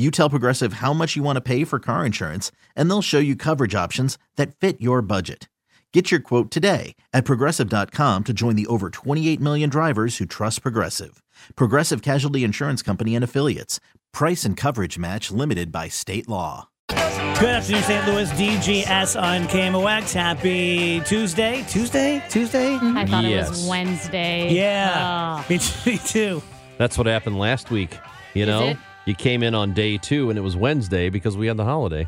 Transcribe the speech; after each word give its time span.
You 0.00 0.12
tell 0.12 0.30
Progressive 0.30 0.74
how 0.74 0.92
much 0.92 1.16
you 1.16 1.24
want 1.24 1.38
to 1.38 1.40
pay 1.40 1.64
for 1.64 1.80
car 1.80 2.06
insurance, 2.06 2.52
and 2.76 2.88
they'll 2.88 3.02
show 3.02 3.18
you 3.18 3.34
coverage 3.34 3.74
options 3.74 4.16
that 4.36 4.54
fit 4.54 4.80
your 4.80 5.02
budget. 5.02 5.48
Get 5.92 6.12
your 6.12 6.20
quote 6.20 6.52
today 6.52 6.94
at 7.12 7.24
progressive.com 7.24 8.22
to 8.24 8.32
join 8.32 8.54
the 8.54 8.68
over 8.68 8.90
28 8.90 9.40
million 9.40 9.68
drivers 9.68 10.18
who 10.18 10.24
trust 10.26 10.62
Progressive. 10.62 11.20
Progressive 11.56 12.02
Casualty 12.02 12.44
Insurance 12.44 12.80
Company 12.80 13.16
and 13.16 13.24
Affiliates. 13.24 13.80
Price 14.12 14.44
and 14.44 14.56
coverage 14.56 14.98
match 15.00 15.32
limited 15.32 15.72
by 15.72 15.88
state 15.88 16.28
law. 16.28 16.68
Good 16.90 17.48
afternoon, 17.48 17.82
St. 17.82 18.06
Louis. 18.06 18.30
DGS 18.30 19.20
on 19.20 19.48
KMOX. 19.48 20.12
Happy 20.14 21.00
Tuesday. 21.00 21.64
Tuesday? 21.68 22.22
Tuesday? 22.30 22.76
I 22.76 23.04
thought 23.04 23.24
it 23.24 23.30
Yes. 23.30 23.48
was 23.48 23.66
Wednesday. 23.66 24.54
Yeah. 24.54 25.40
Oh. 25.40 25.46
Me, 25.50 25.58
t- 25.58 25.90
me 25.90 25.98
too. 25.98 26.40
That's 26.76 26.96
what 26.96 27.08
happened 27.08 27.36
last 27.38 27.72
week. 27.72 27.98
You 28.34 28.42
Is 28.42 28.48
know, 28.48 28.66
it? 28.68 28.76
You 29.08 29.14
came 29.14 29.42
in 29.42 29.54
on 29.54 29.72
day 29.74 29.96
two 29.98 30.30
and 30.30 30.38
it 30.38 30.42
was 30.42 30.56
Wednesday 30.56 31.08
because 31.08 31.36
we 31.36 31.46
had 31.46 31.56
the 31.56 31.64
holiday. 31.64 32.06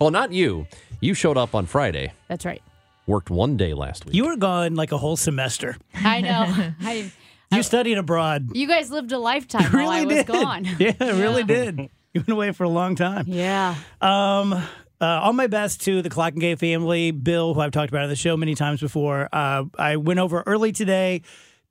Well, 0.00 0.10
not 0.10 0.32
you. 0.32 0.66
You 1.00 1.14
showed 1.14 1.36
up 1.36 1.54
on 1.54 1.66
Friday. 1.66 2.12
That's 2.28 2.44
right. 2.44 2.62
Worked 3.06 3.30
one 3.30 3.56
day 3.56 3.74
last 3.74 4.04
week. 4.06 4.14
You 4.14 4.26
were 4.26 4.36
gone 4.36 4.74
like 4.74 4.92
a 4.92 4.98
whole 4.98 5.16
semester. 5.16 5.76
I 5.94 6.20
know. 6.20 6.46
I, 6.80 7.10
You 7.52 7.62
studied 7.62 7.98
abroad. 7.98 8.50
you 8.56 8.66
guys 8.66 8.90
lived 8.90 9.12
a 9.12 9.18
lifetime 9.18 9.62
You 9.72 9.78
while 9.78 9.90
I 9.90 10.04
was 10.04 10.16
did. 10.16 10.26
gone. 10.26 10.64
Yeah, 10.78 10.92
it 11.00 11.20
really 11.20 11.44
did. 11.44 11.78
You 12.14 12.20
went 12.20 12.28
away 12.28 12.52
for 12.52 12.64
a 12.64 12.68
long 12.68 12.94
time. 12.96 13.26
Yeah. 13.28 13.74
Um, 14.00 14.52
uh, 14.52 14.64
all 15.04 15.34
my 15.34 15.46
best 15.46 15.82
to 15.82 16.00
the 16.00 16.08
Clock 16.08 16.32
and 16.32 16.40
Gay 16.40 16.54
family. 16.54 17.10
Bill, 17.10 17.52
who 17.54 17.60
I've 17.60 17.70
talked 17.72 17.90
about 17.90 18.02
on 18.04 18.08
the 18.08 18.16
show 18.16 18.36
many 18.36 18.54
times 18.54 18.80
before. 18.80 19.28
Uh, 19.32 19.64
I 19.78 19.96
went 19.96 20.18
over 20.20 20.42
early 20.46 20.72
today. 20.72 21.20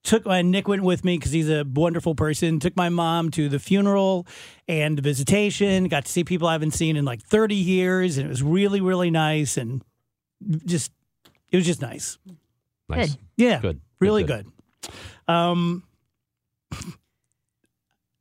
Took 0.06 0.26
my 0.26 0.44
Nick 0.44 0.68
went 0.68 0.84
with 0.84 1.04
me 1.04 1.18
because 1.18 1.32
he's 1.32 1.50
a 1.50 1.66
wonderful 1.66 2.14
person. 2.14 2.60
Took 2.60 2.78
my 2.78 2.90
mom 2.90 3.32
to 3.32 3.50
the 3.50 3.58
funeral 3.58 4.28
and 4.68 4.96
the 4.98 5.02
visitation. 5.02 5.88
Got 5.88 6.06
to 6.06 6.12
see 6.12 6.24
people 6.24 6.48
I 6.48 6.52
haven't 6.52 6.72
seen 6.76 6.96
in 6.96 7.06
like 7.06 7.24
30 7.24 7.56
years, 7.56 8.20
and 8.20 8.28
it 8.28 8.30
was 8.30 8.44
really, 8.44 8.82
really 8.82 9.10
nice. 9.10 9.58
And 9.58 9.84
just, 10.64 10.92
it 11.52 11.58
was 11.58 11.66
just 11.66 11.82
nice. 11.82 12.20
nice. 12.88 13.18
Yeah, 13.36 13.60
Good. 13.62 13.82
really 14.00 14.24
Good, 14.24 14.46
good. 15.28 15.34
Um, 15.34 15.84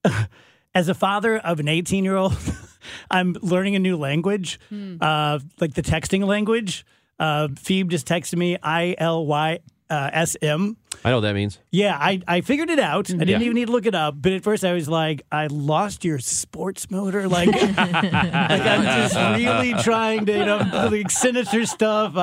as 0.75 0.89
a 0.89 0.95
father 0.95 1.37
of 1.39 1.61
an 1.61 1.69
18 1.69 2.03
year 2.03 2.17
old, 2.17 2.35
I'm 3.11 3.37
learning 3.43 3.77
a 3.77 3.79
new 3.79 3.99
language, 3.99 4.59
uh, 4.73 5.39
like 5.61 5.75
the 5.75 5.83
texting 5.83 6.25
language. 6.25 6.87
Uh, 7.19 7.49
Phoebe 7.57 7.91
just 7.91 8.09
texted 8.09 8.39
me 8.39 8.57
I 8.63 8.95
L 8.97 9.27
Y 9.27 9.59
uh, 9.91 10.11
S 10.13 10.37
M. 10.43 10.77
I 11.05 11.11
know 11.11 11.17
what 11.17 11.23
that 11.23 11.35
means. 11.35 11.59
Yeah, 11.71 11.97
I, 11.99 12.21
I 12.29 12.41
figured 12.43 12.71
it 12.71 12.79
out. 12.79 13.11
I 13.11 13.15
didn't 13.15 13.29
Yeah. 13.29 13.39
even 13.41 13.55
need 13.55 13.67
to 13.67 13.73
look 13.73 13.87
it 13.87 13.95
up. 13.95 14.15
But 14.21 14.33
at 14.33 14.43
first, 14.45 14.65
I 14.65 14.73
was 14.75 14.89
like, 14.89 15.23
I 15.33 15.47
lost 15.49 16.05
your 16.05 16.19
sports 16.19 16.91
motor. 16.91 17.29
Like, 17.35 17.49
like 17.49 17.75
I'm 17.75 18.83
just 18.85 19.15
really 19.39 19.75
trying 19.83 20.27
to, 20.27 20.33
you 20.33 20.45
know, 20.45 20.89
like 20.91 21.11
sinister 21.11 21.65
stuff. 21.67 22.17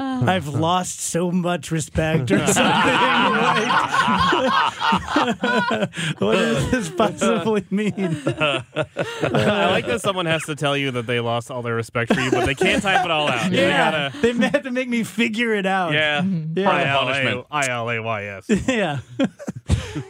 I. 0.00 0.34
I've 0.36 0.48
lost 0.48 1.00
so 1.00 1.30
much 1.30 1.70
respect 1.70 2.30
or 2.30 2.38
something. 2.46 2.62
Like, 2.64 3.70
what 6.18 6.34
does 6.36 6.70
this 6.70 6.90
possibly 6.90 7.64
mean? 7.70 7.92
I 8.26 9.70
like 9.70 9.86
that 9.86 10.00
someone 10.00 10.26
has 10.26 10.42
to 10.44 10.54
tell 10.56 10.76
you 10.76 10.90
that 10.92 11.06
they 11.06 11.20
lost 11.20 11.50
all 11.50 11.62
their 11.62 11.74
respect 11.74 12.14
for 12.14 12.20
you, 12.20 12.30
but 12.30 12.46
they 12.46 12.54
can't 12.54 12.82
type 12.82 13.04
it 13.04 13.10
all 13.10 13.28
out. 13.28 13.50
You 13.52 13.58
Yeah, 13.58 14.10
gotta, 14.10 14.18
they 14.20 14.32
have 14.48 14.62
to 14.64 14.70
make 14.70 14.88
me 14.88 15.04
figure 15.04 15.54
it 15.54 15.66
out. 15.66 15.92
yeah. 15.92 16.22
Yeah. 16.54 16.70
I 17.50 17.68
L 17.68 17.90
A 17.90 18.00
Y 18.02 18.24
S. 18.24 18.46
Yeah. 18.68 18.98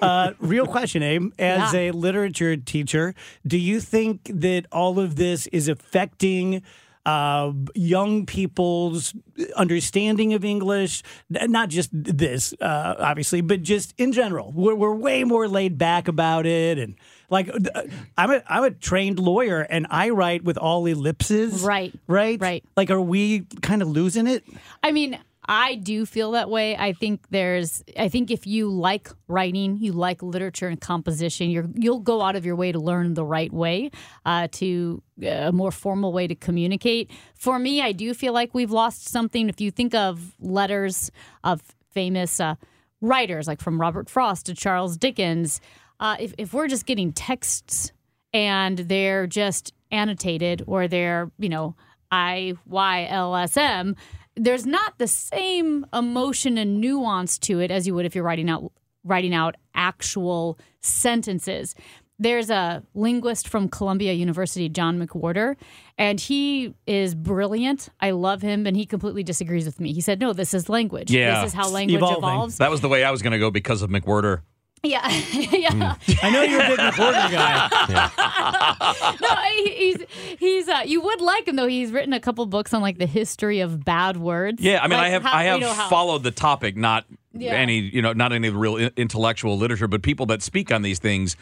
uh, 0.03 0.33
real 0.41 0.67
question, 0.67 1.03
Abe. 1.03 1.33
As 1.39 1.72
Yeah. 1.75 1.81
a 1.81 1.91
literature 1.93 2.57
teacher, 2.57 3.15
do 3.47 3.59
you 3.59 3.81
think 3.81 4.31
that 4.33 4.67
all 4.72 4.99
of 5.01 5.17
this 5.17 5.47
is 5.49 5.69
affecting 5.69 6.62
uh, 7.10 7.53
young 7.75 8.26
people's 8.26 9.15
understanding 9.56 10.34
of 10.34 10.44
English? 10.44 11.03
Not 11.28 11.69
just 11.69 11.91
this, 11.93 12.54
uh, 12.60 12.94
obviously, 12.98 13.41
but 13.41 13.62
just 13.62 13.94
in 13.98 14.12
general. 14.12 14.53
We're, 14.54 14.75
we're 14.75 14.94
way 14.94 15.25
more 15.25 15.48
laid 15.48 15.78
back 15.78 16.09
about 16.09 16.47
it. 16.47 16.78
And 16.78 16.94
like, 17.28 17.48
uh, 17.48 17.82
I'm 18.16 18.31
a, 18.31 18.43
I'm 18.47 18.65
a 18.65 18.71
trained 18.71 19.19
lawyer 19.19 19.60
and 19.60 19.87
I 19.91 20.10
write 20.10 20.44
with 20.44 20.59
all 20.59 20.87
ellipses. 20.87 21.62
Right. 21.62 21.93
Right? 22.06 22.41
Right. 22.41 22.65
Like, 22.76 22.91
are 22.91 23.00
we 23.00 23.41
kind 23.62 23.82
of 23.82 23.88
losing 23.88 24.27
it? 24.27 24.44
I 24.82 24.92
mean, 24.92 25.19
I 25.53 25.75
do 25.75 26.06
feel 26.06 26.31
that 26.31 26.49
way. 26.49 26.77
I 26.77 26.93
think 26.93 27.27
there's 27.31 27.83
I 27.99 28.09
think 28.09 28.31
if 28.31 28.47
you 28.47 28.71
like 28.71 29.11
writing, 29.27 29.78
you 29.78 29.93
like 29.93 30.22
literature 30.22 30.69
and 30.69 30.81
composition, 30.81 31.50
you're 31.50 31.69
you'll 31.75 31.99
go 31.99 32.22
out 32.22 32.37
of 32.37 32.47
your 32.47 32.55
way 32.55 32.71
to 32.71 32.78
learn 32.78 33.15
the 33.15 33.25
right 33.25 33.53
way, 33.53 33.91
uh, 34.25 34.47
to 34.53 35.03
uh, 35.21 35.27
a 35.27 35.53
more 35.53 35.72
formal 35.72 36.12
way 36.12 36.28
to 36.28 36.37
communicate. 36.37 37.10
For 37.34 37.59
me, 37.59 37.83
I 37.83 37.91
do 37.91 38.15
feel 38.15 38.33
like 38.33 38.55
we've 38.55 38.71
lost 38.71 39.09
something. 39.09 39.49
If 39.49 39.60
you 39.60 39.72
think 39.72 39.93
of 39.93 40.37
letters 40.39 41.10
of 41.43 41.60
famous 41.91 42.39
uh, 42.39 42.55
writers, 43.00 43.49
like 43.49 43.60
from 43.60 43.81
Robert 43.81 44.09
Frost 44.09 44.47
to 44.47 44.55
Charles 44.55 44.97
Dickens, 44.97 45.60
uh, 45.99 46.15
if 46.21 46.33
if 46.39 46.55
we're 46.55 46.69
just 46.69 46.87
getting 46.87 47.12
texts 47.12 47.91
and 48.33 48.78
they're 48.78 49.27
just 49.27 49.75
annotated 49.91 50.62
or 50.69 50.87
they're 50.87 51.33
you 51.41 51.49
know 51.49 51.75
I 52.12 52.55
Y 52.66 53.06
L 53.10 53.34
S 53.34 53.56
M 53.56 53.97
there's 54.36 54.66
not 54.66 54.98
the 54.98 55.06
same 55.06 55.86
emotion 55.92 56.58
and 56.58 56.80
nuance 56.80 57.38
to 57.38 57.60
it 57.60 57.70
as 57.70 57.86
you 57.86 57.94
would 57.94 58.06
if 58.06 58.14
you're 58.14 58.24
writing 58.24 58.48
out 58.50 58.72
writing 59.04 59.34
out 59.34 59.56
actual 59.74 60.58
sentences. 60.80 61.74
There's 62.18 62.50
a 62.50 62.82
linguist 62.92 63.48
from 63.48 63.70
Columbia 63.70 64.12
University, 64.12 64.68
John 64.68 65.00
McWhorter, 65.00 65.56
and 65.96 66.20
he 66.20 66.74
is 66.86 67.14
brilliant. 67.14 67.88
I 67.98 68.10
love 68.10 68.42
him, 68.42 68.66
and 68.66 68.76
he 68.76 68.84
completely 68.84 69.22
disagrees 69.22 69.64
with 69.64 69.80
me. 69.80 69.94
He 69.94 70.02
said, 70.02 70.20
"No, 70.20 70.34
this 70.34 70.52
is 70.52 70.68
language. 70.68 71.10
Yeah. 71.10 71.41
This 71.41 71.52
is 71.52 71.54
how 71.54 71.70
language 71.70 71.97
Evolving. 71.97 72.18
evolves." 72.18 72.58
That 72.58 72.70
was 72.70 72.82
the 72.82 72.91
way 72.91 73.04
I 73.04 73.10
was 73.10 73.22
going 73.22 73.32
to 73.32 73.38
go 73.38 73.50
because 73.50 73.80
of 73.80 73.88
McWhorter. 73.88 74.42
Yeah, 74.82 75.06
yeah. 75.32 75.94
I 76.22 76.30
know 76.30 76.42
you're 76.42 76.62
a 76.62 76.68
big 76.68 76.78
McWhorter 76.78 77.30
guy. 77.30 79.14
no, 79.20 79.36
he's 79.74 80.02
he's 80.38 80.68
uh, 80.68 80.82
you 80.86 81.00
would 81.02 81.20
like 81.20 81.46
him 81.46 81.56
though. 81.56 81.66
He's 81.66 81.92
written 81.92 82.12
a 82.14 82.20
couple 82.20 82.46
books 82.46 82.72
on 82.72 82.80
like 82.80 82.98
the 82.98 83.06
history 83.06 83.60
of 83.60 83.84
bad 83.84 84.16
words. 84.16 84.62
Yeah, 84.62 84.80
I 84.82 84.88
mean, 84.88 84.96
Like 84.98 85.06
I 85.06 85.08
have 85.10 85.22
how- 85.22 85.32
I 85.36 85.42
have 85.44 85.60
you 85.60 85.66
know, 85.66 85.74
followed 85.91 86.22
the 86.22 86.30
topic, 86.30 86.76
not 86.76 87.04
Yeah. 87.34 87.52
any 87.52 87.78
you 87.80 88.00
know, 88.00 88.12
not 88.14 88.32
any 88.32 88.48
of 88.48 88.54
the 88.54 88.60
real 88.60 88.76
intellectual 88.96 89.58
literature, 89.58 89.86
but 89.88 90.02
people 90.02 90.26
that 90.26 90.42
speak 90.42 90.72
on 90.72 90.82
these 90.82 90.98
things. 90.98 91.36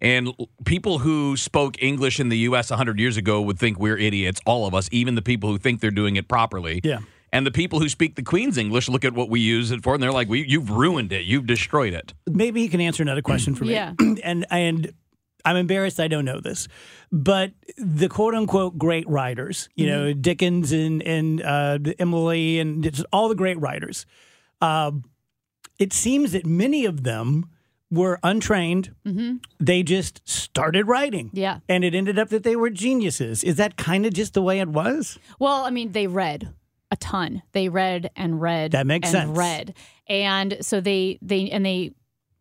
And 0.00 0.30
people 0.64 0.98
who 0.98 1.36
spoke 1.36 1.82
English 1.82 2.20
in 2.20 2.28
the 2.28 2.36
U.S. 2.38 2.68
100 2.70 2.98
years 2.98 3.16
ago 3.16 3.40
would 3.40 3.58
think 3.58 3.78
we're 3.78 3.96
idiots, 3.96 4.40
all 4.44 4.66
of 4.66 4.74
us, 4.74 4.88
even 4.92 5.14
the 5.14 5.22
people 5.22 5.48
who 5.48 5.56
think 5.56 5.80
they're 5.80 5.90
doing 5.92 6.16
it 6.16 6.28
properly. 6.28 6.80
Yeah. 6.84 6.98
And 7.34 7.44
the 7.44 7.50
people 7.50 7.80
who 7.80 7.88
speak 7.88 8.14
the 8.14 8.22
Queen's 8.22 8.56
English 8.56 8.88
look 8.88 9.04
at 9.04 9.12
what 9.12 9.28
we 9.28 9.40
use 9.40 9.72
it 9.72 9.82
for, 9.82 9.92
and 9.92 10.00
they're 10.00 10.12
like, 10.12 10.28
we, 10.28 10.46
"You've 10.46 10.70
ruined 10.70 11.12
it. 11.12 11.24
You've 11.24 11.48
destroyed 11.48 11.92
it." 11.92 12.14
maybe 12.30 12.60
he 12.60 12.68
can 12.68 12.80
answer 12.80 13.02
another 13.02 13.22
question 13.22 13.56
for 13.56 13.64
me. 13.64 13.72
Yeah. 13.72 13.92
and 14.22 14.46
and 14.50 14.92
I'm 15.44 15.56
embarrassed 15.56 15.98
I 15.98 16.06
don't 16.06 16.24
know 16.24 16.38
this, 16.38 16.68
but 17.10 17.50
the 17.76 18.08
quote 18.08 18.36
unquote 18.36 18.78
great 18.78 19.08
writers, 19.08 19.68
you 19.74 19.88
know, 19.88 20.12
Dickens 20.12 20.70
and 20.70 21.02
and 21.02 21.42
uh, 21.42 21.78
Emily 21.98 22.60
and 22.60 22.84
just 22.84 23.04
all 23.12 23.28
the 23.28 23.34
great 23.34 23.58
writers, 23.58 24.06
uh, 24.60 24.92
it 25.80 25.92
seems 25.92 26.30
that 26.32 26.46
many 26.46 26.86
of 26.86 27.02
them 27.02 27.50
were 27.90 28.20
untrained. 28.22 28.94
They 29.58 29.82
just 29.82 30.26
started 30.28 30.86
writing. 30.86 31.30
Yeah. 31.32 31.58
And 31.68 31.84
it 31.84 31.96
ended 31.96 32.16
up 32.16 32.28
that 32.28 32.44
they 32.44 32.54
were 32.54 32.70
geniuses. 32.70 33.42
Is 33.42 33.56
that 33.56 33.76
kind 33.76 34.06
of 34.06 34.12
just 34.12 34.34
the 34.34 34.42
way 34.42 34.60
it 34.60 34.68
was? 34.68 35.18
Well, 35.40 35.64
I 35.64 35.70
mean, 35.70 35.92
they 35.92 36.06
read 36.06 36.54
a 36.90 36.96
ton. 36.96 37.42
They 37.52 37.68
read 37.68 38.10
and 38.16 38.40
read. 38.40 38.72
That 38.72 38.86
makes 38.86 39.08
and 39.08 39.28
sense. 39.28 39.38
Read, 39.38 39.74
and 40.08 40.58
so 40.60 40.80
they 40.80 41.18
they 41.22 41.50
and 41.50 41.64
they 41.64 41.92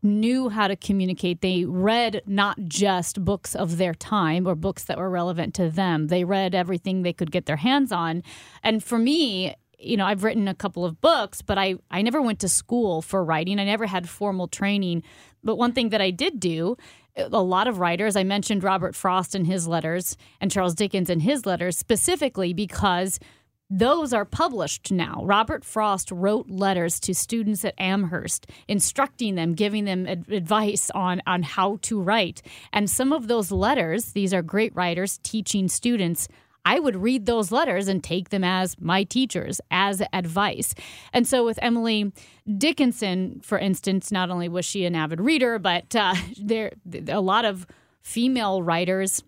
knew 0.03 0.49
how 0.49 0.67
to 0.67 0.75
communicate. 0.75 1.41
They 1.41 1.63
read 1.65 2.21
not 2.25 2.59
just 2.65 3.23
books 3.23 3.55
of 3.55 3.77
their 3.77 3.93
time 3.93 4.45
or 4.45 4.53
books 4.53 4.83
that 4.83 4.97
were 4.97 5.09
relevant 5.09 5.53
to 5.55 5.69
them. 5.69 6.07
They 6.07 6.25
read 6.25 6.53
everything 6.53 7.01
they 7.01 7.13
could 7.13 7.31
get 7.31 7.45
their 7.45 7.55
hands 7.55 7.91
on. 7.91 8.21
And 8.61 8.83
for 8.83 8.99
me, 8.99 9.55
you 9.79 9.97
know, 9.97 10.05
I've 10.05 10.23
written 10.23 10.47
a 10.47 10.53
couple 10.53 10.85
of 10.85 10.99
books, 11.01 11.41
but 11.41 11.57
I, 11.57 11.75
I 11.89 12.01
never 12.01 12.21
went 12.21 12.39
to 12.39 12.49
school 12.49 13.01
for 13.01 13.23
writing. 13.23 13.59
I 13.59 13.65
never 13.65 13.85
had 13.85 14.09
formal 14.09 14.47
training. 14.47 15.03
But 15.43 15.57
one 15.57 15.73
thing 15.73 15.89
that 15.89 16.01
I 16.01 16.11
did 16.11 16.39
do, 16.39 16.77
a 17.15 17.41
lot 17.41 17.67
of 17.67 17.79
writers, 17.79 18.15
I 18.15 18.23
mentioned 18.23 18.63
Robert 18.63 18.95
Frost 18.95 19.35
in 19.35 19.45
his 19.45 19.67
letters 19.67 20.17
and 20.41 20.51
Charles 20.51 20.73
Dickens 20.75 21.09
in 21.09 21.21
his 21.21 21.45
letters, 21.45 21.77
specifically 21.77 22.53
because 22.53 23.19
those 23.75 24.13
are 24.13 24.23
published 24.23 24.91
now. 24.91 25.21
Robert 25.23 25.65
Frost 25.65 26.11
wrote 26.11 26.47
letters 26.47 26.99
to 26.99 27.15
students 27.15 27.65
at 27.65 27.73
Amherst, 27.79 28.45
instructing 28.67 29.33
them, 29.33 29.55
giving 29.55 29.85
them 29.85 30.05
ad- 30.05 30.29
advice 30.29 30.91
on, 30.91 31.23
on 31.25 31.41
how 31.41 31.79
to 31.81 31.99
write. 31.99 32.43
And 32.71 32.87
some 32.87 33.11
of 33.11 33.27
those 33.27 33.51
letters, 33.51 34.11
these 34.11 34.31
are 34.31 34.43
great 34.43 34.75
writers 34.75 35.19
teaching 35.23 35.67
students. 35.67 36.27
I 36.63 36.79
would 36.79 36.95
read 36.95 37.25
those 37.25 37.51
letters 37.51 37.87
and 37.87 38.03
take 38.03 38.29
them 38.29 38.43
as 38.43 38.79
my 38.79 39.05
teachers, 39.05 39.59
as 39.71 40.03
advice. 40.13 40.75
And 41.11 41.27
so 41.27 41.43
with 41.43 41.57
Emily 41.59 42.13
Dickinson, 42.47 43.41
for 43.43 43.57
instance, 43.57 44.11
not 44.11 44.29
only 44.29 44.49
was 44.49 44.65
she 44.65 44.85
an 44.85 44.93
avid 44.95 45.19
reader, 45.19 45.57
but 45.57 45.95
uh, 45.95 46.13
there 46.39 46.73
a 47.07 47.21
lot 47.21 47.43
of 47.43 47.65
female 48.03 48.61
writers 48.61 49.23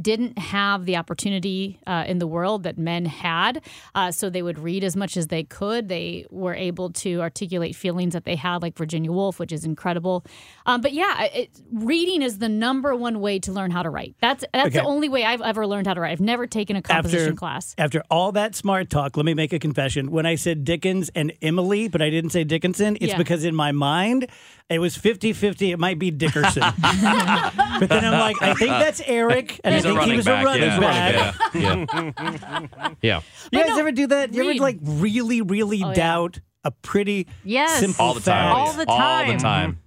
didn't 0.00 0.38
have 0.38 0.84
the 0.84 0.96
opportunity 0.96 1.78
uh, 1.86 2.04
in 2.06 2.18
the 2.18 2.26
world 2.26 2.62
that 2.64 2.76
men 2.78 3.04
had. 3.06 3.62
Uh, 3.94 4.10
so 4.10 4.28
they 4.28 4.42
would 4.42 4.58
read 4.58 4.84
as 4.84 4.96
much 4.96 5.16
as 5.16 5.28
they 5.28 5.42
could. 5.42 5.88
They 5.88 6.26
were 6.30 6.54
able 6.54 6.90
to 6.92 7.20
articulate 7.20 7.74
feelings 7.74 8.12
that 8.12 8.24
they 8.24 8.36
had, 8.36 8.62
like 8.62 8.76
Virginia 8.76 9.10
Woolf, 9.12 9.38
which 9.38 9.52
is 9.52 9.64
incredible. 9.64 10.24
Um, 10.66 10.80
but 10.80 10.92
yeah, 10.92 11.22
it, 11.24 11.50
reading 11.72 12.22
is 12.22 12.38
the 12.38 12.48
number 12.48 12.94
one 12.94 13.20
way 13.20 13.38
to 13.40 13.52
learn 13.52 13.70
how 13.70 13.82
to 13.82 13.90
write. 13.90 14.14
That's 14.20 14.44
that's 14.52 14.66
Okay. 14.68 14.78
the 14.78 14.84
only 14.84 15.08
way 15.08 15.24
I've 15.24 15.42
ever 15.42 15.66
learned 15.66 15.86
how 15.86 15.94
to 15.94 16.00
write. 16.00 16.12
I've 16.12 16.20
never 16.20 16.46
taken 16.46 16.76
a 16.76 16.82
composition 16.82 17.28
after, 17.28 17.36
class. 17.36 17.74
After 17.78 18.02
all 18.10 18.32
that 18.32 18.54
smart 18.54 18.90
talk, 18.90 19.16
let 19.16 19.24
me 19.26 19.34
make 19.34 19.52
a 19.52 19.58
confession. 19.58 20.10
When 20.10 20.26
I 20.26 20.34
said 20.34 20.64
Dickens 20.64 21.10
and 21.14 21.32
Emily, 21.40 21.88
but 21.88 22.02
I 22.02 22.10
didn't 22.10 22.30
say 22.30 22.44
Dickinson, 22.44 22.96
it's 22.96 23.12
Yeah. 23.12 23.18
because 23.18 23.44
in 23.44 23.54
my 23.54 23.72
mind, 23.72 24.26
it 24.68 24.78
was 24.80 24.96
50 24.96 25.32
50. 25.32 25.70
It 25.72 25.78
might 25.78 25.98
be 25.98 26.10
Dickerson. 26.10 26.62
but 26.82 27.88
then 27.88 28.04
I'm 28.04 28.18
like, 28.18 28.40
I 28.42 28.54
think 28.54 28.70
that's 28.70 29.00
Eric. 29.06 29.60
And 29.64 29.74
a 29.92 29.94
think 29.94 30.10
he 30.10 30.16
was 30.16 30.24
back. 30.26 30.42
a 30.42 30.44
running 30.46 30.62
yeah. 30.62 30.80
back. 30.80 31.54
Yeah. 31.54 32.90
yeah. 33.02 33.20
You 33.52 33.58
guys 33.60 33.68
no, 33.70 33.78
ever 33.78 33.92
do 33.92 34.06
that? 34.08 34.32
You 34.34 34.42
ever 34.48 34.54
like 34.60 34.78
really, 34.82 35.40
really 35.42 35.82
Oh, 35.82 35.88
yeah. 35.88 35.94
doubt 35.94 36.40
a 36.64 36.70
pretty 36.70 37.26
Yes. 37.44 37.78
simple 37.80 38.04
All 38.04 38.14
the 38.14 38.20
time. 38.20 38.54
fact? 38.54 38.56
All 38.56 38.72
the 38.72 38.86
time. 38.86 38.94
All 38.94 38.98
time. 38.98 39.36
the 39.36 39.42
time. 39.42 39.78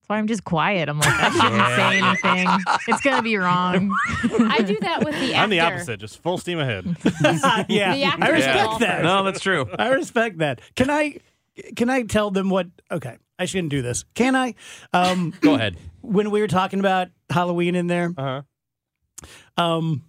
That's 0.00 0.08
why 0.08 0.18
I'm 0.18 0.26
just 0.26 0.44
quiet. 0.44 0.88
I'm 0.88 0.98
like, 0.98 1.08
I 1.08 1.30
shouldn't 1.30 2.24
say 2.24 2.32
anything. 2.38 2.64
It's 2.88 3.00
gonna 3.02 3.22
be 3.22 3.36
wrong. 3.36 3.94
I 4.24 4.62
do 4.62 4.76
that 4.80 5.04
with 5.04 5.14
the 5.20 5.34
actor. 5.34 5.42
I'm 5.42 5.50
the 5.50 5.60
opposite, 5.60 6.00
just 6.00 6.22
full 6.22 6.38
steam 6.38 6.58
ahead. 6.58 6.84
yeah, 7.68 8.16
I 8.20 8.30
respect 8.30 8.64
golfer. 8.64 8.84
that. 8.86 9.02
No, 9.04 9.22
that's 9.22 9.40
true. 9.40 9.68
I 9.78 9.88
respect 9.90 10.38
that. 10.38 10.60
Can 10.74 10.90
I? 10.90 11.18
Can 11.76 11.90
I 11.90 12.02
tell 12.02 12.30
them 12.30 12.48
what? 12.48 12.68
Okay, 12.90 13.18
I 13.38 13.44
shouldn't 13.44 13.68
do 13.70 13.82
this. 13.82 14.04
Can 14.14 14.34
I? 14.34 14.54
Um, 14.94 15.34
Go 15.42 15.54
ahead. 15.56 15.76
when 16.00 16.30
we 16.30 16.40
were 16.40 16.46
talking 16.48 16.80
about 16.80 17.08
Halloween 17.28 17.74
in 17.74 17.86
there, 17.86 18.12
Uh-huh. 18.16 18.42
Um, 19.56 20.04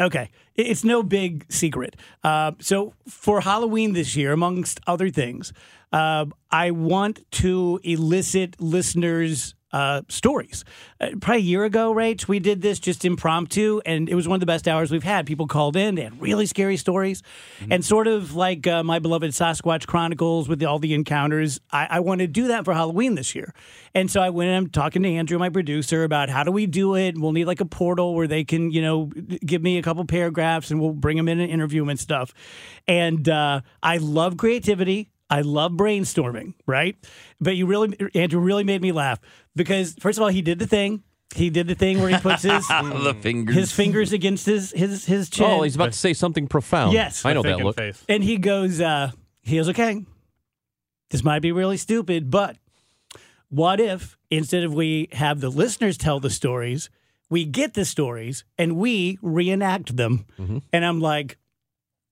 okay, 0.00 0.30
it's 0.54 0.84
no 0.84 1.02
big 1.02 1.46
secret. 1.50 1.96
Uh, 2.22 2.52
so 2.60 2.94
for 3.08 3.40
Halloween 3.40 3.92
this 3.92 4.16
year, 4.16 4.32
amongst 4.32 4.80
other 4.86 5.10
things, 5.10 5.52
uh, 5.92 6.26
I 6.50 6.70
want 6.70 7.30
to 7.32 7.80
elicit 7.82 8.60
listeners. 8.60 9.54
Uh, 9.72 10.02
stories. 10.08 10.64
Uh, 11.00 11.10
probably 11.20 11.36
a 11.36 11.44
year 11.44 11.64
ago, 11.64 11.94
Rach, 11.94 12.26
we 12.26 12.40
did 12.40 12.60
this 12.60 12.80
just 12.80 13.04
impromptu, 13.04 13.80
and 13.86 14.08
it 14.08 14.16
was 14.16 14.26
one 14.26 14.34
of 14.34 14.40
the 14.40 14.46
best 14.46 14.66
hours 14.66 14.90
we've 14.90 15.04
had. 15.04 15.26
People 15.26 15.46
called 15.46 15.76
in, 15.76 15.94
they 15.94 16.02
had 16.02 16.20
really 16.20 16.44
scary 16.44 16.76
stories, 16.76 17.22
and 17.70 17.84
sort 17.84 18.08
of 18.08 18.34
like 18.34 18.66
uh, 18.66 18.82
my 18.82 18.98
beloved 18.98 19.30
Sasquatch 19.30 19.86
Chronicles 19.86 20.48
with 20.48 20.60
all 20.64 20.80
the 20.80 20.92
encounters. 20.92 21.60
I, 21.70 21.86
I 21.88 22.00
want 22.00 22.20
to 22.20 22.26
do 22.26 22.48
that 22.48 22.64
for 22.64 22.74
Halloween 22.74 23.14
this 23.14 23.32
year, 23.36 23.54
and 23.94 24.10
so 24.10 24.20
I 24.20 24.30
went. 24.30 24.48
and 24.48 24.56
I'm 24.56 24.70
talking 24.70 25.04
to 25.04 25.08
Andrew, 25.08 25.38
my 25.38 25.50
producer, 25.50 26.02
about 26.02 26.30
how 26.30 26.42
do 26.42 26.50
we 26.50 26.66
do 26.66 26.96
it. 26.96 27.16
We'll 27.16 27.30
need 27.30 27.44
like 27.44 27.60
a 27.60 27.64
portal 27.64 28.16
where 28.16 28.26
they 28.26 28.42
can, 28.42 28.72
you 28.72 28.82
know, 28.82 29.06
give 29.06 29.62
me 29.62 29.78
a 29.78 29.82
couple 29.82 30.04
paragraphs, 30.04 30.72
and 30.72 30.80
we'll 30.80 30.94
bring 30.94 31.16
them 31.16 31.28
in 31.28 31.38
and 31.38 31.48
interview 31.48 31.82
them 31.82 31.90
and 31.90 32.00
stuff. 32.00 32.34
And 32.88 33.28
uh, 33.28 33.60
I 33.84 33.98
love 33.98 34.36
creativity. 34.36 35.10
I 35.30 35.42
love 35.42 35.72
brainstorming, 35.72 36.54
right? 36.66 36.96
But 37.40 37.56
you 37.56 37.66
really, 37.66 37.96
Andrew, 38.14 38.40
really 38.40 38.64
made 38.64 38.82
me 38.82 38.90
laugh 38.92 39.20
because 39.54 39.94
first 40.00 40.18
of 40.18 40.22
all, 40.22 40.28
he 40.28 40.42
did 40.42 40.58
the 40.58 40.66
thing. 40.66 41.02
He 41.36 41.48
did 41.48 41.68
the 41.68 41.76
thing 41.76 42.00
where 42.00 42.08
he 42.08 42.18
puts 42.18 42.42
his 42.42 42.66
the 42.68 43.16
fingers. 43.22 43.54
his 43.54 43.72
fingers 43.72 44.12
against 44.12 44.46
his 44.46 44.72
his 44.72 45.04
his 45.06 45.30
chin. 45.30 45.46
Oh, 45.46 45.62
he's 45.62 45.76
about 45.76 45.92
to 45.92 45.98
say 45.98 46.12
something 46.12 46.48
profound. 46.48 46.92
Yes. 46.92 47.24
I 47.24 47.32
know 47.34 47.42
that 47.42 47.60
look. 47.60 47.76
Face. 47.76 48.02
and 48.08 48.24
he 48.24 48.36
goes, 48.36 48.80
uh, 48.80 49.12
he 49.42 49.56
goes, 49.56 49.68
okay, 49.68 50.04
this 51.10 51.22
might 51.22 51.40
be 51.40 51.52
really 51.52 51.76
stupid, 51.76 52.30
but 52.30 52.56
what 53.48 53.78
if 53.80 54.16
instead 54.30 54.64
of 54.64 54.74
we 54.74 55.08
have 55.12 55.40
the 55.40 55.50
listeners 55.50 55.96
tell 55.96 56.18
the 56.20 56.30
stories, 56.30 56.90
we 57.28 57.44
get 57.44 57.74
the 57.74 57.84
stories 57.84 58.44
and 58.58 58.76
we 58.76 59.18
reenact 59.22 59.96
them? 59.96 60.26
And 60.72 60.84
I'm 60.84 61.00
like, 61.00 61.36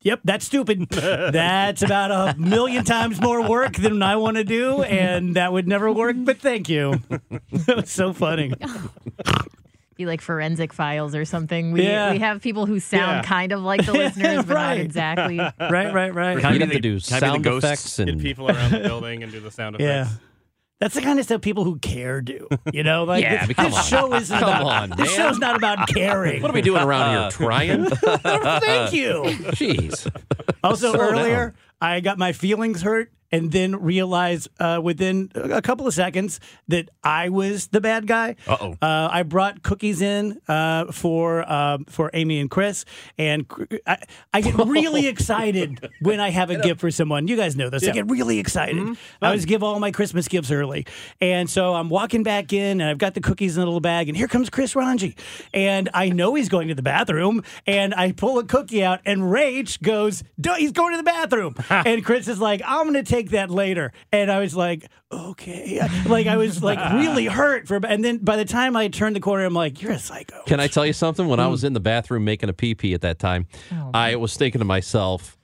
Yep, 0.03 0.21
that's 0.25 0.45
stupid. 0.47 0.89
that's 0.91 1.83
about 1.83 2.11
a 2.37 2.39
million 2.39 2.85
times 2.85 3.21
more 3.21 3.49
work 3.49 3.75
than 3.77 4.03
I 4.03 4.17
want 4.17 4.37
to 4.37 4.45
do, 4.45 4.83
and 4.83 5.35
that 5.37 5.53
would 5.53 5.67
never 5.67 5.91
work. 5.93 6.15
But 6.19 6.39
thank 6.39 6.69
you. 6.69 7.01
that 7.09 7.77
was 7.77 7.91
so 7.91 8.13
funny. 8.13 8.55
Be 9.97 10.07
like 10.07 10.21
forensic 10.21 10.73
files 10.73 11.17
or 11.17 11.25
something. 11.25 11.73
We 11.73 11.83
Yeah. 11.83 12.13
we 12.13 12.21
have 12.21 12.41
people 12.41 12.67
who 12.67 12.79
sound 12.79 13.17
Yeah. 13.17 13.23
kind 13.25 13.51
of 13.51 13.61
like 13.63 13.85
the 13.85 13.93
listeners, 13.93 14.45
but 14.45 14.55
Right. 14.55 14.77
not 14.77 14.79
exactly. 14.79 15.39
Right, 15.39 15.93
right, 15.93 16.15
right. 16.15 16.37
Can 16.39 16.47
I 16.47 16.53
You'd 16.53 16.59
be 16.61 16.65
have 16.67 16.69
to 16.71 16.75
the- 16.77 16.81
do 16.81 16.93
can 16.93 17.01
sound 17.01 17.43
ghosts? 17.43 17.65
effects 17.67 17.97
Get 17.97 18.09
and 18.09 18.21
people 18.23 18.49
around 18.49 18.71
the 18.71 18.79
building 18.79 19.25
and 19.25 19.33
do 19.33 19.41
the 19.41 19.51
sound 19.51 19.75
effects. 19.75 20.13
Yeah. 20.13 20.17
That's 20.81 20.95
the 20.95 21.01
kind 21.03 21.19
of 21.19 21.25
stuff 21.25 21.41
people 21.41 21.65
who 21.65 21.79
care 21.81 22.21
do. 22.21 22.47
You 22.73 22.85
know, 22.85 23.03
like 23.05 23.23
Yeah, 23.25 23.47
this, 23.47 23.57
this 23.57 23.89
show 23.89 24.15
isn't 24.15 24.39
Come 24.39 24.49
about 24.49 24.63
on, 24.65 24.91
this 24.91 24.99
man. 24.99 25.17
show's 25.17 25.39
not 25.41 25.57
about 25.57 25.89
caring. 25.89 26.41
what 26.41 26.51
are 26.53 26.55
we 26.55 26.63
doing 26.63 26.83
around 26.83 27.21
here? 27.21 27.31
Trying? 27.47 27.87
Thank 27.87 28.93
you. 28.93 29.23
Jeez. 29.59 30.09
Also, 30.63 30.93
Slow 30.93 31.01
earlier, 31.01 31.47
down. 31.47 31.55
I 31.81 32.01
got 32.01 32.17
my 32.19 32.33
feelings 32.33 32.83
hurt 32.83 33.13
and 33.31 33.53
then 33.53 33.77
realize 33.77 34.49
uh, 34.61 34.81
within 34.83 35.31
a 35.35 35.63
couple 35.63 35.87
of 35.87 35.95
seconds 35.95 36.41
that 36.69 36.89
I 37.03 37.29
was 37.29 37.69
the 37.69 37.81
bad 37.81 38.07
guy. 38.07 38.37
Uh-oh. 38.47 38.77
Uh, 38.81 39.09
I 39.11 39.23
brought 39.23 39.63
cookies 39.63 40.01
in 40.03 40.41
uh, 40.49 40.93
for 40.93 41.43
uh, 41.49 41.79
for 41.89 42.11
Amy 42.15 42.41
and 42.41 42.51
Chris, 42.51 42.85
and 43.19 43.47
I, 43.87 43.99
I 44.33 44.41
get 44.41 44.55
really 44.57 45.07
excited 45.15 45.89
when 46.01 46.21
I 46.21 46.31
have 46.31 46.51
a 46.51 46.61
gift 46.61 46.81
for 46.81 46.91
someone. 46.91 47.29
You 47.29 47.37
guys 47.37 47.57
know 47.57 47.71
this. 47.71 47.87
I 47.87 47.93
get 47.93 48.11
really 48.11 48.39
excited. 48.39 48.77
I 49.23 49.27
always 49.27 49.45
give 49.45 49.63
all 49.63 49.79
my 49.81 49.91
Christmas 49.91 50.29
gifts 50.29 50.51
early, 50.51 50.87
and 51.21 51.49
so 51.51 51.75
I'm 51.75 51.89
walking 51.89 52.23
back 52.23 52.53
in, 52.53 52.81
and 52.81 52.91
I've 52.91 52.99
got 52.99 53.15
the 53.15 53.21
cookies 53.21 53.57
in 53.57 53.63
a 53.63 53.67
little 53.67 53.81
bag, 53.81 54.09
and 54.09 54.17
here 54.17 54.29
comes 54.29 54.51
Chris 54.51 54.75
Ranji, 54.75 55.17
and 55.53 55.89
I 55.93 56.09
know 56.11 56.35
he's 56.35 56.49
going 56.49 56.69
to 56.69 56.75
the 56.75 56.83
bathroom, 56.83 57.43
and 57.67 57.95
I 57.95 58.13
pull 58.13 58.39
a 58.39 58.45
cookie 58.45 58.83
out, 58.85 59.01
and 59.05 59.23
Rach 59.23 59.81
goes, 59.83 60.23
"He's 60.57 60.73
going 60.73 60.93
to 60.93 60.99
the 60.99 61.03
bathroom," 61.03 61.55
and 61.71 62.05
Chris 62.05 62.29
is 62.29 62.39
like, 62.41 62.63
"I'm 62.65 62.91
going 62.91 63.03
to 63.05 63.09
take 63.09 63.18
that 63.31 63.51
later," 63.51 63.93
and 64.13 64.31
I 64.31 64.41
was 64.41 64.55
like, 64.55 64.89
"Okay," 65.11 65.81
like 66.07 66.27
I 66.27 66.37
was 66.37 66.63
like 66.63 66.79
really 66.95 67.27
hurt 67.39 67.69
for, 67.69 67.81
and 67.87 68.05
then 68.05 68.19
by 68.19 68.37
the 68.37 68.45
time 68.45 68.77
I 68.77 68.89
turned 68.89 69.17
the 69.17 69.21
corner, 69.21 69.45
I'm 69.45 69.55
like, 69.55 69.81
"You're 69.81 69.93
a 69.93 69.99
psycho." 69.99 70.43
Can 70.47 70.61
I 70.61 70.67
tell 70.67 70.85
you 70.85 70.93
something? 70.93 71.29
When 71.29 71.41
I 71.41 71.47
was 71.47 71.63
mm. 71.63 71.69
in 71.69 71.73
the 71.73 71.81
bathroom 71.81 72.25
making 72.25 72.49
a 72.49 72.53
pee 72.53 72.75
pee 72.75 72.95
at 72.95 73.01
that 73.03 73.19
time, 73.19 73.47
oh, 73.73 73.91
I 73.95 74.17
was 74.17 74.37
thinking 74.37 74.59
to 74.59 74.65
myself, 74.65 75.38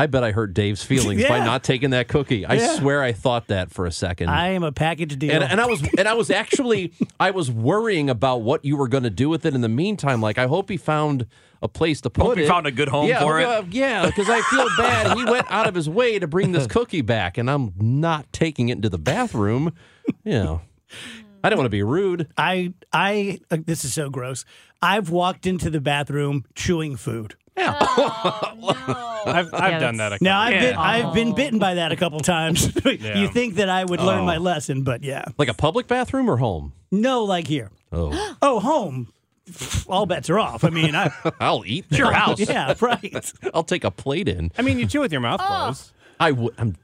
I 0.00 0.06
bet 0.06 0.24
I 0.24 0.32
hurt 0.32 0.54
Dave's 0.54 0.82
feelings 0.82 1.22
by 1.26 1.40
not 1.44 1.62
taking 1.62 1.90
that 1.90 2.08
cookie. 2.08 2.46
I 2.46 2.54
Yeah. 2.54 2.76
swear 2.78 3.02
I 3.02 3.12
thought 3.12 3.48
that 3.48 3.70
for 3.70 3.84
a 3.84 3.92
second. 3.92 4.30
I 4.30 4.48
am 4.52 4.62
a 4.62 4.72
package 4.72 5.18
deal. 5.18 5.30
and, 5.32 5.44
and 5.44 5.60
I 5.60 5.66
was 5.66 5.82
and 5.98 6.08
I 6.08 6.14
was 6.14 6.30
actually 6.30 6.92
I 7.18 7.32
was 7.32 7.50
worrying 7.50 8.08
about 8.08 8.40
what 8.42 8.64
you 8.64 8.78
were 8.78 8.88
going 8.88 9.02
to 9.04 9.10
do 9.10 9.28
with 9.28 9.44
it 9.44 9.54
in 9.54 9.60
the 9.60 9.68
meantime. 9.68 10.22
Like 10.22 10.38
I 10.38 10.46
hope 10.46 10.70
he 10.70 10.78
found 10.78 11.26
a 11.60 11.68
place 11.68 12.00
to 12.00 12.08
put 12.08 12.24
Hope 12.24 12.38
it. 12.38 12.42
he 12.42 12.48
found 12.48 12.66
a 12.66 12.70
good 12.70 12.88
home 12.88 13.08
yeah, 13.08 13.20
for 13.20 13.38
it. 13.38 13.66
yeah, 13.72 14.06
because 14.06 14.30
I 14.30 14.40
feel 14.40 14.66
bad. 14.78 15.18
He 15.18 15.24
went 15.24 15.46
out 15.50 15.66
of 15.66 15.74
his 15.74 15.90
way 15.90 16.18
to 16.18 16.26
bring 16.26 16.52
this 16.52 16.66
cookie 16.66 17.02
back, 17.02 17.36
and 17.36 17.50
I'm 17.50 17.74
not 17.78 18.32
taking 18.32 18.70
it 18.70 18.76
into 18.76 18.88
the 18.88 18.96
bathroom. 18.98 19.74
You 20.24 20.32
know, 20.32 20.60
I 21.44 21.50
don't 21.50 21.58
want 21.58 21.66
to 21.66 21.70
be 21.70 21.82
rude. 21.82 22.28
I 22.38 22.72
I 22.92 23.40
uh, 23.50 23.58
this 23.66 23.84
is 23.84 23.92
so 23.92 24.08
gross. 24.08 24.46
I've 24.82 25.10
walked 25.10 25.46
into 25.46 25.68
the 25.68 25.80
bathroom 25.80 26.44
chewing 26.54 26.96
food. 26.96 27.34
Oh, 27.56 29.22
I've, 29.26 29.52
I've 29.52 29.72
Yeah, 29.72 29.78
done 29.78 29.96
that. 29.98 30.12
A 30.12 30.14
couple 30.16 30.24
Now 30.24 30.40
I've 30.40 30.60
been 30.60 30.74
I've 30.76 31.14
been 31.14 31.34
bitten 31.34 31.58
by 31.58 31.74
that 31.74 31.92
a 31.92 31.96
couple 31.96 32.20
times. 32.36 32.66
you 32.84 33.28
think 33.28 33.56
that 33.56 33.68
I 33.68 33.84
would 33.84 34.00
learn 34.00 34.20
Oh. 34.20 34.24
my 34.26 34.36
lesson, 34.38 34.82
but 34.82 35.02
yeah, 35.02 35.24
Like 35.38 35.48
a 35.48 35.54
public 35.54 35.86
bathroom 35.86 36.30
or 36.30 36.36
home? 36.38 36.72
no, 36.90 37.24
like 37.24 37.46
here. 37.46 37.70
Oh, 37.92 38.36
Oh, 38.42 38.60
home. 38.60 39.08
All 39.88 40.06
bets 40.06 40.30
are 40.30 40.38
off. 40.38 40.62
I 40.62 40.70
mean, 40.70 40.94
I, 40.94 41.10
I'll 41.40 41.64
eat 41.66 41.86
It's 41.90 41.98
your 41.98 42.12
house. 42.12 42.38
yeah, 42.38 42.72
right. 42.80 43.32
I'll 43.52 43.64
take 43.64 43.82
a 43.84 43.90
plate 43.90 44.28
in. 44.28 44.52
I 44.56 44.62
mean, 44.62 44.78
you 44.78 44.86
chew 44.86 45.00
with 45.00 45.10
your 45.12 45.20
mouth 45.20 45.40
oh. 45.42 45.46
closed. 45.46 45.92
I 46.20 46.30
would. 46.30 46.54
I'm 46.58 46.76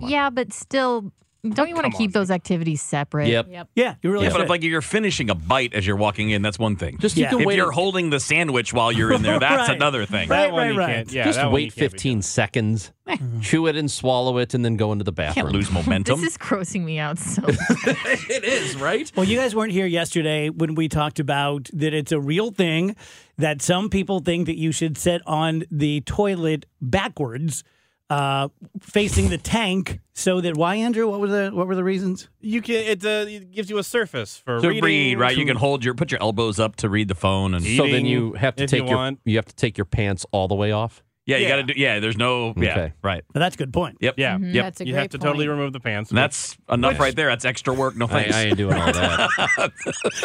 Yeah, 0.00 0.30
but 0.30 0.52
still, 0.52 1.12
Don't 1.50 1.68
you 1.68 1.74
want 1.74 1.90
to 1.90 1.96
keep 1.96 2.12
those 2.12 2.30
activities 2.30 2.82
separate? 2.82 3.28
Yep. 3.28 3.46
Yep. 3.50 3.68
Yeah, 3.74 3.94
you 4.02 4.10
really 4.10 4.26
Yeah, 4.26 4.32
but 4.32 4.40
if 4.42 4.48
like 4.48 4.62
you're 4.62 4.80
finishing 4.82 5.30
a 5.30 5.34
bite 5.34 5.74
as 5.74 5.86
you're 5.86 5.96
walking 5.96 6.30
in, 6.30 6.42
that's 6.42 6.58
one 6.58 6.76
thing. 6.76 6.98
Just 6.98 7.16
Yeah. 7.16 7.24
you 7.26 7.30
can 7.30 7.40
if 7.40 7.46
wait. 7.46 7.56
you're 7.56 7.70
holding 7.72 8.10
the 8.10 8.20
sandwich 8.20 8.72
while 8.72 8.90
you're 8.92 9.12
in 9.12 9.22
there, 9.22 9.38
that's 9.38 9.68
Right. 9.68 9.76
another 9.76 10.06
thing. 10.06 10.28
Right, 10.28 10.46
That 10.46 10.52
one 10.52 10.60
right, 10.62 10.72
you 10.72 10.78
right. 10.78 10.94
can't- 10.96 11.12
Yeah, 11.12 11.24
just 11.24 11.36
that 11.38 11.50
one 11.50 11.60
you 11.60 11.66
wait 11.66 11.72
15 11.72 12.22
seconds, 12.22 12.92
chew 13.42 13.66
it 13.66 13.76
and 13.76 13.90
swallow 13.90 14.38
it, 14.38 14.54
and 14.54 14.64
then 14.64 14.76
go 14.76 14.92
into 14.92 15.04
the 15.04 15.12
bathroom. 15.12 15.46
Can't 15.46 15.54
lose 15.54 15.70
momentum. 15.72 16.20
This 16.20 16.32
is 16.32 16.38
grossing 16.38 16.84
me 16.84 16.98
out 16.98 17.18
so 17.18 17.42
it 17.46 18.44
is 18.44 18.76
right. 18.76 19.10
Well, 19.16 19.26
you 19.26 19.36
guys 19.36 19.54
weren't 19.54 19.72
here 19.72 19.86
yesterday 19.86 20.50
when 20.50 20.74
we 20.74 20.88
talked 20.88 21.18
about 21.20 21.68
that 21.72 21.94
it's 21.94 22.12
a 22.12 22.20
real 22.20 22.50
thing 22.50 22.96
that 23.38 23.60
some 23.62 23.90
people 23.90 24.20
think 24.20 24.46
that 24.46 24.56
you 24.58 24.72
should 24.72 24.96
sit 24.96 25.20
on 25.26 25.64
the 25.70 26.00
toilet 26.02 26.66
backwards, 26.80 27.62
uh, 28.08 28.48
facing 28.80 29.28
the 29.30 29.38
tank, 29.38 30.00
so 30.12 30.40
that 30.40 30.56
why, 30.56 30.76
Andrew? 30.76 31.08
What 31.10 31.20
were 31.20 31.28
the 31.28 31.50
what 31.52 31.66
were 31.66 31.74
the 31.74 31.84
reasons? 31.84 32.28
You 32.40 32.62
can. 32.62 32.76
It, 32.76 33.04
uh, 33.04 33.24
it 33.28 33.50
gives 33.50 33.68
you 33.70 33.78
a 33.78 33.82
surface 33.82 34.36
for 34.38 34.60
to 34.60 34.68
reading, 34.68 34.84
read, 34.84 35.18
right? 35.18 35.34
to- 35.34 35.40
You 35.40 35.46
can 35.46 35.56
hold 35.56 35.84
your 35.84 35.94
put 35.94 36.10
your 36.12 36.22
elbows 36.22 36.60
up 36.60 36.76
to 36.76 36.88
read 36.88 37.08
the 37.08 37.14
phone, 37.16 37.54
and 37.54 37.64
So 37.64 37.86
then 37.86 38.06
you 38.06 38.32
have 38.34 38.54
to 38.56 38.66
take 38.66 38.82
you 38.82 38.88
your 38.88 38.96
want. 38.96 39.20
you 39.24 39.36
have 39.36 39.46
to 39.46 39.54
take 39.56 39.76
your 39.76 39.84
pants 39.86 40.24
all 40.32 40.46
the 40.48 40.54
way 40.54 40.70
off. 40.72 41.02
yeah, 41.28 41.38
you 41.38 41.42
Yeah. 41.42 41.48
got 41.48 41.56
to 41.56 41.62
do. 41.64 41.72
Yeah, 41.76 41.98
there's 41.98 42.16
no. 42.16 42.54
Yeah, 42.56 42.70
Okay. 42.70 42.92
right. 43.02 43.24
Well, 43.34 43.40
that's 43.40 43.56
a 43.56 43.58
good 43.58 43.72
point. 43.72 43.96
Yep. 44.00 44.14
Yeah. 44.16 44.36
Mhm. 44.38 44.54
Yep. 44.54 44.64
That's 44.64 44.80
a 44.82 44.86
you 44.86 44.94
have 44.94 45.08
to 45.08 45.18
totally 45.18 45.48
remove 45.48 45.72
the 45.72 45.80
pants. 45.80 46.10
And 46.12 46.18
that's 46.18 46.56
enough 46.70 47.00
right 47.00 47.16
there. 47.16 47.26
That's 47.30 47.44
extra 47.44 47.74
work. 47.74 47.96
No 47.96 48.04
I, 48.04 48.08
thanks. 48.08 48.36
I 48.36 48.42
ain't 48.44 48.56
doing 48.56 48.76
all 48.76 48.92
that. 48.92 49.72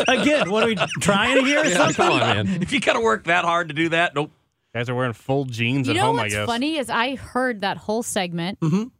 Again, 0.08 0.52
what 0.52 0.62
are 0.64 0.68
we 0.68 0.76
trying 1.00 1.44
here? 1.44 1.62
or 1.62 1.66
Yeah, 1.66 1.78
something? 1.78 1.96
come 1.96 2.14
on, 2.14 2.20
man. 2.48 2.62
if 2.62 2.72
you 2.72 2.80
got 2.80 2.94
to 2.94 3.02
work 3.02 3.24
that 3.24 3.44
hard 3.44 3.70
to 3.70 3.74
do 3.74 3.90
that, 3.90 4.14
nope. 4.14 4.32
Guys 4.74 4.90
are 4.90 4.96
wearing 4.96 5.14
full 5.14 5.46
jeans 5.46 5.88
You 5.88 5.94
at 5.94 5.98
know 5.98 6.06
home. 6.08 6.20
I 6.20 6.24
what's 6.24 6.34
guess. 6.34 6.46
funny 6.46 6.78
is 6.78 6.90
I 6.90 7.16
heard 7.16 7.62
that 7.62 7.78
whole 7.78 8.04
segment, 8.04 8.60
Mhm. 8.60 8.92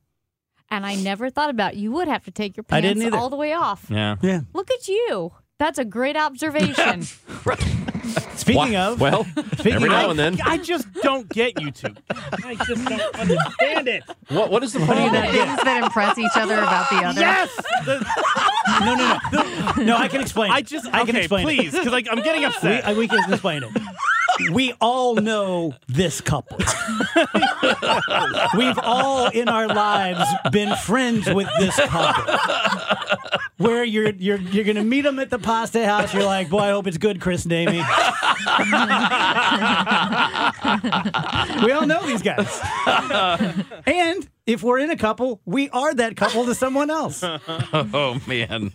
and 0.70 0.86
I 0.86 0.96
never 0.96 1.30
thought 1.30 1.50
about 1.50 1.76
you 1.78 1.92
would 1.92 2.08
have 2.08 2.24
to 2.26 2.32
take 2.32 2.58
your 2.58 2.66
I 2.70 2.82
pants 2.82 2.88
didn't 3.00 3.08
either. 3.14 3.18
all 3.18 3.30
the 3.30 3.36
way 3.38 3.54
off. 3.54 3.86
Yeah. 3.90 4.16
Yeah. 4.22 4.42
Look 4.54 4.70
at 4.72 4.88
you. 4.88 5.32
That's 5.60 5.78
a 5.80 5.86
great 5.86 6.18
observation. 6.18 7.04
Speaking 8.36 8.74
Wha- 8.74 8.80
of, 8.94 9.00
well, 9.00 9.24
speaking 9.54 9.74
every 9.74 9.90
now 9.90 10.06
of, 10.06 10.12
and 10.12 10.20
then. 10.20 10.38
I 10.44 10.58
just 10.58 10.92
don't 11.04 11.30
get 11.30 11.62
you 11.62 11.70
two. 11.72 11.94
I 12.44 12.56
just 12.56 12.84
don't 12.86 13.16
understand 13.16 13.88
it. 13.88 14.04
What 14.30 14.50
what 14.50 14.64
is 14.64 14.74
the 14.74 14.80
do 14.80 14.86
you 14.86 14.92
problem? 14.92 15.14
not 15.14 15.32
get? 15.32 15.46
things 15.48 15.64
that 15.64 15.84
impress 15.84 16.18
each 16.18 16.32
other 16.36 16.56
about 16.58 16.90
the 16.90 16.96
other. 17.06 17.22
Yes. 17.22 17.56
The- 17.86 18.06
no, 18.84 18.96
no, 18.96 19.20
no, 19.78 19.84
no. 19.84 19.98
I 19.98 20.08
can 20.08 20.22
explain. 20.22 20.50
It. 20.52 20.56
I 20.56 20.62
just. 20.64 20.88
I 20.88 21.02
can 21.02 21.10
okay, 21.10 21.20
explain. 21.20 21.46
please, 21.46 21.72
because 21.72 21.92
like 21.92 22.08
I'm 22.10 22.24
getting 22.24 22.42
It. 22.42 22.48
We, 22.50 22.56
upset. 22.56 22.88
I- 22.88 22.94
we 22.96 23.08
can 23.08 23.32
explain 23.32 23.64
it. 23.64 23.70
We 24.52 24.74
all 24.82 25.16
know 25.16 25.74
this 25.88 26.22
couple. 26.22 26.58
We've 28.58 28.80
all 28.82 29.28
in 29.30 29.48
our 29.50 29.68
lives 29.68 30.24
been 30.52 30.76
friends 30.78 31.32
with 31.32 31.48
this 31.60 31.76
couple. 31.76 32.34
Where 33.58 33.84
you're 33.84 34.10
you're 34.12 34.40
you're 34.40 34.64
gonna 34.66 34.84
meet 34.84 35.02
them 35.02 35.20
at 35.20 35.30
the 35.30 35.38
pasta 35.40 35.86
house. 35.86 36.14
You're 36.14 36.24
like, 36.24 36.50
boy, 36.50 36.60
I 36.60 36.70
hope 36.72 36.88
it's 36.88 36.98
good, 36.98 37.22
Chris 37.22 37.44
and 37.44 37.54
Amy. 37.54 37.78
we 41.66 41.72
all 41.72 41.86
know 41.86 42.06
these 42.06 42.22
guys. 42.24 42.60
And 43.86 44.28
if 44.46 44.64
we're 44.64 44.80
in 44.80 44.90
a 44.90 44.98
couple, 44.98 45.42
we 45.46 45.70
are 45.70 45.94
that 45.94 46.16
couple 46.18 46.46
to 46.46 46.56
someone 46.56 46.90
else. 46.90 47.24
Oh 47.94 48.20
man. 48.28 48.72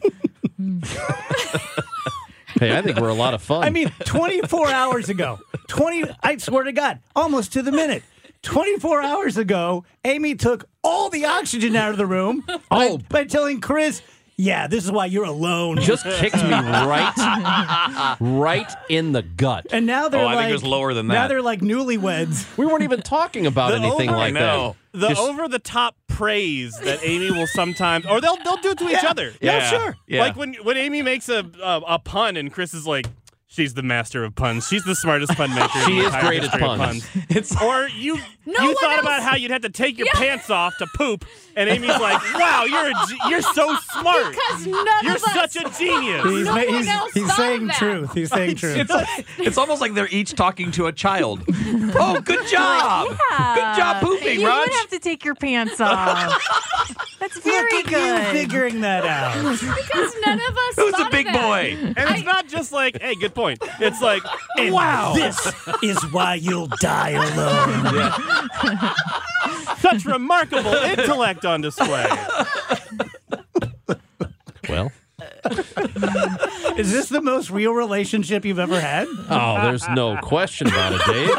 Hey, 2.58 2.76
I 2.76 2.82
think 2.82 2.98
we're 2.98 3.08
a 3.08 3.14
lot 3.14 3.34
of 3.34 3.42
fun. 3.42 3.64
I 3.64 3.70
mean, 3.70 3.92
24 4.04 4.68
hours 4.68 5.08
ago, 5.08 5.38
20, 5.68 6.04
I 6.22 6.36
swear 6.38 6.64
to 6.64 6.72
God, 6.72 7.00
almost 7.14 7.52
to 7.54 7.62
the 7.62 7.72
minute. 7.72 8.02
24 8.42 9.02
hours 9.02 9.36
ago, 9.36 9.84
Amy 10.04 10.34
took 10.36 10.64
all 10.84 11.10
the 11.10 11.24
oxygen 11.24 11.74
out 11.76 11.90
of 11.90 11.96
the 11.96 12.06
room 12.06 12.44
Oh. 12.70 12.98
by, 12.98 13.04
by 13.08 13.24
telling 13.24 13.60
Chris, 13.60 14.02
yeah, 14.36 14.66
this 14.66 14.84
is 14.84 14.92
why 14.92 15.06
you're 15.06 15.24
alone. 15.24 15.78
just 15.80 16.04
kicked 16.04 16.36
me 16.36 16.50
right, 16.50 18.16
right 18.20 18.70
in 18.88 19.12
the 19.12 19.22
gut. 19.22 19.66
and 19.70 19.86
now 19.86 20.08
they're 20.08 20.20
Oh, 20.20 20.24
like, 20.26 20.36
I 20.36 20.40
think 20.42 20.50
it 20.50 20.52
was 20.54 20.64
lower 20.64 20.94
than 20.94 21.06
Now 21.06 21.28
they're 21.28 21.42
like 21.42 21.60
newlyweds. 21.60 22.46
We 22.56 22.66
weren't 22.66 22.82
even 22.82 23.02
talking 23.02 23.46
about 23.46 23.70
The 23.70 23.76
anything 23.78 24.08
over- 24.10 24.18
like 24.18 24.34
that. 24.34 24.74
the 24.92 25.08
Just- 25.08 25.20
over 25.20 25.48
the 25.48 25.58
top 25.58 25.96
praise 26.08 26.78
that 26.80 27.00
Amy 27.02 27.30
will 27.30 27.46
sometimes, 27.46 28.06
or 28.06 28.20
they'll 28.20 28.36
they'll 28.42 28.56
do 28.56 28.70
it 28.70 28.78
to 28.78 28.88
each 28.88 29.04
other. 29.04 29.32
Yeah, 29.40 29.58
Yeah. 29.58 29.68
sure. 29.70 29.96
Yeah. 30.06 30.20
Like 30.20 30.36
when 30.36 30.54
when 30.62 30.76
Amy 30.76 31.02
makes 31.02 31.28
a, 31.28 31.44
a 31.62 31.82
a 31.86 31.98
pun 31.98 32.36
and 32.36 32.50
Chris 32.52 32.72
is 32.74 32.86
like, 32.86 33.06
she's 33.46 33.74
the 33.74 33.82
master 33.82 34.24
of 34.24 34.34
puns. 34.34 34.66
She's 34.66 34.84
the 34.84 34.94
smartest 34.94 35.32
pun 35.34 35.50
maker. 35.54 35.78
in 35.80 35.84
She 35.86 35.92
the 35.94 35.98
is 36.00 36.06
entire 36.06 36.22
great 36.22 36.36
at 36.44 36.50
history 36.50 36.62
of 36.68 36.78
puns. 36.78 37.06
It's 37.28 37.60
Or 37.62 37.88
you 37.88 38.18
No 38.46 38.60
you 38.60 38.66
one 38.68 38.76
thought 38.76 38.92
else- 38.92 39.00
about 39.00 39.22
how 39.22 39.34
you'd 39.36 39.50
have 39.50 39.62
to 39.62 39.70
take 39.70 39.98
your 39.98 40.06
Yeah. 40.14 40.20
pants 40.20 40.50
off 40.50 40.76
to 40.78 40.86
poop, 40.94 41.24
and 41.56 41.68
Amy's 41.68 41.88
like, 42.00 42.22
"Wow, 42.34 42.64
you're 42.64 42.86
a 42.86 43.28
you're 43.28 43.42
so 43.42 43.76
smart. 43.92 44.30
Because 44.32 44.66
none 44.66 44.86
You're 45.02 45.16
of 45.16 45.24
us. 45.24 45.34
such 45.52 45.56
a 45.56 45.68
genius." 45.78 46.24
He's, 46.24 46.44
No 46.46 46.54
ma- 46.54 46.64
one 46.64 46.88
else 46.88 47.12
he's 47.12 47.26
thought 47.26 47.36
saying 47.36 47.62
of 47.62 47.68
that. 47.68 47.76
truth. 47.78 48.12
He's 48.14 48.30
saying 48.30 48.56
truth. 48.56 48.76
it's, 48.90 49.28
it's 49.38 49.58
almost 49.58 49.80
like 49.80 49.94
they're 49.94 50.08
each 50.08 50.34
talking 50.34 50.70
to 50.72 50.86
a 50.86 50.92
child. 50.92 51.42
Oh, 51.98 52.20
good 52.20 52.46
job. 52.48 53.08
Good 53.08 53.76
job 53.76 54.02
pooping, 54.02 54.40
You 54.40 54.46
Raj. 54.46 54.60
would 54.68 54.72
have 54.78 54.88
to 54.90 54.98
take 54.98 55.24
your 55.24 55.34
pants 55.34 55.80
off. 55.80 57.16
That's 57.18 57.38
very 57.40 57.62
Look 57.78 57.86
at 57.86 57.90
good. 57.90 58.26
you 58.36 58.40
figuring 58.40 58.80
that 58.82 59.04
out. 59.06 59.34
Because 59.50 60.14
none 60.24 60.38
of 60.40 60.56
us 60.56 60.76
Who's 60.76 60.94
a 61.00 61.08
big 61.10 61.26
of 61.28 61.32
that. 61.32 61.42
boy? 61.42 61.76
And 61.96 62.10
it's 62.16 62.24
not 62.24 62.48
just 62.48 62.70
like, 62.72 63.00
"Hey, 63.00 63.14
good 63.14 63.34
point." 63.34 63.60
It's 63.80 64.00
like, 64.02 64.22
And 64.58 64.74
"Wow, 64.74 65.14
This 65.14 65.52
is 65.82 65.98
why 66.12 66.34
you'll 66.34 66.68
die 66.80 67.10
alone. 67.10 67.84
such 69.78 70.04
remarkable 70.04 70.72
intellect 70.74 71.44
on 71.44 71.60
display." 71.60 72.06
well, 74.68 74.92
Is 76.78 76.92
this 76.92 77.08
the 77.08 77.20
most 77.22 77.50
real 77.50 77.72
relationship 77.72 78.44
you've 78.44 78.58
ever 78.58 78.78
had? 78.80 79.06
oh, 79.30 79.62
there's 79.62 79.88
no 79.88 80.16
question 80.18 80.66
about 80.66 80.92
it, 80.94 81.00
Dave. 81.06 81.30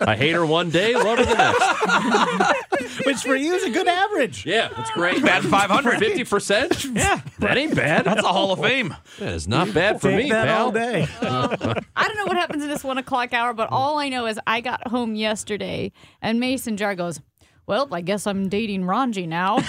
I 0.00 0.16
hate 0.16 0.32
her 0.32 0.44
one 0.46 0.70
day, 0.70 0.94
love 0.94 1.18
her 1.18 1.24
the 1.24 1.34
next. 1.34 3.06
Which 3.06 3.18
for 3.18 3.36
you 3.36 3.54
is 3.54 3.64
a 3.64 3.70
good 3.70 3.88
average. 3.88 4.44
Yeah, 4.46 4.68
that's 4.76 4.90
great. 4.90 5.22
Bad 5.22 5.44
500. 5.44 5.98
Fifty 5.98 6.24
percent. 6.24 6.84
Yeah. 6.84 7.20
That 7.38 7.56
ain't 7.56 7.74
bad. 7.74 8.04
That's 8.04 8.22
a 8.22 8.28
Hall 8.28 8.52
of 8.52 8.60
Fame. 8.60 8.94
That 9.18 9.32
is 9.34 9.48
not 9.48 9.72
bad 9.72 10.00
for 10.00 10.10
Take 10.10 10.24
me, 10.24 10.30
that 10.30 10.46
pal. 10.46 10.66
all 10.66 10.72
day. 10.72 11.06
I 11.22 12.08
don't 12.08 12.16
know 12.16 12.26
what 12.26 12.36
happens 12.36 12.62
in 12.62 12.68
this 12.68 12.84
one 12.84 12.98
o'clock 12.98 13.32
hour, 13.32 13.52
but 13.54 13.68
all 13.70 13.98
I 13.98 14.08
know 14.08 14.26
is 14.26 14.38
I 14.46 14.60
got 14.60 14.86
home 14.88 15.14
yesterday 15.14 15.92
and 16.22 16.40
Mason 16.40 16.76
Jar 16.76 16.94
goes, 16.94 17.20
Well, 17.70 17.86
I 17.92 18.00
guess 18.00 18.26
I'm 18.26 18.48
dating 18.48 18.84
Ranji 18.84 19.28
now. 19.28 19.58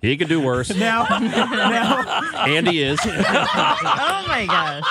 He 0.00 0.16
could 0.16 0.28
do 0.28 0.40
worse, 0.40 0.74
Now, 0.74 1.04
now, 1.20 2.46
and 2.46 2.66
he 2.66 2.82
is. 2.82 2.98
Oh 3.04 4.24
my 4.28 4.46
gosh. 4.48 4.82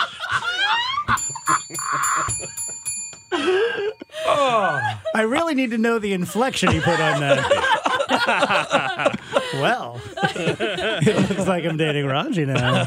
I 5.16 5.22
really 5.28 5.56
need 5.56 5.72
to 5.72 5.80
know 5.80 5.98
the 5.98 6.14
inflection 6.14 6.72
he 6.72 6.80
put 6.80 7.00
on 7.00 7.20
that. 7.22 9.20
well, 9.56 10.00
it 10.36 11.30
looks 11.30 11.48
like 11.48 11.66
I'm 11.66 11.78
dating 11.78 12.06
Ranji 12.06 12.46
now. 12.46 12.86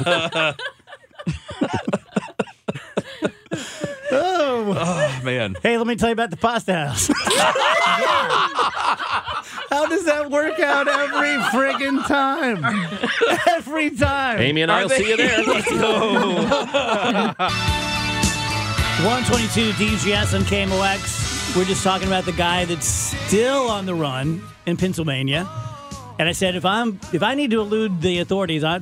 oh, 4.13 4.15
Oh, 4.15 5.12
man. 5.23 5.57
hey, 5.63 5.79
let 5.79 5.87
me 5.87 5.97
tell 5.97 6.09
you 6.09 6.15
about 6.15 6.31
the 6.31 6.37
pasta 6.37 6.75
house. 6.75 7.11
How 9.71 9.87
does 9.87 10.05
that 10.05 10.31
work 10.31 10.61
out 10.61 10.87
every 10.87 11.35
friggin' 11.51 12.07
time? 12.07 12.63
Every 13.49 13.91
time. 13.91 14.39
Amy 14.39 14.63
and 14.63 14.71
I'll 14.71 14.89
see 14.89 15.09
you 15.09 15.17
there. 15.17 15.43
122 19.03 19.73
DGS 19.73 20.35
and 20.35 20.45
KMOX. 20.45 21.57
We're 21.57 21.65
just 21.65 21.83
talking 21.83 22.07
about 22.07 22.25
the 22.25 22.33
guy 22.33 22.67
that's 22.67 22.87
still 22.87 23.69
on 23.69 23.87
the 23.87 23.95
run 23.95 24.43
in 24.67 24.77
Pennsylvania. 24.77 25.49
And 26.19 26.29
I 26.29 26.33
said, 26.33 26.55
if 26.55 26.65
I'm 26.65 27.01
if 27.13 27.23
I 27.23 27.35
need 27.35 27.51
to 27.51 27.61
elude 27.61 28.01
the 28.01 28.21
authorities, 28.21 28.63
I 28.63 28.79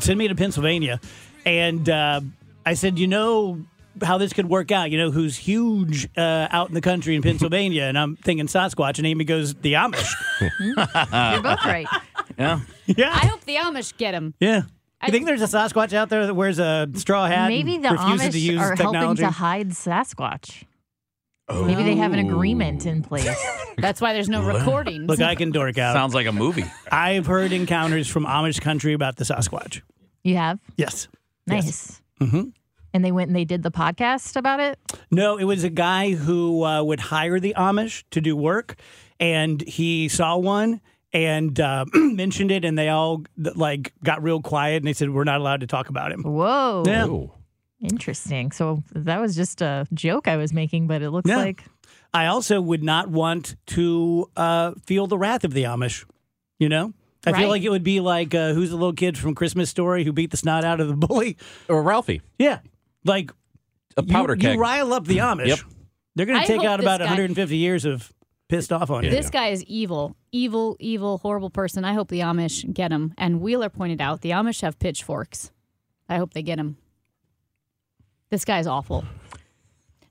send 0.00 0.18
me 0.18 0.26
to 0.28 0.34
Pennsylvania. 0.34 1.00
And 1.46 1.88
uh, 1.88 2.20
I 2.66 2.74
said, 2.74 2.98
you 2.98 3.06
know 3.06 3.64
how 4.02 4.18
this 4.18 4.32
could 4.32 4.48
work 4.48 4.70
out. 4.70 4.90
You 4.90 4.98
know 4.98 5.10
who's 5.10 5.36
huge 5.36 6.08
uh, 6.16 6.48
out 6.50 6.68
in 6.68 6.74
the 6.74 6.80
country 6.80 7.14
in 7.16 7.22
Pennsylvania, 7.22 7.84
and 7.84 7.98
I'm 7.98 8.16
thinking 8.16 8.46
Sasquatch, 8.46 8.98
and 8.98 9.06
Amy 9.06 9.24
goes 9.24 9.54
the 9.54 9.74
Amish. 9.74 10.10
You're 10.60 11.42
both 11.42 11.64
right. 11.64 11.86
Yeah. 12.38 12.60
yeah, 12.86 13.10
I 13.12 13.26
hope 13.26 13.40
the 13.44 13.56
Amish 13.56 13.96
get 13.96 14.14
him. 14.14 14.34
yeah. 14.40 14.62
I- 15.02 15.06
You 15.06 15.12
think 15.12 15.26
there's 15.26 15.42
a 15.42 15.46
Sasquatch 15.46 15.92
out 15.94 16.08
there 16.10 16.26
that 16.26 16.34
wears 16.34 16.58
a 16.58 16.88
straw 16.94 17.26
hat? 17.26 17.48
Maybe 17.48 17.76
and 17.76 17.84
the 17.84 17.90
refuses 17.90 18.28
Amish 18.28 18.32
to 18.32 18.38
use 18.38 18.60
are 18.60 18.76
technology? 18.76 18.98
helping 18.98 19.16
to 19.16 19.30
hide 19.30 19.68
Sasquatch. 19.70 20.64
Maybe 21.50 21.82
they 21.82 21.96
have 21.96 22.12
an 22.12 22.20
agreement 22.20 22.86
in 22.86 23.02
place. 23.02 23.28
That's 23.78 24.00
why 24.00 24.12
there's 24.12 24.28
no 24.28 24.44
recordings. 24.46 25.08
Look, 25.08 25.20
I 25.20 25.34
can 25.34 25.50
dork 25.50 25.78
out. 25.78 25.94
Sounds 25.94 26.14
like 26.14 26.26
a 26.28 26.32
movie. 26.32 26.64
I've 26.92 27.26
heard 27.26 27.52
encounters 27.52 28.06
from 28.06 28.24
Amish 28.24 28.60
country 28.60 28.92
about 28.92 29.16
the 29.16 29.24
Sasquatch. 29.24 29.80
You 30.22 30.36
have? 30.36 30.60
Yes. 30.76 31.08
Nice. 31.48 32.00
And 32.92 33.04
they 33.04 33.12
went 33.12 33.28
and 33.28 33.36
they 33.36 33.44
did 33.44 33.62
the 33.62 33.70
podcast 33.70 34.36
about 34.36 34.58
it. 34.60 34.78
No, 35.10 35.36
it 35.38 35.44
was 35.44 35.62
a 35.64 35.70
guy 35.70 36.12
who 36.12 36.64
uh, 36.64 36.82
would 36.82 37.00
hire 37.00 37.38
the 37.38 37.54
Amish 37.56 38.04
to 38.10 38.20
do 38.20 38.36
work, 38.36 38.76
and 39.20 39.60
he 39.62 40.08
saw 40.08 40.36
one 40.36 40.80
and 41.12 41.58
uh, 41.60 41.84
mentioned 41.94 42.50
it, 42.50 42.64
and 42.64 42.78
they 42.78 42.88
all 42.88 43.22
like 43.36 43.92
got 44.02 44.22
real 44.22 44.40
quiet, 44.42 44.76
and 44.76 44.86
they 44.86 44.92
said 44.92 45.10
we're 45.10 45.24
not 45.24 45.40
allowed 45.40 45.60
to 45.60 45.66
talk 45.66 45.88
about 45.88 46.10
him. 46.12 46.22
Whoa. 46.24 46.82
Yeah. 46.86 47.06
Ooh. 47.06 47.32
Interesting. 47.80 48.52
So 48.52 48.82
that 48.92 49.20
was 49.20 49.34
just 49.34 49.62
a 49.62 49.86
joke 49.94 50.28
I 50.28 50.36
was 50.36 50.52
making, 50.52 50.86
but 50.86 51.00
it 51.02 51.10
looks 51.10 51.28
Yeah. 51.30 51.36
like 51.38 51.64
I 52.12 52.26
also 52.26 52.60
would 52.60 52.82
not 52.82 53.08
want 53.08 53.56
to 53.68 54.28
uh, 54.36 54.72
feel 54.84 55.06
the 55.06 55.16
wrath 55.16 55.44
of 55.44 55.54
the 55.54 55.62
Amish. 55.64 56.04
You 56.58 56.68
know, 56.68 56.92
I 57.24 57.32
feel 57.32 57.48
like 57.48 57.62
it 57.62 57.70
would 57.70 57.82
be 57.84 58.00
like 58.00 58.34
uh, 58.34 58.52
who's 58.52 58.68
the 58.70 58.76
little 58.76 58.92
kid 58.92 59.16
from 59.16 59.34
Christmas 59.34 59.70
Story 59.70 60.04
who 60.04 60.12
beat 60.12 60.30
the 60.30 60.36
snot 60.36 60.62
out 60.64 60.80
of 60.80 60.88
the 60.88 60.94
bully? 60.94 61.38
Or 61.68 61.82
Ralphie, 61.82 62.20
Yeah, 62.38 62.58
like 63.04 63.30
a 63.96 64.02
powder 64.02 64.34
you, 64.34 64.40
keg. 64.40 64.54
you 64.54 64.60
rile 64.60 64.92
up 64.92 65.06
the 65.06 65.18
Amish. 65.18 65.46
Yep. 65.48 65.58
They're 66.16 66.26
going 66.26 66.38
I 66.38 66.42
to 66.42 66.46
take 66.46 66.58
hope 66.60 66.66
out 66.66 66.76
this 66.78 66.84
about 66.84 66.98
guy- 67.00 67.04
150 67.06 67.56
years 67.56 67.84
of 67.84 68.12
pissed 68.48 68.72
off 68.72 68.90
on 68.90 69.04
you. 69.04 69.10
This 69.10 69.30
guy 69.30 69.48
is 69.48 69.62
evil, 69.64 70.16
evil, 70.32 70.76
evil, 70.80 71.18
horrible 71.18 71.50
person. 71.50 71.84
I 71.84 71.94
hope 71.94 72.08
the 72.08 72.20
Amish 72.20 72.72
get 72.74 72.90
him. 72.92 73.14
And 73.16 73.40
Wheeler 73.40 73.68
pointed 73.70 74.00
out 74.00 74.20
the 74.22 74.30
Amish 74.30 74.62
have 74.62 74.78
pitchforks. 74.78 75.52
I 76.08 76.16
hope 76.16 76.34
they 76.34 76.42
get 76.42 76.58
him. 76.58 76.76
This 78.30 78.44
guy's 78.44 78.66
awful. 78.66 79.04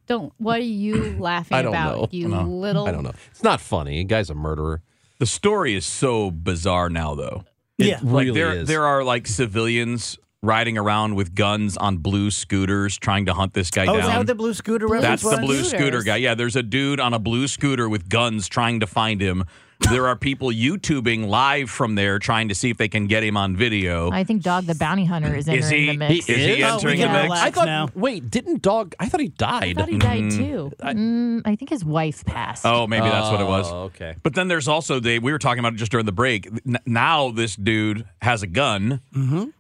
Don't. 0.08 0.34
What 0.38 0.60
are 0.60 0.64
you 0.64 1.16
laughing 1.20 1.58
I 1.58 1.62
don't 1.62 1.74
about? 1.74 1.98
know. 1.98 2.08
You 2.12 2.28
No. 2.30 2.44
little. 2.44 2.88
I 2.88 2.92
don't 2.92 3.04
know. 3.04 3.14
It's 3.32 3.44
not 3.44 3.62
funny. 3.62 4.04
Guy's 4.04 4.30
a 4.30 4.36
murderer. 4.36 4.82
The 5.20 5.26
story 5.26 5.76
is 5.76 5.86
so 5.86 6.32
bizarre 6.32 6.90
now, 6.90 7.16
though. 7.16 7.44
Yeah. 7.78 8.00
Like 8.02 8.26
Really 8.26 8.32
there, 8.32 8.54
is. 8.54 8.68
there 8.68 8.86
are 8.86 9.04
like 9.04 9.28
civilians 9.28 10.18
riding 10.42 10.78
around 10.78 11.16
with 11.16 11.36
guns 11.36 11.76
on 11.78 11.98
blue 11.98 12.32
scooters 12.32 12.98
trying 12.98 13.26
to 13.26 13.34
hunt 13.34 13.54
this 13.54 13.70
guy 13.70 13.84
Oh, 13.84 13.94
down. 13.94 14.00
is 14.00 14.06
that 14.08 14.18
what 14.20 14.28
the 14.28 14.36
blue 14.36 14.54
scooter 14.54 14.88
reference 14.88 15.22
That's 15.22 15.36
the 15.36 15.42
blue 15.42 15.64
Scooters. 15.64 15.70
scooter 15.72 16.02
guy. 16.04 16.16
Yeah, 16.18 16.34
there's 16.36 16.56
a 16.56 16.64
dude 16.64 17.00
on 17.00 17.14
a 17.14 17.20
blue 17.20 17.48
scooter 17.48 17.90
with 17.90 18.08
guns 18.08 18.48
trying 18.48 18.80
to 18.80 18.88
find 18.88 19.20
him. 19.22 19.44
There 19.90 20.08
are 20.08 20.16
people 20.18 20.50
YouTubing 20.50 21.28
live 21.28 21.70
from 21.70 21.96
there 21.96 22.20
trying 22.20 22.50
to 22.50 22.56
see 22.56 22.70
if 22.70 22.78
they 22.78 22.90
can 22.90 23.08
get 23.08 23.24
him 23.24 23.38
on 23.38 23.56
video. 23.56 24.12
I 24.12 24.26
think 24.26 24.44
Dog 24.44 24.66
the 24.66 24.76
Bounty 24.76 25.06
Hunter 25.06 25.34
is 25.34 25.48
Is 25.48 25.66
entering 25.72 25.82
he- 25.82 25.88
the 25.88 25.98
mix. 25.98 26.26
he- 26.26 26.34
is 26.34 26.58
he 26.58 26.64
Oh, 26.64 26.74
entering 26.76 26.98
can 27.00 27.14
the 27.14 27.30
mix? 27.30 27.42
I 27.42 27.52
thought. 27.52 27.66
now. 27.66 27.88
Wait, 27.96 28.30
didn't 28.30 28.62
dog? 28.62 28.94
I 29.00 29.08
thought 29.08 29.22
he 29.22 29.28
I 29.28 29.32
died. 29.38 29.78
thought 29.78 29.88
he 29.90 29.98
died 29.98 30.32
too. 30.32 30.72
Mm, 30.82 31.42
I 31.46 31.56
think 31.56 31.70
his 31.70 31.86
wife 31.86 32.26
passed. 32.26 32.66
Oh, 32.66 32.88
maybe 32.88 33.08
that's 33.08 33.30
what 33.32 33.40
it 33.40 33.48
was. 33.48 33.72
Oh, 33.72 33.84
okay. 33.84 34.16
But 34.22 34.36
then 34.36 34.50
there's 34.50 34.68
also 34.68 35.00
the 35.00 35.20
we 35.20 35.32
were 35.32 35.40
talking 35.40 35.60
about 35.60 35.74
it 35.74 35.78
just 35.78 35.92
during 35.92 36.06
the 36.06 36.12
break. 36.12 36.48
N- 36.68 36.78
now 36.86 37.32
this 37.32 37.56
dude 37.56 38.04
has 38.22 38.44
a 38.44 38.48
gun 38.48 39.00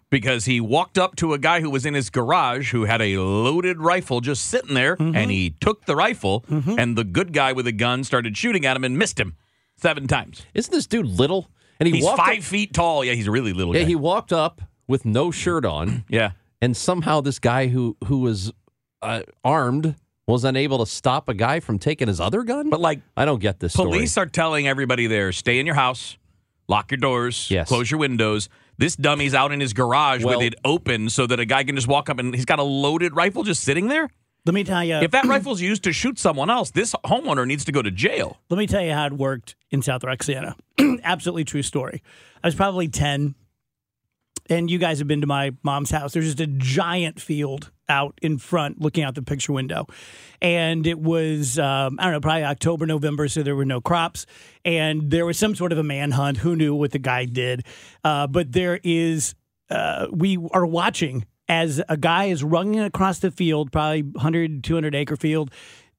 because 0.10 0.46
he 0.46 0.60
walked 0.60 0.98
up 0.98 1.16
to 1.18 1.34
a 1.34 1.38
guy 1.38 1.62
who 1.62 1.70
was 1.70 1.86
in 1.86 1.94
his 1.94 2.10
garage 2.10 2.72
who 2.72 2.86
had 2.86 3.02
a 3.02 3.18
loaded 3.18 3.80
rifle 3.80 4.22
just 4.22 4.46
sitting 4.46 4.74
there, 4.74 4.96
and 5.00 5.30
he 5.32 5.52
took 5.62 5.86
the 5.86 5.96
rifle, 5.96 6.44
and 6.50 6.98
the 6.98 7.04
good 7.04 7.34
guy 7.34 7.54
with 7.54 7.68
a 7.68 7.72
gun 7.72 8.04
started 8.04 8.36
shooting 8.38 8.66
at 8.66 8.76
him 8.76 8.84
and 8.84 8.98
missed 8.98 9.20
him 9.20 9.36
seven 9.78 10.08
times. 10.08 10.46
Isn't 10.54 10.72
this 10.74 10.88
dude 10.88 11.06
little? 11.06 11.50
And 11.80 11.88
he 11.88 11.94
He's 11.96 12.04
walked 12.04 12.18
five 12.18 12.40
Up, 12.40 12.44
feet 12.44 12.74
tall. 12.74 13.06
Yeah, 13.06 13.14
he's 13.14 13.28
a 13.28 13.32
really 13.32 13.54
little 13.54 13.74
yeah, 13.76 13.84
guy. 13.84 13.88
he 13.88 13.96
walked 13.96 14.34
up 14.34 14.62
with 14.88 15.06
no 15.06 15.32
shirt 15.32 15.64
on, 15.66 16.04
yeah. 16.10 16.32
and 16.62 16.76
somehow 16.76 17.22
this 17.22 17.40
guy 17.40 17.68
who 17.68 17.96
who 18.06 18.20
was 18.20 18.52
uh, 19.02 19.22
armed 19.46 19.96
was 20.28 20.44
unable 20.44 20.80
to 20.80 20.86
stop 20.86 21.30
a 21.30 21.34
guy 21.34 21.60
from 21.60 21.80
taking 21.80 22.08
his 22.08 22.20
other 22.20 22.44
gun. 22.44 22.70
But 22.70 22.82
like 22.82 23.00
I 23.16 23.24
don't 23.26 23.40
get 23.40 23.60
this 23.62 23.74
story. 23.74 23.90
police 23.92 24.18
are 24.18 24.26
telling 24.26 24.68
everybody 24.68 25.08
there, 25.08 25.32
stay 25.32 25.58
in 25.60 25.66
your 25.66 25.76
house, 25.76 26.18
lock 26.68 26.92
your 26.92 26.98
doors, 26.98 27.50
Yes. 27.50 27.68
close 27.70 27.90
your 27.90 28.00
windows. 28.00 28.50
This 28.80 28.96
dummy's 28.96 29.34
out 29.36 29.52
in 29.52 29.60
his 29.60 29.74
garage 29.74 30.24
Well- 30.24 30.40
with 30.40 30.48
it 30.48 30.56
open 30.64 31.10
so 31.10 31.28
that 31.28 31.38
a 31.40 31.46
guy 31.46 31.66
can 31.66 31.76
just 31.76 31.88
walk 31.88 32.10
up 32.10 32.18
and 32.18 32.34
he's 32.34 32.46
got 32.46 32.60
a 32.60 32.64
loaded 32.64 33.14
rifle 33.14 33.44
just 33.44 33.62
sitting 33.64 33.90
there. 33.90 34.10
Let 34.46 34.54
me 34.54 34.64
tell 34.64 34.84
you. 34.86 34.96
If 34.96 35.12
that 35.12 35.26
rifle's 35.26 35.60
used 35.60 35.84
to 35.84 35.92
shoot 35.92 36.18
someone 36.18 36.50
else, 36.50 36.72
this 36.72 36.96
homeowner 37.06 37.46
needs 37.46 37.66
to 37.66 37.74
go 37.74 37.82
to 37.82 37.92
jail. 37.92 38.40
Let 38.50 38.58
me 38.58 38.68
tell 38.68 38.82
you 38.82 38.94
how 38.94 39.06
it 39.08 39.14
worked 39.14 39.56
in 39.70 39.82
South 39.82 40.06
Roxana. 40.06 40.56
Absolutely 41.04 41.44
true 41.44 41.62
story. 41.62 42.02
I 42.42 42.48
was 42.48 42.56
probably 42.56 42.88
10, 42.88 43.36
and 44.50 44.70
you 44.70 44.80
guys 44.80 45.00
have 45.00 45.08
been 45.08 45.22
to 45.22 45.28
my 45.28 45.52
mom's 45.64 45.92
house. 45.92 46.14
There's 46.14 46.26
just 46.26 46.40
a 46.40 46.48
giant 46.48 47.22
field 47.22 47.72
out 47.88 48.18
in 48.22 48.38
front 48.38 48.82
looking 48.82 49.04
out 49.04 49.16
the 49.16 49.22
picture 49.22 49.54
window. 49.54 49.88
And 50.42 50.86
it 50.86 51.00
was, 51.00 51.58
um, 51.60 51.98
I 52.00 52.06
don't 52.06 52.14
know, 52.14 52.22
probably 52.22 52.44
October, 52.44 52.86
November, 52.86 53.28
so 53.28 53.44
there 53.44 53.56
were 53.56 53.66
no 53.66 53.82
crops. 53.82 54.26
And 54.66 55.10
there 55.10 55.26
was 55.26 55.38
some 55.38 55.56
sort 55.56 55.72
of 55.72 55.78
a 55.78 55.84
manhunt. 55.84 56.38
Who 56.38 56.56
knew 56.56 56.76
what 56.76 56.92
the 56.92 57.00
guy 57.00 57.26
did? 57.26 57.66
Uh, 58.04 58.28
but 58.28 58.52
there 58.52 58.80
is, 58.84 59.36
uh, 59.70 60.08
we 60.12 60.38
are 60.52 60.66
watching 60.66 61.26
as 61.48 61.82
a 61.90 61.98
guy 61.98 62.26
is 62.26 62.44
running 62.44 62.80
across 62.80 63.20
the 63.20 63.32
field, 63.32 63.72
probably 63.72 64.04
100, 64.04 64.64
200 64.64 64.96
acre 64.96 65.16
field, 65.16 65.52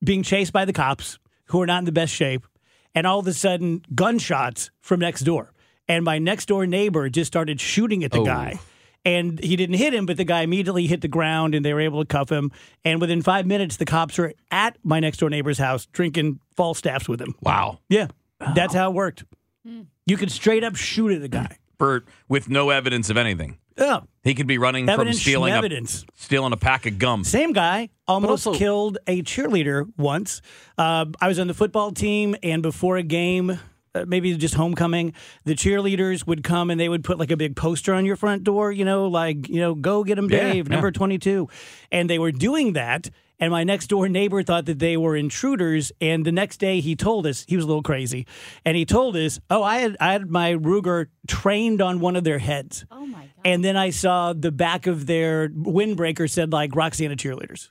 being 0.03 0.23
chased 0.23 0.53
by 0.53 0.65
the 0.65 0.73
cops 0.73 1.19
who 1.47 1.61
are 1.61 1.67
not 1.67 1.81
in 1.81 1.85
the 1.85 1.93
best 1.93 2.15
shape. 2.15 2.47
And 2.95 3.07
all 3.07 3.19
of 3.19 3.27
a 3.27 3.33
sudden, 3.33 3.83
gunshots 3.95 4.71
from 4.81 5.01
next 5.01 5.21
door. 5.23 5.53
And 5.90 6.05
my 6.05 6.18
next 6.18 6.46
door 6.46 6.66
neighbor 6.66 7.09
just 7.09 7.26
started 7.29 7.61
shooting 7.61 8.05
at 8.05 8.12
the 8.12 8.20
Oh. 8.20 8.24
guy. 8.24 8.61
And 9.05 9.42
he 9.42 9.57
didn't 9.57 9.76
hit 9.76 9.94
him, 9.94 10.05
but 10.07 10.18
the 10.18 10.24
guy 10.24 10.42
immediately 10.42 10.87
hit 10.87 11.00
the 11.00 11.09
ground 11.09 11.55
and 11.55 11.64
they 11.64 11.72
were 11.74 11.81
able 11.81 12.00
to 12.03 12.07
cuff 12.07 12.31
him. 12.31 12.53
And 12.85 13.00
within 13.00 13.22
five 13.22 13.46
minutes, 13.46 13.76
the 13.76 13.87
cops 13.87 14.18
were 14.18 14.35
at 14.50 14.76
my 14.85 15.00
next 15.00 15.18
door 15.18 15.31
neighbor's 15.31 15.59
house 15.59 15.87
drinking 15.87 16.38
Falstaffs 16.57 17.09
with 17.09 17.20
him. 17.20 17.35
Wow. 17.40 17.79
Yeah, 17.88 18.09
that's 18.55 18.74
how 18.74 18.90
it 18.90 18.94
worked. 18.94 19.24
You 19.64 20.16
could 20.16 20.31
straight 20.31 20.64
up 20.64 20.76
shoot 20.76 21.12
at 21.12 21.20
the 21.22 21.29
guy. 21.29 21.57
For 21.79 22.05
with 22.29 22.48
no 22.50 22.68
evidence 22.70 23.09
of 23.11 23.16
anything. 23.16 23.57
Oh, 23.79 24.03
He 24.22 24.35
could 24.35 24.46
be 24.46 24.59
running 24.59 24.85
from 24.85 24.92
evidence, 24.92 25.22
stealing 25.22 25.55
a, 25.55 25.57
evidence. 25.57 26.05
stealing 26.14 26.53
a 26.53 26.57
pack 26.59 26.85
of 26.85 26.98
gum. 26.98 27.24
Same 27.24 27.55
guy 27.55 27.88
almost 28.07 28.46
also- 28.46 28.59
killed 28.59 28.98
a 29.07 29.22
cheerleader 29.22 29.87
once. 29.96 30.42
Uh, 30.76 31.07
I 31.22 31.29
was 31.29 31.38
on 31.38 31.46
the 31.46 31.55
football 31.55 31.90
team, 31.92 32.37
and 32.42 32.62
before 32.62 32.98
a 32.98 33.03
game, 33.03 33.59
uh, 33.94 34.05
maybe 34.07 34.37
just 34.37 34.55
homecoming, 34.55 35.12
the 35.44 35.55
cheerleaders 35.55 36.26
would 36.26 36.42
come 36.44 36.70
and 36.70 36.81
they 36.81 36.88
would 36.88 37.05
put 37.05 37.18
like 37.18 37.31
a 37.31 37.37
big 37.37 37.57
poster 37.57 37.94
on 37.94 38.05
your 38.07 38.16
front 38.16 38.44
door, 38.44 38.70
you 38.72 38.85
know, 38.85 39.07
like, 39.09 39.48
you 39.48 39.61
know, 39.61 39.74
go 39.74 40.05
get 40.05 40.18
him, 40.18 40.31
Yeah, 40.31 40.53
Dave, 40.53 40.68
yeah. 40.68 40.74
number 40.74 40.90
22. 40.92 41.48
And 41.90 42.09
they 42.09 42.18
were 42.18 42.33
doing 42.33 42.74
that. 42.74 43.11
And 43.42 43.50
my 43.50 43.64
next 43.64 43.87
door 43.87 44.07
neighbor 44.07 44.42
thought 44.42 44.66
that 44.66 44.81
they 44.81 44.98
were 44.98 45.16
intruders. 45.16 45.92
And 45.98 46.26
the 46.26 46.31
next 46.33 46.59
day 46.59 46.81
he 46.81 46.94
told 46.94 47.26
us, 47.26 47.46
he 47.48 47.57
was 47.57 47.64
a 47.64 47.68
little 47.68 47.83
crazy. 47.83 48.26
And 48.66 48.76
he 48.76 48.85
told 48.85 49.16
us, 49.16 49.40
oh, 49.48 49.62
I 49.62 49.79
had, 49.79 49.96
I 49.98 50.12
had 50.12 50.29
my 50.31 50.53
Ruger 50.53 51.07
trained 51.26 51.81
on 51.81 52.00
one 52.00 52.16
of 52.16 52.24
their 52.24 52.38
heads. 52.38 52.85
Oh 52.90 53.07
my 53.07 53.20
god. 53.20 53.31
And 53.46 53.64
then 53.64 53.79
I 53.79 53.90
saw 53.90 54.35
the 54.35 54.53
back 54.53 54.87
of 54.87 55.07
their 55.07 55.48
windbreaker 55.48 56.29
said 56.31 56.53
like 56.53 56.76
Roxana 56.76 57.16
cheerleaders. 57.16 57.70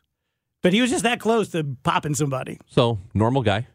But 0.64 0.74
he 0.74 0.82
was 0.82 0.90
just 0.90 1.04
that 1.04 1.20
close 1.20 1.50
to 1.50 1.64
popping 1.84 2.16
somebody. 2.16 2.58
so 2.66 2.98
normal 3.14 3.44
guy. 3.44 3.68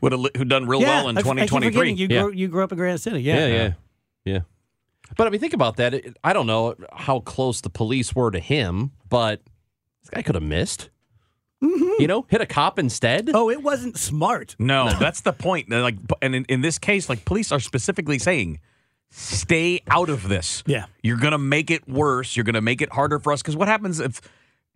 Would 0.00 0.12
have 0.12 0.20
who 0.36 0.44
done 0.44 0.66
real 0.66 0.80
well 0.80 1.08
in 1.08 1.16
I- 1.16 1.20
I 1.20 1.22
2023. 1.22 1.92
You, 1.92 2.06
Yeah. 2.10 2.22
grew, 2.22 2.32
you 2.32 2.48
grew 2.48 2.64
up 2.64 2.72
in 2.72 2.78
Granite 2.78 2.98
City. 3.00 3.20
Yeah. 3.22 3.46
Yeah, 3.46 3.54
yeah, 3.54 3.72
yeah. 4.24 4.38
But 5.16 5.26
I 5.26 5.30
mean, 5.30 5.40
think 5.40 5.52
about 5.54 5.76
that. 5.76 5.92
It- 5.94 6.16
I 6.24 6.32
don't 6.32 6.46
know 6.46 6.74
how 6.92 7.20
close 7.20 7.60
the 7.60 7.70
police 7.70 8.14
were 8.14 8.30
to 8.30 8.38
him, 8.40 8.92
but 9.08 9.42
this 10.02 10.10
guy 10.10 10.22
could 10.22 10.34
have 10.36 10.44
missed. 10.44 10.88
Mm-hmm. 11.62 12.00
You 12.00 12.06
know, 12.08 12.24
hit 12.30 12.40
a 12.40 12.46
cop 12.46 12.78
instead. 12.78 13.30
Oh, 13.34 13.50
it 13.50 13.62
wasn't 13.62 13.98
smart. 13.98 14.56
No, 14.58 14.90
that's 14.98 15.20
the 15.20 15.32
point. 15.34 15.68
Like, 15.68 15.96
and 16.22 16.34
in, 16.34 16.44
in 16.48 16.60
this 16.62 16.78
case, 16.78 17.08
like 17.10 17.26
police 17.26 17.52
are 17.52 17.60
specifically 17.60 18.18
saying, 18.18 18.60
stay 19.10 19.82
out 19.88 20.08
of 20.08 20.28
this. 20.28 20.62
Yeah. 20.66 20.86
You're 21.02 21.18
gonna 21.18 21.36
make 21.36 21.70
it 21.70 21.86
worse. 21.86 22.36
You're 22.36 22.44
gonna 22.44 22.62
make 22.62 22.80
it 22.80 22.90
harder 22.92 23.18
for 23.18 23.32
us. 23.34 23.42
Because 23.42 23.56
what 23.56 23.68
happens 23.68 24.00
if 24.00 24.22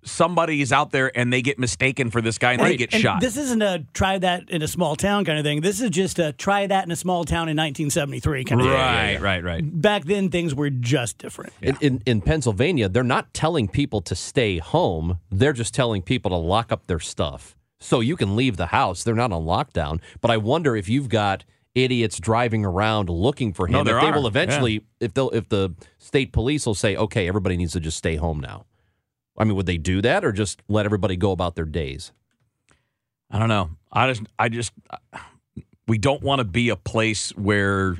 somebody 0.04 0.60
is 0.60 0.72
out 0.72 0.90
there 0.90 1.16
and 1.16 1.32
they 1.32 1.42
get 1.42 1.58
mistaken 1.58 2.10
for 2.10 2.20
this 2.20 2.38
guy 2.38 2.52
and 2.52 2.62
they 2.62 2.76
get 2.76 2.92
And 2.92 3.02
shot? 3.02 3.20
This 3.20 3.36
isn't 3.36 3.62
a 3.62 3.84
try 3.92 4.18
that 4.18 4.50
in 4.50 4.62
a 4.62 4.68
small 4.68 4.96
town 4.96 5.24
kind 5.24 5.38
of 5.38 5.44
thing. 5.44 5.60
This 5.60 5.80
is 5.80 5.90
just 5.90 6.18
a 6.18 6.32
try 6.32 6.66
that 6.66 6.84
in 6.84 6.90
a 6.90 6.96
small 6.96 7.24
town 7.24 7.48
in 7.48 7.56
1973 7.56 8.44
kind 8.44 8.60
of 8.60 8.66
thing. 8.66 8.74
right, 8.74 9.20
right, 9.20 9.44
right. 9.44 9.82
Back 9.82 10.04
then, 10.04 10.30
things 10.30 10.54
were 10.54 10.70
just 10.70 11.18
different. 11.18 11.52
In, 11.60 11.76
in 11.80 12.02
in 12.06 12.20
Pennsylvania, 12.20 12.88
they're 12.88 13.02
not 13.02 13.32
telling 13.34 13.68
people 13.68 14.00
to 14.02 14.14
stay 14.14 14.58
home. 14.58 15.18
They're 15.30 15.52
just 15.52 15.74
telling 15.74 16.02
people 16.02 16.30
to 16.30 16.36
lock 16.36 16.72
up 16.72 16.86
their 16.86 17.00
stuff. 17.00 17.56
So 17.80 18.00
you 18.00 18.16
can 18.16 18.34
leave 18.34 18.56
the 18.56 18.66
house. 18.66 19.04
They're 19.04 19.14
not 19.14 19.32
on 19.32 19.44
lockdown. 19.44 20.00
But 20.20 20.30
I 20.30 20.38
wonder 20.38 20.74
if 20.74 20.88
you've 20.88 21.08
got 21.08 21.44
idiots 21.74 22.18
driving 22.18 22.64
around 22.64 23.10
looking 23.10 23.52
for 23.52 23.66
him. 23.66 23.72
No, 23.72 23.80
if 23.80 23.86
there 23.86 24.00
they 24.00 24.06
are. 24.06 24.14
will 24.14 24.26
eventually 24.26 24.84
if 25.00 25.12
they'll 25.12 25.30
if 25.30 25.48
the 25.48 25.74
state 25.98 26.32
police 26.32 26.66
will 26.66 26.74
say, 26.74 26.96
okay, 26.96 27.28
everybody 27.28 27.56
needs 27.56 27.72
to 27.72 27.80
just 27.80 27.98
stay 27.98 28.16
home 28.16 28.40
now. 28.40 28.64
I 29.36 29.44
mean, 29.44 29.56
would 29.56 29.66
they 29.66 29.78
do 29.78 30.00
that 30.02 30.24
or 30.24 30.32
just 30.32 30.62
let 30.68 30.84
everybody 30.84 31.16
go 31.16 31.32
about 31.32 31.56
their 31.56 31.64
days? 31.64 32.12
I 33.30 33.38
don't 33.38 33.48
know. 33.48 33.70
I 33.92 34.08
just, 34.08 34.22
I 34.38 34.48
just, 34.48 34.72
uh, 34.90 35.18
we 35.88 35.98
don't 35.98 36.22
want 36.22 36.38
to 36.38 36.44
be 36.44 36.68
a 36.68 36.76
place 36.76 37.30
where 37.30 37.96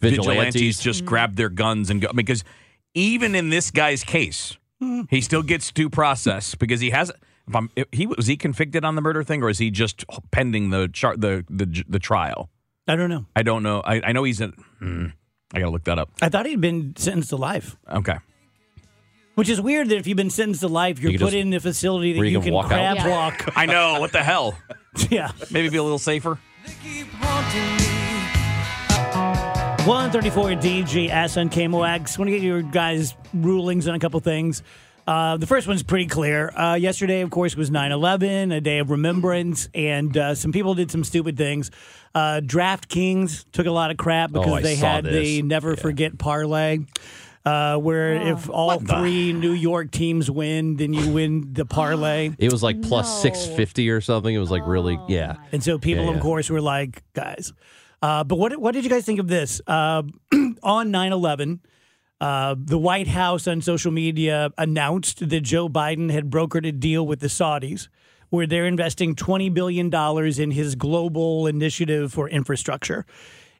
vigilantes, 0.00 0.80
just 0.80 1.00
mm-hmm. 1.00 1.08
grab 1.08 1.36
their 1.36 1.48
guns 1.48 1.90
and 1.90 2.00
go. 2.00 2.12
Because 2.12 2.44
even 2.94 3.34
in 3.34 3.50
this 3.50 3.70
guy's 3.70 4.04
case, 4.04 4.56
mm-hmm. 4.82 5.02
he 5.08 5.20
still 5.20 5.42
gets 5.42 5.70
due 5.70 5.88
process 5.88 6.54
because 6.54 6.80
he 6.80 6.90
has. 6.90 7.12
If 7.48 7.56
I'm, 7.56 7.70
if 7.74 7.88
he 7.90 8.06
was 8.06 8.26
he 8.26 8.36
convicted 8.36 8.84
on 8.84 8.94
the 8.94 9.02
murder 9.02 9.24
thing, 9.24 9.42
or 9.42 9.50
is 9.50 9.58
he 9.58 9.70
just 9.70 10.04
pending 10.30 10.70
the 10.70 10.88
char, 10.92 11.16
the 11.16 11.44
the 11.50 11.84
the 11.88 11.98
trial? 11.98 12.50
I 12.86 12.94
don't 12.94 13.10
know. 13.10 13.26
I 13.34 13.42
don't 13.42 13.62
know. 13.62 13.80
I, 13.80 14.00
I 14.04 14.12
know 14.12 14.22
he's 14.22 14.40
in. 14.40 14.52
Hmm, 14.78 15.06
I 15.52 15.58
gotta 15.58 15.72
look 15.72 15.84
that 15.84 15.98
up. 15.98 16.10
I 16.20 16.28
thought 16.28 16.46
he'd 16.46 16.60
been 16.60 16.94
sentenced 16.96 17.30
to 17.30 17.36
life. 17.36 17.76
Okay. 17.90 18.16
Which 19.34 19.48
is 19.48 19.60
weird 19.60 19.88
that 19.88 19.96
if 19.96 20.06
you've 20.06 20.16
been 20.16 20.28
sentenced 20.30 20.60
to 20.60 20.68
life, 20.68 21.00
you're 21.00 21.10
You 21.10 21.18
can 21.18 21.26
put 21.26 21.32
just- 21.32 21.40
in 21.46 21.54
a 21.54 21.60
facility 21.60 22.12
that 22.12 22.18
where 22.18 22.26
you 22.26 22.32
you, 22.32 22.38
can 22.38 22.44
can, 22.46 22.54
walk 22.54 22.64
out. 22.66 22.68
crab 22.68 22.96
Yeah. 22.98 23.08
walk. 23.08 23.48
I 23.56 23.66
know. 23.66 23.98
What 23.98 24.12
the 24.12 24.22
hell? 24.22 24.58
yeah. 25.10 25.30
Maybe 25.50 25.70
be 25.70 25.78
a 25.78 25.82
little 25.82 25.98
safer. 25.98 26.38
134 29.86 30.50
DGS 30.50 31.40
on 31.40 31.48
KMOX. 31.50 32.16
Want 32.18 32.28
to 32.28 32.32
get 32.32 32.42
your 32.42 32.62
guys' 32.62 33.14
rulings 33.34 33.88
on 33.88 33.94
a 33.94 33.98
couple 33.98 34.20
things. 34.20 34.62
Uh, 35.06 35.36
the 35.38 35.46
first 35.48 35.66
one's 35.66 35.82
pretty 35.82 36.06
clear. 36.06 36.50
Uh, 36.56 36.74
yesterday, 36.74 37.22
of 37.22 37.30
course, 37.30 37.56
was 37.56 37.70
9 37.72 37.90
11, 37.90 38.52
a 38.52 38.60
day 38.60 38.78
of 38.78 38.90
remembrance, 38.90 39.68
and 39.74 40.16
uh, 40.16 40.34
some 40.36 40.52
people 40.52 40.74
did 40.74 40.92
some 40.92 41.02
stupid 41.02 41.36
things. 41.36 41.72
Uh, 42.14 42.40
DraftKings 42.44 43.44
took 43.50 43.66
a 43.66 43.72
lot 43.72 43.90
of 43.90 43.96
crap 43.96 44.30
because 44.30 44.52
Oh, 44.52 44.54
I 44.54 44.62
they 44.62 44.76
saw 44.76 44.86
had 44.92 45.04
the 45.04 45.10
this. 45.10 45.42
never 45.42 45.74
forget 45.74 46.16
parlay. 46.16 46.78
Uh, 47.44 47.76
where 47.76 48.12
if 48.12 48.48
all 48.48 48.78
three 48.78 49.32
New 49.44 49.52
York 49.52 49.90
teams 49.90 50.30
win, 50.30 50.76
then 50.76 50.92
you 50.92 51.10
win 51.12 51.52
the 51.52 51.64
parlay. 51.66 52.30
It 52.38 52.52
was 52.52 52.62
like 52.62 52.80
plus 52.82 53.08
No. 53.24 53.30
650 53.30 53.90
or 53.90 54.00
something. 54.00 54.32
It 54.32 54.38
was 54.38 54.50
like 54.50 54.64
really, 54.64 54.96
yeah. 55.08 55.36
And 55.50 55.62
so 55.62 55.76
people, 55.78 56.04
Yeah, 56.04 56.14
of 56.14 56.20
course, 56.20 56.48
were 56.50 56.60
like, 56.60 57.02
guys. 57.14 57.52
Uh, 58.00 58.22
but 58.22 58.36
what 58.36 58.56
what 58.58 58.72
did 58.74 58.84
you 58.84 58.90
guys 58.90 59.04
think 59.04 59.18
of 59.18 59.26
this? 59.28 59.60
Uh, 59.66 60.02
on 60.62 60.90
9 60.92 61.12
11, 61.12 61.60
uh, 62.20 62.54
the 62.56 62.78
White 62.78 63.08
House 63.08 63.48
on 63.48 63.60
social 63.60 63.90
media 63.90 64.50
announced 64.56 65.28
that 65.28 65.40
Joe 65.40 65.68
Biden 65.68 66.10
had 66.12 66.30
brokered 66.30 66.66
a 66.66 66.72
deal 66.72 67.04
with 67.04 67.18
the 67.20 67.26
Saudis 67.28 67.88
where 68.30 68.46
they're 68.46 68.66
investing 68.66 69.14
$20 69.14 69.52
billion 69.52 69.92
in 70.40 70.50
his 70.52 70.74
global 70.74 71.46
initiative 71.46 72.12
for 72.14 72.28
infrastructure. 72.30 73.04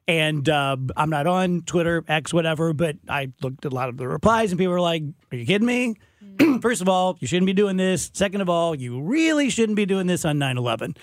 And 0.07 0.47
uh, 0.49 0.77
I'm 0.97 1.09
not 1.09 1.27
on 1.27 1.61
Twitter, 1.61 2.03
X, 2.07 2.33
whatever, 2.33 2.73
but 2.73 2.97
I 3.07 3.31
looked 3.41 3.65
at 3.65 3.71
a 3.71 3.75
lot 3.75 3.89
of 3.89 3.97
the 3.97 4.07
replies 4.07 4.51
and 4.51 4.59
people 4.59 4.73
were 4.73 4.81
like, 4.81 5.03
Are 5.31 5.37
you 5.37 5.45
kidding 5.45 5.65
me? 5.67 5.95
First 6.61 6.81
of 6.81 6.89
all, 6.89 7.17
you 7.19 7.27
shouldn't 7.27 7.45
be 7.45 7.53
doing 7.53 7.77
this. 7.77 8.11
Second 8.13 8.41
of 8.41 8.49
all, 8.49 8.75
you 8.75 9.01
really 9.01 9.49
shouldn't 9.49 9.75
be 9.75 9.85
doing 9.85 10.07
this 10.07 10.25
on 10.25 10.39
9 10.39 10.57
11. 10.57 10.95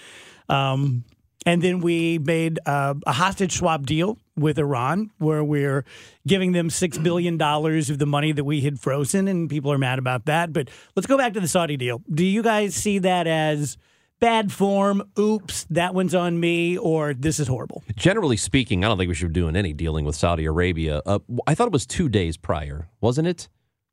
Um, 0.49 1.05
and 1.47 1.63
then 1.63 1.81
we 1.81 2.19
made 2.19 2.59
uh, 2.67 2.95
a 3.07 3.13
hostage 3.13 3.57
swap 3.57 3.87
deal 3.87 4.19
with 4.37 4.59
Iran 4.59 5.11
where 5.19 5.43
we're 5.43 5.85
giving 6.27 6.53
them 6.53 6.69
$6 6.69 7.03
billion 7.03 7.41
of 7.41 7.99
the 7.99 8.07
money 8.07 8.33
that 8.33 8.45
we 8.45 8.61
had 8.61 8.79
frozen, 8.79 9.27
and 9.27 9.49
people 9.49 9.73
are 9.73 9.79
mad 9.79 9.99
about 9.99 10.27
that. 10.27 10.53
But 10.53 10.69
let's 10.97 11.07
go 11.07 11.17
back 11.17 11.33
to 11.35 11.41
the 11.41 11.49
Saudi 11.49 11.79
deal. 11.79 12.03
Do 12.13 12.25
you 12.25 12.43
guys 12.43 12.75
see 12.75 12.99
that 12.99 13.27
as 13.27 13.79
bad 14.21 14.53
form? 14.53 15.03
Oops, 15.19 15.65
that 15.71 15.95
one's 15.95 16.15
on 16.15 16.39
me, 16.39 16.77
or 16.79 17.15
this 17.15 17.41
is 17.41 17.49
horrible? 17.49 17.83
Generally 17.97 18.37
speaking, 18.37 18.85
I 18.85 18.89
don't 18.89 18.99
think 18.99 19.09
we 19.09 19.15
should 19.15 19.33
be 19.33 19.41
doing 19.41 19.57
any 19.57 19.73
dealing 19.73 20.05
with 20.05 20.15
Saudi 20.15 20.45
Arabia. 20.45 21.03
Uh, 21.05 21.19
I 21.47 21.55
thought 21.55 21.67
it 21.67 21.73
was 21.73 21.87
two 21.87 22.09
days 22.09 22.37
prior, 22.37 22.89
wasn't 23.01 23.27
it? 23.29 23.49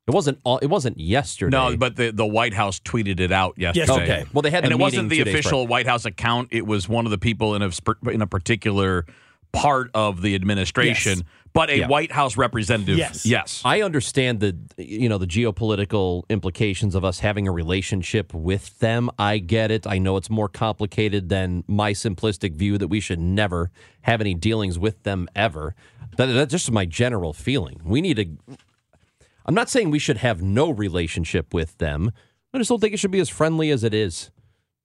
It 0.08 0.14
wasn't. 0.14 0.40
All, 0.46 0.58
it 0.60 0.68
wasn't 0.68 1.00
yesterday. 1.00 1.58
No, 1.58 1.76
but 1.76 1.98
the, 1.98 2.12
the 2.12 2.26
White 2.26 2.54
House 2.54 2.80
tweeted 2.80 3.20
it 3.20 3.32
out 3.32 3.56
yesterday. 3.58 3.92
Okay. 3.92 4.26
Well, 4.34 4.42
they 4.42 4.52
had 4.52 4.64
and 4.64 4.72
the 4.72 4.78
it 4.78 4.80
wasn't 4.80 5.10
the 5.10 5.18
two 5.18 5.24
days 5.26 5.34
official 5.34 5.68
White 5.68 5.86
House 5.86 6.06
account. 6.06 6.50
It 6.52 6.66
was 6.66 6.88
one 6.88 7.06
of 7.06 7.12
the 7.12 7.18
people 7.18 7.56
in 7.56 7.62
a 7.62 7.72
in 8.10 8.22
a 8.22 8.28
particular 8.28 9.06
part 9.52 9.90
of 9.94 10.22
the 10.22 10.36
administration, 10.36 11.18
Yes. 11.18 11.24
But 11.54 11.70
a 11.70 11.80
Yeah. 11.80 11.88
White 11.88 12.12
House 12.12 12.38
representative. 12.38 12.98
Yes. 12.98 13.26
yes. 13.26 13.62
I 13.66 13.82
understand 13.82 14.40
the 14.40 14.56
you 14.78 15.10
know 15.10 15.18
the 15.18 15.28
geopolitical 15.28 16.24
implications 16.30 16.96
of 16.96 17.04
us 17.04 17.20
having 17.20 17.48
a 17.48 17.52
relationship 17.52 18.34
with 18.34 18.80
them. 18.80 19.10
I 19.18 19.38
get 19.40 19.72
it. 19.72 19.86
I 19.88 19.98
know 19.98 20.18
it's 20.18 20.30
more 20.30 20.50
complicated 20.50 21.30
than 21.30 21.64
my 21.68 21.94
simplistic 21.94 22.54
view 22.54 22.78
that 22.78 22.88
we 22.88 23.00
should 23.00 23.20
never 23.20 23.72
have 24.02 24.22
any 24.22 24.34
dealings 24.34 24.78
with 24.80 25.04
them 25.04 25.28
ever. 25.36 25.76
That, 26.18 26.28
that's 26.28 26.52
just 26.52 26.72
my 26.72 26.86
general 26.86 27.34
feeling. 27.34 27.82
We 27.84 28.02
need 28.02 28.18
to. 28.18 28.58
I'm 29.46 29.54
not 29.56 29.70
saying 29.70 29.92
we 29.92 30.00
should 30.00 30.18
have 30.18 30.42
no 30.42 30.70
relationship 30.70 31.54
with 31.54 31.78
them. 31.78 32.12
I 32.54 32.58
just 32.58 32.70
don't 32.70 32.80
think 32.80 32.94
it 32.94 32.98
should 32.98 33.12
be 33.12 33.20
as 33.20 33.30
friendly 33.30 33.70
as 33.70 33.84
it 33.84 33.94
is. 33.94 34.32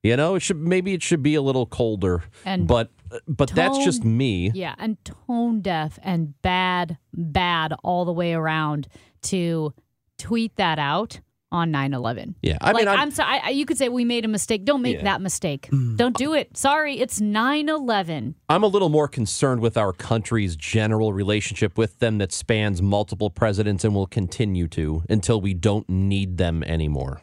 You 0.02 0.16
know, 0.16 0.34
it 0.34 0.40
should 0.40 0.56
maybe 0.56 0.94
it 0.94 1.02
should 1.02 1.22
be 1.22 1.34
a 1.36 1.42
little 1.42 1.66
colder. 1.66 2.24
And 2.44 2.66
but 2.66 2.90
but 3.28 3.50
that's 3.50 3.78
just 3.84 4.04
me. 4.04 4.50
Yeah, 4.54 4.74
and 4.78 4.96
tone 5.04 5.60
deaf 5.60 5.98
and 6.02 6.40
bad, 6.42 6.98
bad 7.14 7.72
all 7.84 8.04
the 8.04 8.12
way 8.12 8.32
around 8.32 8.88
to 9.22 9.72
tweet 10.18 10.56
that 10.56 10.78
out 10.78 11.20
on 11.52 11.70
9-11. 11.70 12.34
Yeah, 12.40 12.56
I 12.62 12.72
like, 12.72 12.76
mean, 12.80 12.88
I'm- 12.88 12.98
I'm, 12.98 13.10
sorry. 13.10 13.38
I, 13.44 13.50
you 13.50 13.66
could 13.66 13.76
say 13.76 13.90
we 13.90 14.06
made 14.06 14.24
a 14.24 14.28
mistake. 14.28 14.64
Don't 14.64 14.80
make 14.80 14.96
Yeah. 14.96 15.02
that 15.04 15.20
mistake. 15.20 15.68
Mm. 15.70 15.98
Don't 15.98 16.16
do 16.16 16.32
it. 16.32 16.56
Sorry, 16.56 16.98
it's 16.98 17.20
9-11. 17.20 18.34
I'm 18.48 18.62
a 18.62 18.66
little 18.66 18.88
more 18.88 19.06
concerned 19.06 19.60
with 19.60 19.76
our 19.76 19.92
country's 19.92 20.56
general 20.56 21.12
relationship 21.12 21.76
with 21.76 21.98
them 21.98 22.16
that 22.18 22.32
spans 22.32 22.80
multiple 22.80 23.28
presidents 23.28 23.84
and 23.84 23.94
will 23.94 24.06
continue 24.06 24.66
to 24.68 25.02
until 25.10 25.42
we 25.42 25.52
don't 25.52 25.86
need 25.90 26.38
them 26.38 26.62
anymore. 26.64 27.20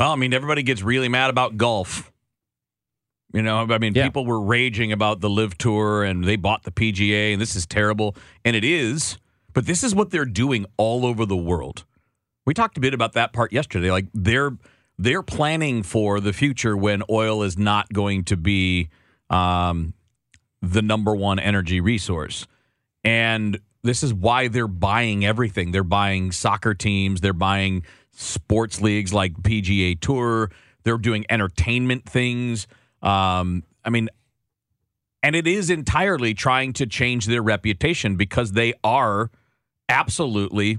Well, 0.00 0.12
I 0.12 0.16
mean, 0.16 0.32
everybody 0.32 0.62
gets 0.62 0.80
really 0.82 1.10
mad 1.10 1.28
about 1.28 1.58
golf. 1.58 2.10
You 3.34 3.42
know, 3.42 3.66
I 3.68 3.76
mean, 3.76 3.92
Yeah. 3.94 4.04
people 4.04 4.24
were 4.24 4.40
raging 4.40 4.92
about 4.92 5.20
the 5.20 5.28
LIV 5.28 5.58
Tour 5.58 6.04
and 6.04 6.24
they 6.24 6.36
bought 6.36 6.62
the 6.62 6.70
PGA 6.70 7.34
and 7.34 7.40
this 7.40 7.54
is 7.54 7.66
terrible. 7.66 8.16
And 8.42 8.56
it 8.56 8.64
is, 8.64 9.18
but 9.52 9.66
this 9.66 9.84
is 9.84 9.94
what 9.94 10.08
they're 10.08 10.24
doing 10.24 10.64
all 10.78 11.04
over 11.04 11.26
the 11.26 11.36
world. 11.36 11.84
We 12.46 12.54
talked 12.54 12.78
a 12.78 12.80
bit 12.80 12.94
about 12.94 13.12
that 13.12 13.34
part 13.34 13.52
yesterday. 13.52 13.90
Like 13.90 14.06
they're 14.14 14.56
they're 14.96 15.22
planning 15.22 15.82
for 15.82 16.18
the 16.18 16.32
future 16.32 16.78
when 16.78 17.02
oil 17.10 17.42
is 17.42 17.58
not 17.58 17.92
going 17.92 18.24
to 18.24 18.38
be 18.38 18.88
um, 19.28 19.92
the 20.62 20.80
number 20.80 21.14
one 21.14 21.38
energy 21.38 21.78
resource. 21.80 22.46
And 23.04 23.60
this 23.82 24.02
is 24.02 24.12
why 24.12 24.48
they're 24.48 24.66
buying 24.68 25.24
everything. 25.24 25.72
They're 25.72 25.84
buying 25.84 26.32
soccer 26.32 26.74
teams, 26.74 27.20
they're 27.20 27.32
buying 27.32 27.84
sports 28.12 28.80
leagues 28.80 29.12
like 29.12 29.34
PGA 29.34 29.98
Tour, 29.98 30.50
they're 30.82 30.98
doing 30.98 31.24
entertainment 31.30 32.04
things. 32.08 32.66
Um, 33.02 33.62
I 33.84 33.90
mean, 33.90 34.08
and 35.22 35.36
it 35.36 35.46
is 35.46 35.70
entirely 35.70 36.34
trying 36.34 36.72
to 36.74 36.86
change 36.86 37.26
their 37.26 37.42
reputation 37.42 38.16
because 38.16 38.52
they 38.52 38.74
are 38.84 39.30
absolutely 39.88 40.78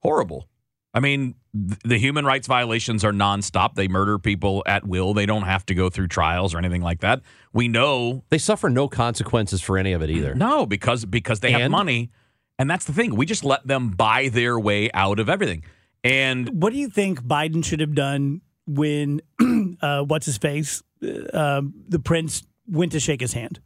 horrible. 0.00 0.48
I 0.94 1.00
mean, 1.00 1.34
th- 1.54 1.78
the 1.84 1.98
human 1.98 2.24
rights 2.24 2.46
violations 2.46 3.04
are 3.04 3.12
nonstop. 3.12 3.74
They 3.74 3.86
murder 3.88 4.18
people 4.18 4.62
at 4.66 4.86
will. 4.86 5.14
They 5.14 5.26
don't 5.26 5.42
have 5.42 5.64
to 5.66 5.74
go 5.74 5.90
through 5.90 6.08
trials 6.08 6.54
or 6.54 6.58
anything 6.58 6.82
like 6.82 7.00
that. 7.00 7.20
We 7.52 7.68
know 7.68 8.24
They 8.30 8.38
suffer 8.38 8.68
no 8.68 8.88
consequences 8.88 9.60
for 9.60 9.78
any 9.78 9.92
of 9.92 10.02
it 10.02 10.10
either. 10.10 10.34
no, 10.34 10.66
because 10.66 11.04
because 11.04 11.40
they 11.40 11.52
have 11.52 11.70
money, 11.70 12.10
and 12.58 12.68
that's 12.70 12.84
the 12.84 12.92
thing. 12.92 13.14
We 13.16 13.26
just 13.26 13.44
let 13.44 13.66
them 13.66 13.90
buy 13.90 14.28
their 14.28 14.58
way 14.58 14.90
out 14.92 15.18
of 15.20 15.28
everything. 15.28 15.64
And 16.04 16.62
What 16.62 16.72
do 16.72 16.78
you 16.78 16.88
think 16.88 17.22
Biden 17.22 17.64
should 17.64 17.80
have 17.80 17.94
done 17.94 18.40
when, 18.66 19.20
uh, 19.82 20.02
what's 20.02 20.26
his 20.26 20.38
face, 20.38 20.82
uh, 21.02 21.62
the 21.88 21.98
prince 21.98 22.42
went 22.68 22.92
to 22.92 23.00
shake 23.00 23.20
his 23.20 23.32
hand? 23.32 23.60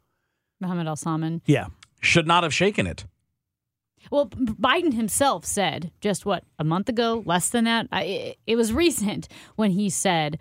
Mohammed 0.61 0.87
Al 0.87 0.96
Salman. 0.96 1.42
Yeah. 1.46 1.66
should 2.00 2.26
not 2.26 2.42
have 2.42 2.55
shaken 2.55 2.87
it. 2.87 3.05
Well, 4.11 4.28
Biden 4.28 4.94
himself 4.94 5.44
said 5.44 5.92
just 6.00 6.26
what 6.26 6.44
a 6.59 6.64
month 6.64 6.88
ago, 6.88 7.22
less 7.24 7.50
than 7.50 7.64
that. 7.64 7.87
I, 7.92 8.02
it- 8.02 8.38
it 8.46 8.57
was 8.57 8.72
recent 8.72 9.28
when 9.57 9.70
he 9.70 9.88
said 9.90 10.40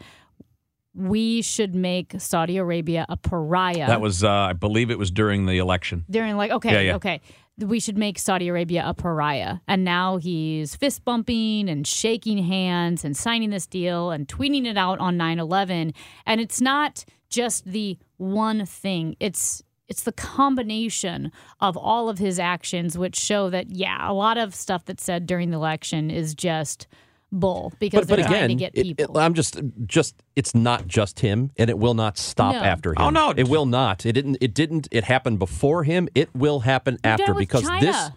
we 0.93 1.41
should 1.41 1.73
make 1.75 2.13
Saudi 2.17 2.57
Arabia 2.57 3.05
a 3.07 3.15
pariah. 3.15 3.87
That 3.87 4.01
was, 4.01 4.23
uh, 4.23 4.29
I 4.29 4.53
believe, 4.53 4.91
it 4.91 4.97
was 4.99 5.09
during 5.11 5.45
the 5.45 5.57
election. 5.59 6.05
during 6.09 6.35
like 6.37 6.51
okay, 6.51 6.73
Yeah, 6.73 6.79
yeah. 6.81 6.95
okay, 6.95 7.21
we 7.63 7.79
should 7.79 7.97
make 7.97 8.19
Saudi 8.19 8.47
Arabia 8.47 8.83
a 8.85 8.93
pariah. 8.93 9.57
And 9.67 9.83
now 9.83 10.17
he's 10.17 10.75
fist 10.75 11.03
bumping 11.05 11.69
and 11.69 11.85
shaking 11.85 12.39
hands 12.39 13.03
and 13.05 13.15
signing 13.15 13.49
this 13.49 13.67
deal 13.67 14.11
and 14.11 14.27
tweeting 14.27 14.65
it 14.65 14.77
out 14.77 14.99
on 14.99 15.17
9/11. 15.17 15.93
And 16.25 16.41
it's 16.41 16.61
not 16.61 17.05
just 17.29 17.65
the 17.65 17.97
one 18.17 18.65
thing. 18.65 19.15
It's 19.19 19.63
it's 19.87 20.03
the 20.03 20.13
combination 20.13 21.33
of 21.59 21.75
all 21.75 22.07
of 22.07 22.17
his 22.17 22.39
actions 22.39 22.97
which 22.97 23.17
show 23.17 23.49
that 23.49 23.69
yeah, 23.69 24.09
a 24.09 24.13
lot 24.13 24.37
of 24.37 24.55
stuff 24.55 24.85
that's 24.85 25.03
said 25.03 25.25
during 25.25 25.51
the 25.51 25.57
election 25.57 26.09
is 26.09 26.33
just 26.33 26.87
bull 27.31 27.73
because 27.79 28.01
But, 28.01 28.09
but 28.09 28.15
they're 28.17 28.25
trying 28.25 28.35
again, 28.45 28.49
to 28.49 28.55
get 28.55 28.71
it- 28.75 28.87
it- 28.91 28.97
people. 28.97 29.17
I'm 29.17 29.33
just 29.33 29.59
just 29.85 30.21
it's 30.35 30.53
not 30.53 30.87
just 30.87 31.19
him, 31.21 31.51
and 31.57 31.69
it 31.69 31.77
will 31.79 31.93
not 31.93 32.17
stop 32.17 32.55
No. 32.55 32.61
after 32.61 32.89
oh, 32.97 33.07
him. 33.07 33.17
Oh, 33.17 33.31
no. 33.31 33.33
it 33.35 33.47
will 33.47 33.65
not. 33.65 34.05
It 34.05 34.13
didn't. 34.13 34.37
It 34.41 34.53
didn't. 34.53 34.87
It 34.91 35.05
happened 35.05 35.39
before 35.39 35.83
him. 35.83 36.07
It 36.15 36.29
will 36.35 36.61
happen 36.61 36.95
did 36.95 37.05
it 37.05 37.07
after 37.21 37.33
because 37.33 37.63
China. 37.63 38.13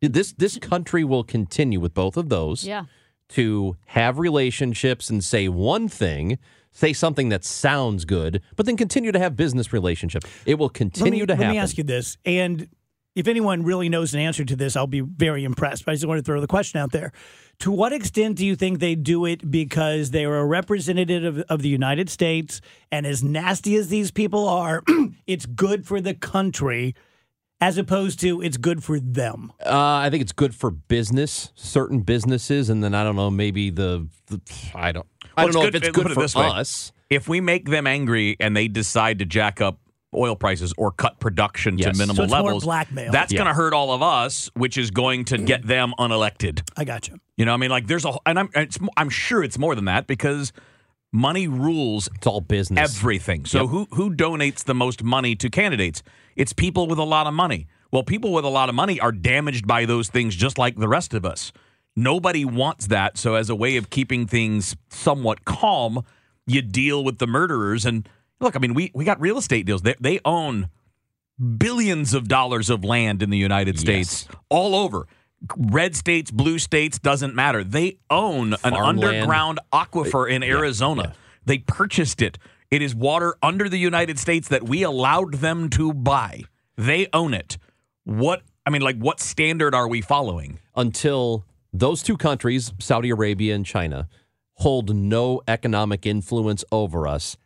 this 0.00 0.10
this 0.12 0.32
this 0.32 0.58
country 0.58 1.04
will 1.04 1.24
continue 1.24 1.80
with 1.80 1.94
both 1.94 2.16
of 2.16 2.28
those. 2.28 2.64
yeah. 2.66 2.84
to 3.30 3.76
have 3.86 4.18
relationships 4.18 5.08
and 5.08 5.22
say 5.22 5.46
one 5.46 5.88
thing, 5.88 6.36
say 6.72 6.92
something 6.92 7.28
that 7.28 7.44
sounds 7.44 8.04
good, 8.04 8.42
but 8.56 8.66
then 8.66 8.76
continue 8.76 9.12
to 9.12 9.20
have 9.20 9.36
business 9.36 9.72
relationships. 9.72 10.26
It 10.46 10.58
will 10.58 10.68
continue 10.68 11.20
me, 11.20 11.26
to 11.26 11.32
let 11.34 11.38
happen. 11.38 11.52
me 11.52 11.58
ask 11.58 11.78
you 11.78 11.84
this, 11.84 12.16
and 12.24 12.66
if 13.16 13.26
anyone 13.28 13.62
really 13.62 13.88
knows 13.88 14.14
an 14.14 14.20
answer 14.20 14.44
to 14.44 14.56
this, 14.56 14.76
I'll 14.76 14.86
be 14.86 15.00
very 15.00 15.44
impressed. 15.44 15.84
But 15.84 15.92
I 15.92 15.94
just 15.94 16.06
want 16.06 16.18
to 16.18 16.24
throw 16.24 16.40
the 16.40 16.46
question 16.46 16.80
out 16.80 16.92
there: 16.92 17.12
To 17.60 17.70
what 17.72 17.92
extent 17.92 18.36
do 18.36 18.46
you 18.46 18.56
think 18.56 18.78
they 18.78 18.94
do 18.94 19.24
it 19.24 19.50
because 19.50 20.10
they 20.10 20.24
are 20.24 20.38
a 20.38 20.46
representative 20.46 21.24
of, 21.38 21.44
of 21.48 21.62
the 21.62 21.68
United 21.68 22.08
States, 22.08 22.60
and 22.92 23.06
as 23.06 23.22
nasty 23.22 23.74
as 23.76 23.88
these 23.88 24.10
people 24.10 24.48
are, 24.48 24.82
it's 25.26 25.46
good 25.46 25.86
for 25.86 26.00
the 26.00 26.14
country? 26.14 26.94
as 27.62 27.76
opposed 27.76 28.18
to 28.18 28.40
it's 28.40 28.56
good 28.56 28.82
for 28.82 28.98
them? 28.98 29.52
Uh, 29.62 29.68
I 29.96 30.08
think 30.08 30.22
it's 30.22 30.32
good 30.32 30.54
for 30.54 30.70
business, 30.70 31.52
certain 31.54 32.00
businesses, 32.00 32.70
and 32.70 32.82
then 32.82 32.94
I 32.94 33.04
don't 33.04 33.16
know, 33.16 33.30
maybe 33.30 33.68
the, 33.68 34.08
the 34.28 34.40
I 34.74 34.92
don't, 34.92 35.04
I 35.36 35.44
Well, 35.44 35.52
don't 35.52 35.62
know 35.64 35.68
it's 35.68 35.76
if 35.76 35.82
it's 35.82 35.88
good- 35.88 36.04
good 36.04 36.10
it 36.12 36.14
for 36.14 36.22
this 36.22 36.34
way. 36.34 36.46
us. 36.46 36.90
If 37.10 37.28
we 37.28 37.42
make 37.42 37.68
them 37.68 37.86
angry 37.86 38.38
and 38.40 38.56
they 38.56 38.66
decide 38.66 39.18
to 39.18 39.26
jack 39.26 39.60
up 39.60 39.78
oil 40.14 40.34
prices 40.36 40.72
or 40.76 40.90
cut 40.90 41.20
production 41.20 41.78
Yes. 41.78 41.92
to 41.96 41.98
minimal 41.98 42.26
So 42.28 42.32
levels, 42.32 42.64
blackmail. 42.64 43.12
that's 43.12 43.32
Yeah. 43.32 43.38
going 43.38 43.48
to 43.48 43.54
hurt 43.54 43.72
all 43.72 43.92
of 43.92 44.02
us, 44.02 44.50
which 44.54 44.76
is 44.76 44.90
going 44.90 45.24
to 45.26 45.38
get 45.38 45.66
them 45.66 45.92
unelected. 45.98 46.62
I 46.76 46.84
got 46.84 47.08
you. 47.08 47.18
You 47.36 47.44
know, 47.44 47.54
I 47.54 47.56
mean, 47.56 47.70
like 47.70 47.86
there's 47.86 48.04
a, 48.04 48.12
and 48.26 48.38
I'm, 48.38 48.50
it's, 48.54 48.78
I'm 48.96 49.08
sure 49.08 49.42
it's 49.44 49.58
more 49.58 49.74
than 49.74 49.84
that 49.86 50.06
because 50.06 50.52
money 51.12 51.46
rules 51.48 52.08
It's 52.16 52.26
all 52.26 52.40
business. 52.40 52.78
everything. 52.96 53.44
So 53.44 53.60
Yep. 53.62 53.68
who 53.70 53.86
who 53.92 54.14
donates 54.14 54.64
the 54.64 54.74
most 54.74 55.02
money 55.02 55.34
to 55.36 55.48
candidates? 55.50 56.02
It's 56.36 56.52
people 56.52 56.86
with 56.86 56.98
a 56.98 57.04
lot 57.04 57.26
of 57.26 57.34
money. 57.34 57.66
Well, 57.92 58.02
people 58.04 58.32
with 58.32 58.44
a 58.44 58.48
lot 58.48 58.68
of 58.68 58.74
money 58.74 59.00
are 59.00 59.10
damaged 59.12 59.66
by 59.66 59.84
those 59.84 60.08
things 60.08 60.36
just 60.36 60.58
like 60.58 60.76
the 60.76 60.86
rest 60.88 61.12
of 61.14 61.24
us. 61.24 61.52
Nobody 61.96 62.44
wants 62.44 62.86
that. 62.86 63.18
So 63.18 63.34
as 63.34 63.50
a 63.50 63.54
way 63.56 63.76
of 63.76 63.90
keeping 63.90 64.26
things 64.26 64.76
somewhat 64.88 65.44
calm, 65.44 66.04
you 66.46 66.62
deal 66.62 67.02
with 67.02 67.18
the 67.18 67.26
murderers 67.26 67.84
and 67.84 68.08
look, 68.40 68.56
I 68.56 68.58
mean, 68.58 68.74
we 68.74 68.90
we 68.94 69.04
got 69.04 69.20
real 69.20 69.38
estate 69.38 69.66
deals. 69.66 69.82
They 69.82 69.94
they 70.00 70.20
own 70.24 70.68
billions 71.58 72.12
of 72.14 72.28
dollars 72.28 72.68
of 72.70 72.84
land 72.84 73.22
in 73.22 73.30
the 73.30 73.38
United 73.38 73.78
States 73.78 74.28
all 74.48 74.74
over. 74.74 75.06
Red 75.56 75.96
states, 75.96 76.30
blue 76.30 76.58
states, 76.58 76.98
doesn't 76.98 77.34
matter. 77.34 77.64
They 77.64 77.98
own 78.10 78.54
an 78.62 78.74
underground 78.74 79.58
aquifer 79.72 80.30
in 80.30 80.42
Arizona. 80.42 81.14
They 81.46 81.58
purchased 81.58 82.20
it. 82.20 82.36
It 82.70 82.82
is 82.82 82.94
water 82.94 83.36
under 83.42 83.68
the 83.68 83.78
United 83.78 84.18
States 84.18 84.48
that 84.48 84.64
we 84.64 84.82
allowed 84.82 85.34
them 85.34 85.70
to 85.70 85.94
buy. 85.94 86.42
They 86.76 87.08
own 87.14 87.32
it. 87.32 87.56
What 88.04 88.42
I 88.66 88.70
mean, 88.70 88.82
like 88.82 88.98
what 88.98 89.18
standard 89.18 89.74
are 89.74 89.88
we 89.88 90.00
following? 90.02 90.58
until 90.76 91.44
those 91.72 92.02
two 92.02 92.16
countries, 92.16 92.72
Saudi 92.78 93.10
Arabia 93.10 93.54
and 93.54 93.64
China, 93.66 94.08
hold 94.54 94.94
no 94.94 95.40
economic 95.48 96.06
influence 96.06 96.64
over 96.72 97.06
us, 97.06 97.36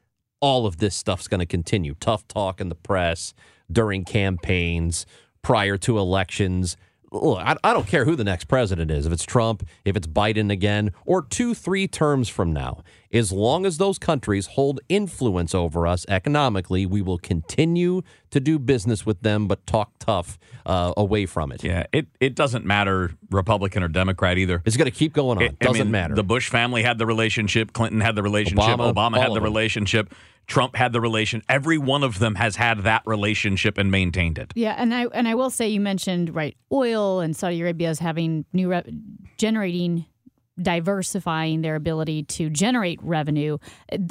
all 0.44 0.66
of 0.66 0.76
this 0.76 0.94
stuff's 0.94 1.26
going 1.26 1.40
to 1.40 1.46
continue. 1.46 1.94
Tough 2.00 2.28
talk 2.28 2.60
in 2.60 2.68
the 2.68 2.74
press, 2.74 3.32
during 3.72 4.04
campaigns, 4.04 5.06
prior 5.40 5.78
to 5.78 5.98
elections. 5.98 6.76
Look, 7.10 7.38
I, 7.38 7.56
I 7.64 7.72
don't 7.72 7.86
care 7.86 8.04
who 8.04 8.14
the 8.14 8.24
next 8.24 8.44
president 8.44 8.90
is, 8.90 9.06
if 9.06 9.12
it's 9.12 9.24
Trump, 9.24 9.66
if 9.86 9.96
it's 9.96 10.06
Biden 10.06 10.50
again, 10.52 10.90
or 11.06 11.22
two, 11.22 11.54
three 11.54 11.88
terms 11.88 12.28
from 12.28 12.52
now. 12.52 12.82
As 13.10 13.32
long 13.32 13.64
as 13.64 13.78
those 13.78 13.98
countries 13.98 14.48
hold 14.48 14.80
influence 14.88 15.54
over 15.54 15.86
us 15.86 16.04
economically, 16.08 16.84
we 16.84 17.00
will 17.00 17.18
continue 17.18 18.02
to 18.30 18.40
do 18.40 18.58
business 18.58 19.06
with 19.06 19.22
them, 19.22 19.46
but 19.46 19.64
talk 19.66 19.92
tough 20.00 20.38
uh, 20.66 20.92
away 20.96 21.24
from 21.24 21.52
it. 21.52 21.62
Yeah, 21.62 21.86
it, 21.92 22.08
it 22.20 22.34
doesn't 22.34 22.66
matter 22.66 23.12
Republican 23.30 23.82
or 23.82 23.88
Democrat 23.88 24.36
either. 24.36 24.60
It's 24.66 24.76
going 24.76 24.90
to 24.90 24.96
keep 24.96 25.12
going 25.14 25.38
on. 25.38 25.44
It- 25.44 25.58
Doesn't 25.60 25.86
mean, 25.86 25.92
matter. 25.92 26.14
The 26.16 26.24
Bush 26.24 26.50
family 26.50 26.82
had 26.82 26.98
the 26.98 27.06
relationship. 27.06 27.72
Clinton 27.72 28.00
had 28.00 28.16
the 28.16 28.22
relationship. 28.24 28.76
Obama, 28.76 28.92
Obama, 28.92 29.22
had 29.22 29.32
the 29.32 29.40
relationship. 29.40 30.12
Trump 30.46 30.76
had 30.76 30.92
the 30.92 31.00
relation. 31.00 31.42
Every 31.48 31.78
one 31.78 32.02
of 32.02 32.18
them 32.18 32.34
has 32.34 32.56
had 32.56 32.80
that 32.80 33.02
relationship 33.06 33.78
and 33.78 33.90
maintained 33.90 34.38
it. 34.38 34.52
Yeah, 34.54 34.74
and 34.76 34.94
I 34.94 35.06
and 35.06 35.26
I 35.26 35.34
will 35.34 35.50
say 35.50 35.68
you 35.68 35.80
mentioned 35.80 36.34
right 36.34 36.56
oil 36.72 37.20
and 37.20 37.36
Saudi 37.36 37.60
Arabia 37.60 37.90
is 37.90 37.98
having 37.98 38.44
new 38.52 38.70
re- 38.70 38.84
generating 39.38 40.06
diversifying 40.60 41.62
their 41.62 41.74
ability 41.74 42.22
to 42.22 42.48
generate 42.50 43.02
revenue. 43.02 43.58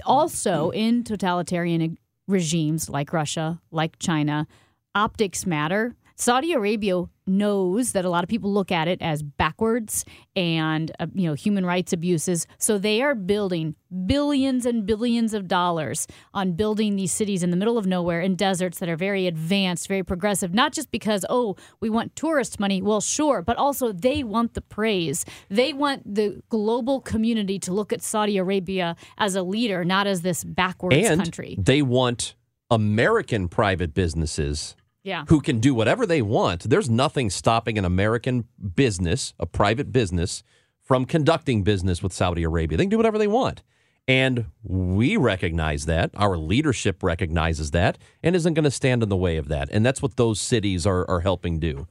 Also 0.05 0.71
in 0.71 1.03
totalitarian 1.03 1.97
regimes 2.27 2.89
like 2.89 3.13
Russia, 3.13 3.61
like 3.71 3.97
China, 3.99 4.47
optics 4.95 5.45
matter. 5.45 5.95
Saudi 6.15 6.53
Arabia 6.53 7.03
knows 7.25 7.93
that 7.93 8.05
a 8.05 8.09
lot 8.09 8.23
of 8.23 8.29
people 8.29 8.51
look 8.51 8.71
at 8.71 8.87
it 8.87 9.01
as 9.01 9.23
backwards 9.23 10.05
and 10.35 10.91
uh, 10.99 11.07
you 11.13 11.27
know 11.27 11.33
human 11.33 11.65
rights 11.65 11.93
abuses. 11.93 12.45
So 12.57 12.77
they 12.77 13.01
are 13.01 13.15
building 13.15 13.75
billions 14.05 14.65
and 14.65 14.85
billions 14.85 15.33
of 15.33 15.47
dollars 15.47 16.07
on 16.33 16.53
building 16.53 16.95
these 16.95 17.11
cities 17.11 17.43
in 17.43 17.49
the 17.49 17.57
middle 17.57 17.77
of 17.77 17.85
nowhere 17.85 18.21
in 18.21 18.35
deserts 18.35 18.79
that 18.79 18.89
are 18.89 18.95
very 18.95 19.27
advanced 19.27 19.87
very 19.87 20.03
progressive 20.03 20.53
not 20.53 20.73
just 20.73 20.89
because 20.91 21.25
oh 21.29 21.55
we 21.79 21.89
want 21.89 22.15
tourist 22.15 22.59
money. 22.59 22.81
Well 22.81 23.01
sure 23.01 23.41
but 23.41 23.57
also 23.57 23.91
they 23.91 24.23
want 24.23 24.53
the 24.53 24.61
praise. 24.61 25.25
They 25.49 25.73
want 25.73 26.15
the 26.15 26.41
global 26.49 27.01
community 27.01 27.59
to 27.59 27.73
look 27.73 27.93
at 27.93 28.01
Saudi 28.01 28.37
Arabia 28.37 28.95
as 29.17 29.35
a 29.35 29.43
leader 29.43 29.83
not 29.85 30.07
as 30.07 30.21
this 30.21 30.43
backwards 30.43 30.95
and 30.95 31.21
country. 31.21 31.55
they 31.59 31.81
want 31.81 32.35
American 32.69 33.47
private 33.47 33.93
businesses 33.93 34.75
yeah 35.03 35.25
who 35.27 35.41
can 35.41 35.59
do 35.59 35.73
whatever 35.73 36.05
they 36.05 36.21
want. 36.21 36.69
There's 36.69 36.89
nothing 36.89 37.29
stopping 37.29 37.77
an 37.77 37.85
American 37.85 38.47
business, 38.75 39.33
a 39.39 39.45
private 39.45 39.91
business, 39.91 40.43
from 40.81 41.05
conducting 41.05 41.63
business 41.63 42.03
with 42.03 42.13
Saudi 42.13 42.43
Arabia. 42.43 42.77
They 42.77 42.83
can 42.83 42.89
do 42.89 42.97
whatever 42.97 43.17
they 43.17 43.27
want. 43.27 43.63
And 44.07 44.47
we 44.63 45.15
recognize 45.15 45.85
that. 45.85 46.11
Our 46.15 46.37
leadership 46.37 47.03
recognizes 47.03 47.71
that 47.71 47.97
and 48.21 48.35
isn't 48.35 48.53
going 48.53 48.65
to 48.65 48.71
stand 48.71 49.01
in 49.01 49.07
the 49.07 49.15
way 49.15 49.37
of 49.37 49.47
that. 49.47 49.69
And 49.71 49.85
that's 49.85 50.01
what 50.01 50.17
those 50.17 50.41
cities 50.41 50.85
are, 50.85 51.09
are 51.09 51.21
helping 51.21 51.59
do. 51.59 51.87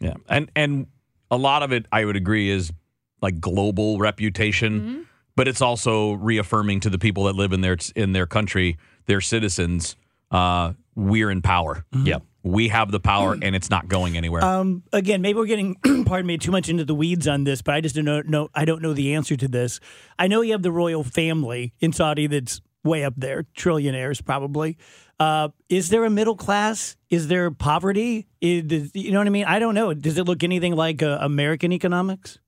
Yeah, 0.00 0.14
and 0.28 0.50
and 0.54 0.86
a 1.30 1.36
lot 1.36 1.62
of 1.62 1.72
it, 1.72 1.86
I 1.92 2.04
would 2.04 2.16
agree, 2.16 2.50
is 2.50 2.72
like 3.20 3.40
global 3.40 3.98
reputation, 3.98 5.06
but 5.34 5.48
it's 5.48 5.60
also 5.60 6.12
reaffirming 6.12 6.80
to 6.80 6.90
the 6.90 6.98
people 6.98 7.24
that 7.24 7.34
live 7.34 7.52
in 7.52 7.60
their 7.60 7.76
in 7.96 8.12
their 8.12 8.26
country, 8.26 8.78
their 9.06 9.20
citizens, 9.20 9.96
uh, 10.30 10.72
we're 10.98 11.30
in 11.30 11.42
power. 11.42 11.84
Yep. 11.92 12.24
We 12.42 12.68
have 12.68 12.90
the 12.90 12.98
power, 12.98 13.36
and 13.40 13.54
it's 13.54 13.70
not 13.70 13.88
going 13.88 14.16
anywhere. 14.16 14.42
Um, 14.42 14.82
again, 14.92 15.22
maybe 15.22 15.38
we're 15.38 15.46
getting, 15.46 15.76
pardon 16.06 16.26
me, 16.26 16.38
too 16.38 16.50
much 16.50 16.68
into 16.68 16.84
the 16.84 16.94
weeds 16.94 17.28
on 17.28 17.44
this, 17.44 17.62
but 17.62 17.74
I 17.74 17.80
just 17.80 17.94
don't 17.94 18.04
know, 18.04 18.22
know. 18.22 18.48
I 18.54 18.64
don't 18.64 18.82
know 18.82 18.94
the 18.94 19.14
answer 19.14 19.36
to 19.36 19.46
this. 19.48 19.80
I 20.18 20.26
know 20.26 20.40
you 20.40 20.52
have 20.52 20.62
the 20.62 20.72
royal 20.72 21.04
family 21.04 21.72
in 21.80 21.92
Saudi 21.92 22.26
that's 22.26 22.60
way 22.84 23.04
up 23.04 23.14
there, 23.16 23.44
trillionaires 23.56 24.24
probably. 24.24 24.76
Uh, 25.20 25.48
is 25.68 25.90
there 25.90 26.04
a 26.04 26.10
middle 26.10 26.36
class? 26.36 26.96
Is 27.10 27.28
there 27.28 27.50
poverty? 27.50 28.26
Is, 28.40 28.64
does- 28.64 28.90
you 28.94 29.12
know 29.12 29.18
what 29.18 29.26
I 29.26 29.30
mean? 29.30 29.44
I 29.44 29.58
don't 29.58 29.74
know. 29.74 29.94
Does 29.94 30.18
it 30.18 30.24
look 30.24 30.42
anything 30.42 30.74
like 30.74 31.02
uh, 31.02 31.18
American 31.20 31.72
economics? 31.72 32.38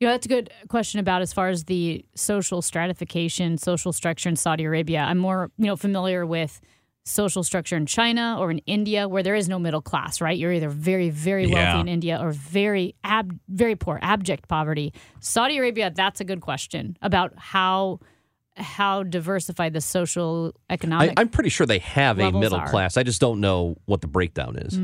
Yeah, 0.00 0.10
that's 0.10 0.26
a 0.26 0.28
good 0.28 0.50
question 0.68 0.98
about 0.98 1.22
as 1.22 1.32
far 1.32 1.48
as 1.48 1.64
the 1.64 2.04
social 2.16 2.60
stratification, 2.60 3.56
social 3.56 3.92
structure 3.92 4.28
in 4.28 4.34
Saudi 4.34 4.64
Arabia. 4.64 5.00
I'm 5.00 5.18
more, 5.18 5.52
you 5.58 5.66
know, 5.66 5.76
familiar 5.76 6.26
with 6.26 6.60
social 7.04 7.42
structure 7.42 7.76
in 7.76 7.84
China 7.86 8.36
or 8.38 8.50
in 8.50 8.58
India 8.58 9.08
where 9.08 9.22
there 9.22 9.34
is 9.34 9.48
no 9.48 9.58
middle 9.58 9.82
class, 9.82 10.20
right? 10.20 10.38
You're 10.38 10.52
either 10.52 10.68
very, 10.68 11.10
very 11.10 11.46
wealthy 11.46 11.56
Yeah. 11.60 11.80
in 11.80 11.88
India 11.88 12.18
or 12.20 12.30
very 12.32 12.94
ab- 13.02 13.38
very 13.48 13.74
poor, 13.76 13.98
abject 14.02 14.48
poverty. 14.48 14.92
Saudi 15.20 15.58
Arabia, 15.58 15.90
that's 15.94 16.20
a 16.20 16.24
good 16.24 16.40
question 16.40 16.96
about 17.02 17.32
how 17.36 18.00
how 18.56 19.02
diversified 19.02 19.72
the 19.72 19.80
social 19.80 20.52
economic 20.68 21.14
I'm 21.18 21.30
pretty 21.30 21.48
sure 21.48 21.66
they 21.66 21.78
have 21.78 22.18
a 22.18 22.30
middle 22.32 22.58
are. 22.58 22.68
class. 22.68 22.98
I 22.98 23.02
just 23.02 23.18
don't 23.18 23.40
know 23.40 23.76
what 23.86 24.02
the 24.02 24.08
breakdown 24.08 24.56
is. 24.58 24.78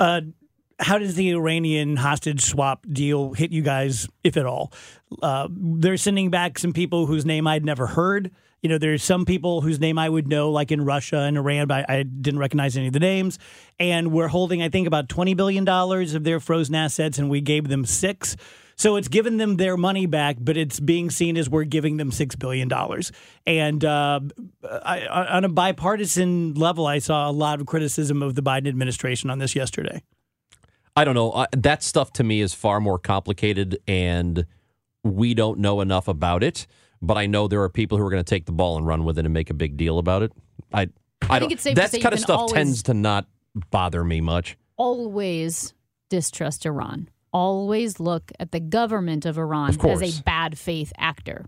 Uh, 0.00 0.20
how 0.78 0.98
does 0.98 1.14
the 1.14 1.30
Iranian 1.30 1.96
hostage 1.96 2.42
swap 2.42 2.84
deal 2.90 3.32
hit 3.32 3.52
you 3.52 3.62
guys, 3.62 4.08
if 4.22 4.36
at 4.36 4.46
all? 4.46 4.72
Uh, 5.22 5.48
they're 5.50 5.96
sending 5.96 6.30
back 6.30 6.58
some 6.58 6.72
people 6.72 7.06
whose 7.06 7.24
name 7.24 7.46
I'd 7.46 7.64
never 7.64 7.86
heard. 7.86 8.30
You 8.62 8.70
know, 8.70 8.78
there's 8.78 9.02
some 9.02 9.26
people 9.26 9.60
whose 9.60 9.78
name 9.78 9.98
I 9.98 10.08
would 10.08 10.26
know, 10.26 10.50
like 10.50 10.72
in 10.72 10.84
Russia 10.84 11.18
and 11.18 11.36
Iran, 11.36 11.66
but 11.66 11.88
I, 11.88 12.02
didn't 12.02 12.40
recognize 12.40 12.76
any 12.76 12.86
of 12.86 12.94
the 12.94 12.98
names. 12.98 13.38
And 13.78 14.10
we're 14.10 14.28
holding, 14.28 14.62
I 14.62 14.70
think, 14.70 14.86
about 14.86 15.08
$20 15.08 15.36
billion 15.36 15.68
of 15.68 16.24
their 16.24 16.40
frozen 16.40 16.74
assets, 16.74 17.18
and 17.18 17.28
we 17.28 17.42
gave 17.42 17.68
them 17.68 17.84
six. 17.84 18.36
So 18.76 18.96
it's 18.96 19.08
given 19.08 19.36
them 19.36 19.56
their 19.56 19.76
money 19.76 20.06
back, 20.06 20.36
but 20.40 20.56
it's 20.56 20.80
being 20.80 21.10
seen 21.10 21.36
as 21.36 21.48
we're 21.48 21.64
giving 21.64 21.98
them 21.98 22.10
$6 22.10 22.38
billion. 22.38 22.70
And 23.46 23.84
uh, 23.84 24.20
I, 24.64 25.06
on 25.06 25.44
a 25.44 25.48
bipartisan 25.48 26.54
level, 26.54 26.86
I 26.86 26.98
saw 26.98 27.30
a 27.30 27.32
lot 27.32 27.60
of 27.60 27.66
criticism 27.66 28.22
of 28.22 28.34
the 28.34 28.42
Biden 28.42 28.66
administration 28.66 29.30
on 29.30 29.38
this 29.38 29.54
yesterday. 29.54 30.02
I 30.96 31.04
don't 31.04 31.14
know. 31.14 31.32
I, 31.32 31.46
that 31.56 31.82
stuff 31.82 32.12
to 32.14 32.24
me 32.24 32.40
is 32.40 32.54
far 32.54 32.80
more 32.80 32.98
complicated, 32.98 33.78
and 33.88 34.46
we 35.02 35.34
don't 35.34 35.58
know 35.58 35.80
enough 35.80 36.08
about 36.08 36.42
it. 36.42 36.66
But 37.02 37.18
I 37.18 37.26
know 37.26 37.48
there 37.48 37.62
are 37.62 37.68
people 37.68 37.98
who 37.98 38.04
are 38.06 38.10
going 38.10 38.22
to 38.24 38.28
take 38.28 38.46
the 38.46 38.52
ball 38.52 38.78
and 38.78 38.86
run 38.86 39.04
with 39.04 39.18
it 39.18 39.24
and 39.26 39.34
make 39.34 39.50
a 39.50 39.54
big 39.54 39.76
deal 39.76 39.98
about 39.98 40.22
it. 40.22 40.32
I, 40.72 40.82
I, 40.82 40.86
think 40.86 41.40
don't. 41.40 41.52
it's 41.52 41.62
safe 41.62 41.74
to 41.74 41.80
that 41.82 41.90
say 41.90 42.00
kind 42.00 42.14
of 42.14 42.20
stuff 42.20 42.38
always- 42.38 42.52
tends 42.52 42.82
to 42.84 42.94
not 42.94 43.26
bother 43.70 44.02
me 44.04 44.20
much. 44.20 44.56
always 44.76 45.74
distrust 46.10 46.64
Iran. 46.66 47.08
Always 47.32 47.98
look 47.98 48.30
at 48.38 48.52
the 48.52 48.60
government 48.60 49.26
of 49.26 49.36
Iran 49.36 49.70
Of 49.70 49.84
as 49.84 50.20
a 50.20 50.22
bad 50.22 50.56
faith 50.56 50.92
actor. 50.96 51.46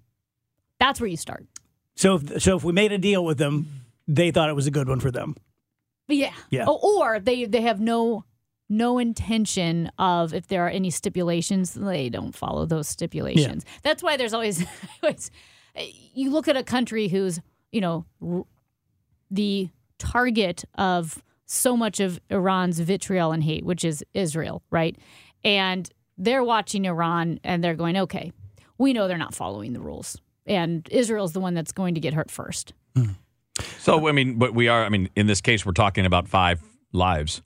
That's 0.81 1.01
where 1.01 1.09
you 1.09 1.17
start. 1.17 1.47
So, 1.95 2.17
if, 2.17 2.43
so 2.43 2.57
if 2.57 2.65
we 2.65 2.73
made 2.73 2.91
a 2.93 2.99
deal 2.99 3.25
with 3.25 3.39
them, 3.39 3.69
they 4.09 4.33
thought 4.33 4.49
it 4.51 4.55
was 4.57 4.67
a 4.67 4.71
good 4.73 4.89
one 4.89 4.99
for 5.01 5.11
them. 5.13 5.37
Yeah. 6.09 6.33
Yeah. 6.51 6.65
O- 6.67 6.99
Or 7.01 7.21
they 7.21 7.45
they 7.45 7.61
have 7.63 7.81
no 7.81 8.25
no 8.68 8.98
intention 8.98 9.90
of 9.98 10.35
if 10.35 10.48
there 10.48 10.66
are 10.66 10.70
any 10.70 10.90
stipulations, 10.90 11.74
they 11.74 12.09
don't 12.09 12.35
follow 12.35 12.66
those 12.66 12.88
stipulations. 12.88 13.64
That's 13.83 14.02
why 14.02 14.16
there's 14.16 14.35
always, 14.35 14.64
always 15.02 15.31
eh, 15.74 15.90
you 16.14 16.31
look 16.31 16.48
at 16.48 16.57
a 16.57 16.62
country 16.62 17.09
who's 17.09 17.40
you 17.72 17.81
know 17.81 18.05
r- 18.26 18.44
the 19.31 19.68
target 19.98 20.64
of 20.76 21.22
so 21.46 21.76
much 21.76 22.00
of 22.00 22.20
Iran's 22.29 22.81
vitriol 22.81 23.33
and 23.33 23.42
hate, 23.42 23.64
which 23.64 23.85
is 23.85 24.05
Israel, 24.14 24.62
right? 24.70 24.96
And 25.44 25.88
they're 26.18 26.44
watching 26.44 26.85
Iran 26.87 27.38
and 27.44 27.62
they're 27.62 27.74
going, 27.74 27.96
okay, 27.96 28.33
we 28.79 28.92
know 28.92 29.07
they're 29.09 29.16
not 29.16 29.35
following 29.35 29.72
the 29.72 29.81
rules. 29.81 30.20
And 30.44 30.87
Israel's 30.90 31.33
the 31.33 31.40
one 31.40 31.55
that's 31.55 31.72
going 31.72 31.94
to 31.94 32.00
get 32.00 32.14
hurt 32.14 32.31
first. 32.31 32.72
Hmm. 32.94 33.12
So 33.79 34.09
I 34.09 34.12
mean, 34.12 34.38
but 34.38 34.55
we 34.55 34.68
are. 34.68 34.85
I 34.85 34.88
mean, 34.88 35.09
in 35.16 35.26
this 35.26 35.40
case, 35.40 35.64
we're 35.64 35.72
talking 35.72 36.05
about 36.05 36.29
five 36.29 36.61
lives, 36.92 37.42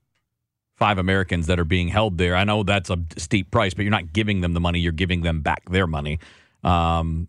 five 0.81 0.99
Americans 0.99 1.47
that 1.47 1.61
are 1.61 1.65
being 1.65 1.87
held 1.87 2.19
there. 2.19 2.35
I 2.35 2.43
know 2.43 2.65
that's 2.65 2.91
a 2.91 2.97
steep 3.19 3.53
price, 3.53 3.75
but 3.75 3.83
you're 3.83 3.93
not 3.93 4.13
giving 4.13 4.41
them 4.41 4.55
the 4.55 4.61
money; 4.61 4.81
you're 4.81 4.91
giving 4.91 5.21
them 5.21 5.43
back 5.43 5.71
their 5.71 5.87
money. 5.87 6.19
Um, 6.65 7.29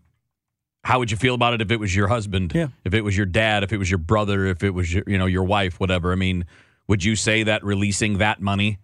how 0.82 0.98
would 0.98 1.12
you 1.12 1.16
feel 1.16 1.34
about 1.36 1.54
it 1.54 1.60
if 1.62 1.70
it 1.70 1.78
was 1.78 1.94
your 1.94 2.08
husband? 2.08 2.50
Yeah. 2.52 2.68
If 2.84 2.92
it 2.92 3.02
was 3.02 3.16
your 3.16 3.26
dad? 3.26 3.62
If 3.62 3.72
it 3.72 3.76
was 3.76 3.88
your 3.88 3.98
brother? 3.98 4.46
If 4.46 4.64
it 4.64 4.70
was 4.70 4.92
your, 4.92 5.04
you 5.06 5.16
know, 5.16 5.26
your 5.26 5.44
wife? 5.44 5.78
Whatever. 5.78 6.10
I 6.10 6.16
mean, 6.16 6.44
would 6.88 7.04
you 7.04 7.14
say 7.14 7.44
that 7.44 7.62
releasing 7.62 8.18
that 8.18 8.40
money 8.40 8.78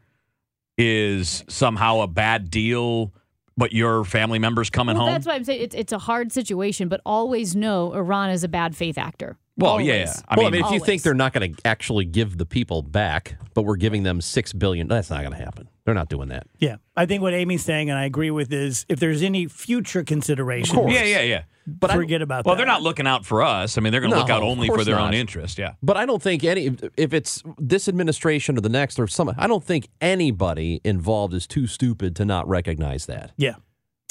is 0.77 1.43
somehow 1.49 2.01
a 2.03 2.07
bad 2.07 2.51
deal? 2.51 3.13
But 3.57 3.73
your 3.73 4.05
family 4.05 4.39
members 4.39 4.71
coming 4.71 4.95
Well, 4.95 5.07
home. 5.07 5.15
that's 5.15 5.27
why 5.27 5.35
I'm 5.35 5.43
saying 5.43 5.61
it's, 5.61 5.75
it's 5.75 5.93
a 5.93 5.99
hard 5.99 6.31
situation, 6.31 6.89
but 6.89 7.01
always 7.05 7.57
know 7.57 7.93
Iran 7.93 8.31
is 8.31 8.45
a 8.45 8.49
bad 8.49 8.77
faith 8.77 8.97
actor. 8.97 9.37
Well, 9.59 9.81
yeah. 9.81 9.93
Always. 9.95 10.23
I 10.29 10.37
well, 10.37 10.51
mean, 10.51 10.63
I 10.63 10.67
mean, 10.67 10.75
if 10.75 10.81
you 10.81 10.87
think 10.87 11.03
they're 11.03 11.15
not 11.15 11.33
going 11.33 11.55
to 11.55 11.61
actually 11.67 12.05
give 12.05 12.39
the 12.39 12.47
people 12.47 12.83
back, 12.83 13.37
but 13.55 13.63
we're 13.63 13.77
giving 13.77 14.05
them 14.05 14.21
six 14.21 14.53
billion, 14.53 14.87
that's 14.87 15.11
not 15.11 15.21
going 15.21 15.33
to 15.33 15.45
happen. 15.45 15.69
They're 15.85 15.95
not 15.95 16.09
doing 16.09 16.29
that. 16.29 16.47
Yeah. 16.59 16.77
I 16.97 17.07
think 17.07 17.23
what 17.23 17.35
Amy's 17.35 17.65
saying, 17.65 17.91
and 17.91 17.99
I 17.99 18.05
agree 18.05 18.31
with, 18.31 18.53
is 18.53 18.87
if 18.89 19.01
there's 19.01 19.23
any 19.23 19.47
future 19.47 20.05
consideration, 20.05 20.89
yeah, 20.89 21.03
yeah, 21.03 21.23
yeah. 21.23 21.43
but 21.67 21.91
forget 21.91 22.23
about 22.23 22.45
that. 22.45 22.47
Well, 22.47 22.55
that. 22.55 22.59
they're 22.59 22.67
not 22.67 22.83
looking 22.83 23.07
out 23.07 23.27
for 23.27 23.43
us. 23.43 23.77
I 23.77 23.81
mean, 23.81 23.91
they're 23.91 24.01
going 24.01 24.13
to 24.13 24.19
look 24.19 24.31
out 24.31 24.43
only 24.43 24.69
for 24.69 24.85
their 24.85 24.97
not. 24.97 25.09
own 25.09 25.15
interest. 25.15 25.59
Yeah. 25.59 25.73
But 25.83 25.97
I 25.97 26.07
don't 26.07 26.23
think 26.23 26.45
any, 26.45 26.77
if 26.97 27.13
it's 27.13 27.43
this 27.59 27.89
administration 27.89 28.57
or 28.57 28.61
the 28.61 28.69
next 28.69 28.99
or 28.99 29.09
some, 29.09 29.35
I 29.37 29.47
don't 29.47 29.65
think 29.65 29.89
anybody 30.01 30.81
involved 30.85 31.35
is 31.35 31.47
too 31.47 31.67
stupid 31.67 32.15
to 32.17 32.25
not 32.25 32.47
recognize 32.49 33.07
that. 33.07 33.33
Yeah. 33.37 33.55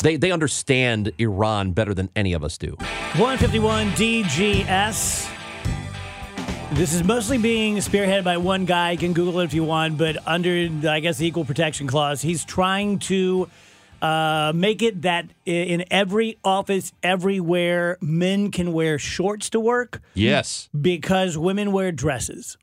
They 0.04 0.16
they 0.16 0.32
understand 0.32 1.12
Iran 1.18 1.72
better 1.72 1.94
than 1.94 2.10
any 2.16 2.34
of 2.34 2.44
us 2.44 2.58
do. 2.58 2.76
151 3.16 3.92
DGS. 3.92 5.37
This 6.74 6.94
is 6.94 7.04
mostly 7.04 7.38
being 7.38 7.78
spearheaded 7.78 8.24
by 8.24 8.38
one 8.38 8.66
guy. 8.66 8.92
You 8.92 8.98
can 8.98 9.14
Google 9.14 9.40
it 9.40 9.46
if 9.46 9.54
you 9.54 9.64
want, 9.64 9.98
but 9.98 10.18
under, 10.28 10.70
I 10.88 11.00
guess, 11.00 11.18
the 11.18 11.26
Equal 11.26 11.46
Protection 11.46 11.88
Clause, 11.88 12.22
he's 12.22 12.44
trying 12.46 13.00
to 13.00 13.50
uh, 14.02 14.52
make 14.54 14.82
it 14.84 15.02
that 15.04 15.28
in 15.46 15.86
every 15.90 16.38
office, 16.44 16.92
everywhere, 17.02 17.98
men 18.02 18.52
can 18.52 18.74
wear 18.74 19.00
shorts 19.00 19.50
to 19.52 19.60
work 19.60 20.02
Yes. 20.14 20.70
because 20.80 21.38
women 21.38 21.72
wear 21.72 21.92
dresses. 21.92 22.58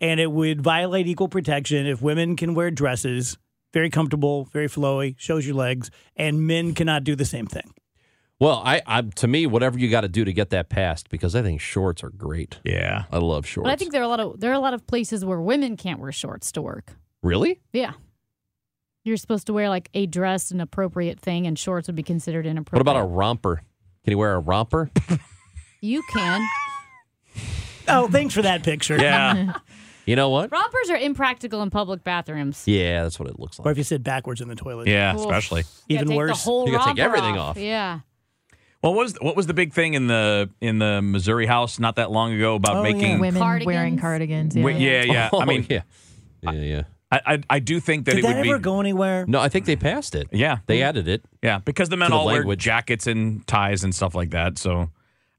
And 0.00 0.20
it 0.20 0.30
would 0.30 0.62
violate 0.62 1.06
equal 1.06 1.28
protection 1.28 1.86
if 1.86 2.00
women 2.00 2.36
can 2.36 2.54
wear 2.54 2.70
dresses, 2.70 3.36
very 3.74 3.90
comfortable, 3.90 4.44
very 4.52 4.68
flowy, 4.68 5.16
shows 5.18 5.44
your 5.44 5.56
legs, 5.56 5.90
and 6.16 6.46
men 6.46 6.72
cannot 6.72 7.04
do 7.04 7.14
the 7.14 7.26
same 7.26 7.46
thing. 7.46 7.74
Well, 8.40 8.62
I, 8.64 8.80
I 8.86 9.02
to 9.02 9.28
me, 9.28 9.46
whatever 9.46 9.78
you 9.78 9.90
got 9.90 10.00
to 10.00 10.08
do 10.08 10.24
to 10.24 10.32
get 10.32 10.50
that 10.50 10.68
passed, 10.70 11.10
because 11.10 11.36
I 11.36 11.42
think 11.42 11.60
shorts 11.60 12.02
are 12.02 12.08
great. 12.08 12.58
Yeah. 12.64 13.04
I 13.12 13.18
love 13.18 13.46
shorts. 13.46 13.66
But 13.66 13.72
I 13.72 13.76
think 13.76 13.92
there 13.92 14.00
are 14.00 14.04
a 14.04 14.08
lot 14.08 14.18
of 14.20 14.40
there 14.40 14.50
are 14.50 14.54
a 14.54 14.58
lot 14.60 14.72
of 14.74 14.86
places 14.86 15.24
where 15.24 15.40
women 15.40 15.76
can't 15.76 16.00
wear 16.00 16.10
shorts 16.10 16.50
to 16.52 16.62
work. 16.62 16.94
really. 17.22 17.60
Yeah. 17.72 17.92
You're 19.04 19.16
supposed 19.18 19.46
to 19.46 19.52
wear 19.52 19.68
like 19.68 19.88
a 19.94 20.06
dress, 20.06 20.50
an 20.50 20.60
appropriate 20.60 21.20
thing, 21.20 21.46
and 21.46 21.58
shorts 21.58 21.86
would 21.88 21.96
be 21.96 22.02
considered 22.02 22.46
inappropriate. 22.46 22.84
What 22.86 22.92
about 22.92 23.02
a 23.02 23.06
romper? 23.06 23.62
Can 24.04 24.10
you 24.12 24.18
wear 24.18 24.34
a 24.34 24.38
romper? 24.40 24.90
You 25.80 26.02
can. 26.12 26.46
Oh, 27.88 28.06
thanks 28.08 28.34
for 28.34 28.42
that 28.42 28.62
picture. 28.62 28.96
Yeah. 28.96 29.54
You 30.06 30.16
know 30.16 30.30
what? 30.30 30.50
Rompers 30.50 30.90
are 30.90 30.96
impractical 30.96 31.62
in 31.62 31.70
public 31.70 32.02
bathrooms. 32.02 32.64
Yeah, 32.66 33.02
that's 33.04 33.20
what 33.20 33.28
it 33.28 33.38
looks 33.38 33.58
like. 33.58 33.66
Or 33.66 33.70
if 33.70 33.78
you 33.78 33.84
sit 33.84 34.02
backwards 34.02 34.40
in 34.40 34.48
the 34.48 34.56
toilet. 34.56 34.88
yeah. 34.88 35.14
Oof. 35.14 35.20
Especially. 35.20 35.62
Even 35.88 36.14
worse. 36.16 36.44
You 36.46 36.66
gotta 36.72 36.94
take 36.94 36.98
romper 36.98 37.02
everything 37.02 37.38
off. 37.38 37.56
Yeah. 37.56 38.00
Well, 38.82 38.94
what 38.94 39.02
was 39.04 39.14
what 39.20 39.36
was 39.36 39.46
the 39.46 39.54
big 39.54 39.72
thing 39.74 39.94
in 39.94 40.06
the 40.06 40.48
in 40.60 40.78
the 40.78 41.02
Missouri 41.02 41.46
House 41.46 41.78
not 41.78 41.96
that 41.96 42.10
long 42.10 42.32
ago 42.32 42.54
about 42.54 42.76
Oh, 42.76 42.82
making? 42.82 43.00
yeah. 43.02 43.18
Women 43.18 43.40
Cardigans? 43.42 43.66
wearing 43.66 43.98
cardigans. 43.98 44.56
Yeah. 44.56 44.62
Wi- 44.62 44.78
yeah, 44.80 45.02
yeah. 45.02 45.28
Oh, 45.32 45.40
I 45.40 45.44
mean, 45.44 45.66
yeah, 45.68 45.82
yeah, 46.42 46.52
yeah. 46.52 46.82
I, 47.12 47.20
I 47.34 47.38
I 47.50 47.58
do 47.58 47.78
think 47.80 48.06
that 48.06 48.12
Did 48.12 48.20
it 48.20 48.22
that 48.28 48.36
would 48.38 48.46
ever 48.46 48.58
be. 48.58 48.62
go 48.62 48.80
anywhere? 48.80 49.26
No, 49.26 49.40
I 49.40 49.48
think 49.48 49.66
they 49.66 49.76
passed 49.76 50.14
it. 50.14 50.28
Yeah. 50.32 50.58
They 50.66 50.82
added 50.82 51.08
it. 51.08 51.24
Yeah, 51.42 51.58
because 51.58 51.88
the 51.88 51.96
men 51.96 52.08
To 52.10 52.14
the 52.14 52.18
all 52.18 52.26
wear 52.26 52.56
jackets 52.56 53.06
and 53.06 53.46
ties 53.46 53.84
and 53.84 53.94
stuff 53.94 54.14
like 54.14 54.30
that. 54.30 54.56
So 54.58 54.90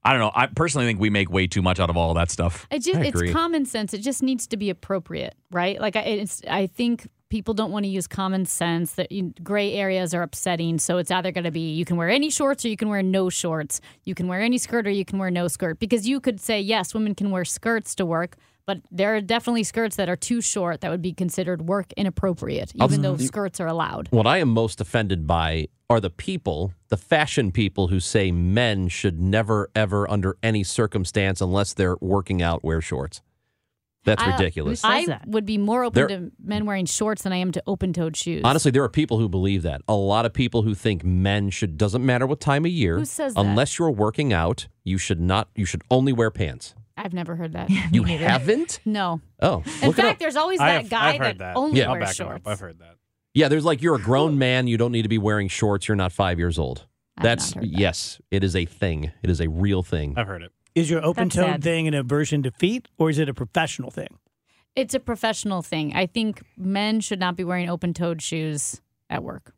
I 0.03 0.11
don't 0.11 0.19
know. 0.19 0.31
I 0.35 0.47
personally 0.47 0.85
think 0.85 0.99
we 0.99 1.09
make 1.09 1.31
way 1.31 1.47
too 1.47 1.61
much 1.61 1.79
out 1.79 1.89
of 1.89 1.95
all 1.97 2.09
of 2.11 2.15
that 2.15 2.29
stuff. 2.29 2.67
It 2.69 2.79
just 2.83 2.97
I 2.99 3.05
it's 3.05 3.31
common 3.31 3.65
sense. 3.65 3.93
It 3.93 3.99
just 4.01 4.21
needs 4.21 4.47
to 4.47 4.57
be 4.57 4.69
appropriate, 4.69 5.33
right? 5.51 5.79
Like 5.79 5.95
I, 5.95 6.01
it's 6.01 6.41
I 6.49 6.67
think 6.67 7.07
people 7.31 7.55
don't 7.55 7.71
want 7.71 7.85
to 7.85 7.89
use 7.89 8.05
common 8.05 8.45
sense. 8.45 8.93
That 8.93 9.09
gray 9.43 9.73
areas 9.73 10.13
are 10.13 10.21
upsetting, 10.21 10.77
so 10.77 10.99
it's 10.99 11.09
either 11.09 11.31
going 11.31 11.45
to 11.45 11.51
be 11.51 11.71
you 11.71 11.85
can 11.85 11.97
wear 11.97 12.09
any 12.09 12.29
shorts 12.29 12.63
or 12.63 12.67
you 12.67 12.77
can 12.77 12.89
wear 12.89 13.01
no 13.01 13.29
shorts. 13.29 13.81
You 14.03 14.13
can 14.13 14.27
wear 14.27 14.41
any 14.41 14.59
skirt 14.59 14.85
or 14.85 14.91
you 14.91 15.05
can 15.05 15.17
wear 15.17 15.31
no 15.31 15.47
skirt 15.47 15.79
because 15.79 16.07
you 16.07 16.19
could 16.19 16.39
say 16.39 16.61
yes, 16.61 16.93
women 16.93 17.15
can 17.15 17.31
wear 17.31 17.45
skirts 17.45 17.95
to 17.95 18.05
work. 18.05 18.35
But 18.67 18.81
there 18.91 19.15
are 19.15 19.21
definitely 19.21 19.63
skirts 19.63 19.95
that 19.95 20.07
are 20.07 20.15
too 20.15 20.39
short 20.39 20.81
that 20.81 20.91
would 20.91 21.01
be 21.01 21.13
considered 21.13 21.63
work 21.63 21.91
inappropriate, 21.97 22.73
even 22.75 23.01
though 23.01 23.17
skirts 23.17 23.59
are 23.59 23.67
allowed. 23.67 24.07
What 24.11 24.27
I 24.27 24.37
am 24.37 24.49
most 24.49 24.79
offended 24.79 25.25
by 25.25 25.67
are 25.89 25.99
the 25.99 26.11
people, 26.11 26.71
the 26.89 26.95
fashion 26.95 27.51
people 27.51 27.87
who 27.87 27.99
say 27.99 28.31
men 28.31 28.87
should 28.87 29.19
never, 29.19 29.69
ever, 29.75 30.09
under 30.09 30.37
any 30.43 30.63
circumstance, 30.63 31.41
unless 31.41 31.73
they're 31.73 31.97
working 31.99 32.41
out, 32.41 32.63
wear 32.63 32.81
shorts. 32.81 33.21
That's 34.03 34.21
I- 34.23 34.31
uh, 34.31 34.37
ridiculous. 34.37 34.81
says 34.81 34.89
I 34.91 35.05
that? 35.05 35.27
would 35.27 35.45
be 35.45 35.57
more 35.57 35.83
open 35.83 36.07
There- 36.07 36.17
to 36.19 36.31
men 36.43 36.65
wearing 36.65 36.85
shorts 36.85 37.21
than 37.23 37.33
I 37.33 37.37
am 37.37 37.51
to 37.51 37.63
open-toed 37.67 38.17
shoes. 38.17 38.41
Honestly, 38.43 38.71
there 38.71 38.83
are 38.83 38.89
people 38.89 39.19
who 39.19 39.29
believe 39.29 39.61
that. 39.63 39.81
A 39.87 39.93
lot 39.93 40.25
of 40.25 40.33
people 40.33 40.63
who 40.63 40.73
think 40.73 41.03
men 41.03 41.49
should 41.51 41.77
doesn't 41.77 42.03
matter 42.05 42.25
what 42.25 42.39
time 42.39 42.65
of 42.65 42.71
year. 42.71 42.97
Who 42.97 43.05
says 43.05 43.35
that? 43.35 43.39
Unless 43.39 43.77
you're 43.77 43.91
working 43.91 44.33
out, 44.33 44.67
you 44.83 44.97
should 44.97 45.19
not. 45.21 45.49
You 45.55 45.65
should 45.65 45.81
only 45.91 46.13
wear 46.13 46.31
pants. 46.31 46.73
I've 46.97 47.13
never 47.13 47.35
heard 47.35 47.53
that. 47.53 47.69
You 47.91 48.03
haven't? 48.03 48.79
No. 48.85 49.21
Oh, 49.41 49.63
In 49.81 49.93
fact, 49.93 50.19
there's 50.19 50.35
always 50.35 50.59
that 50.59 50.81
have- 50.81 50.89
guy 50.89 51.09
I've 51.13 51.19
heard 51.19 51.25
that, 51.39 51.53
that. 51.53 51.55
only 51.55 51.79
Yeah. 51.79 51.91
Wears 51.91 52.15
shorts. 52.15 52.47
I've 52.47 52.59
heard 52.59 52.79
that. 52.79 52.95
Yeah, 53.33 53.47
there's 53.47 53.63
like 53.65 53.81
you're 53.81 53.95
a 53.95 54.01
grown 54.01 54.37
man. 54.37 54.67
You 54.67 54.77
don't 54.77 54.91
need 54.91 55.03
to 55.03 55.09
be 55.09 55.17
wearing 55.17 55.47
shorts. 55.47 55.87
You're 55.87 55.95
not 55.95 56.11
five 56.11 56.37
years 56.37 56.59
old. 56.59 56.85
I've 57.17 57.23
That's 57.23 57.55
not 57.55 57.63
heard 57.63 57.73
that. 57.73 57.79
yes, 57.79 58.19
it 58.29 58.43
is 58.43 58.55
a 58.55 58.65
thing. 58.65 59.11
It 59.23 59.29
is 59.29 59.39
a 59.39 59.47
real 59.47 59.83
thing. 59.83 60.15
I've 60.17 60.27
heard 60.27 60.41
it. 60.43 60.51
Is 60.75 60.89
your 60.89 61.03
open 61.05 61.29
toed 61.29 61.63
thing 61.63 61.87
an 61.87 61.93
aversion 61.93 62.43
to 62.43 62.51
feet, 62.51 62.87
or 62.97 63.09
is 63.09 63.19
it 63.19 63.27
a 63.27 63.33
professional 63.33 63.91
thing? 63.91 64.17
It's 64.75 64.93
a 64.93 64.99
professional 65.01 65.61
thing. 65.61 65.93
I 65.95 66.05
think 66.05 66.43
men 66.57 67.01
should 67.01 67.19
not 67.19 67.35
be 67.35 67.43
wearing 67.43 67.69
open-toed 67.69 68.21
shoes 68.21 68.81
at 69.09 69.21
work. 69.21 69.53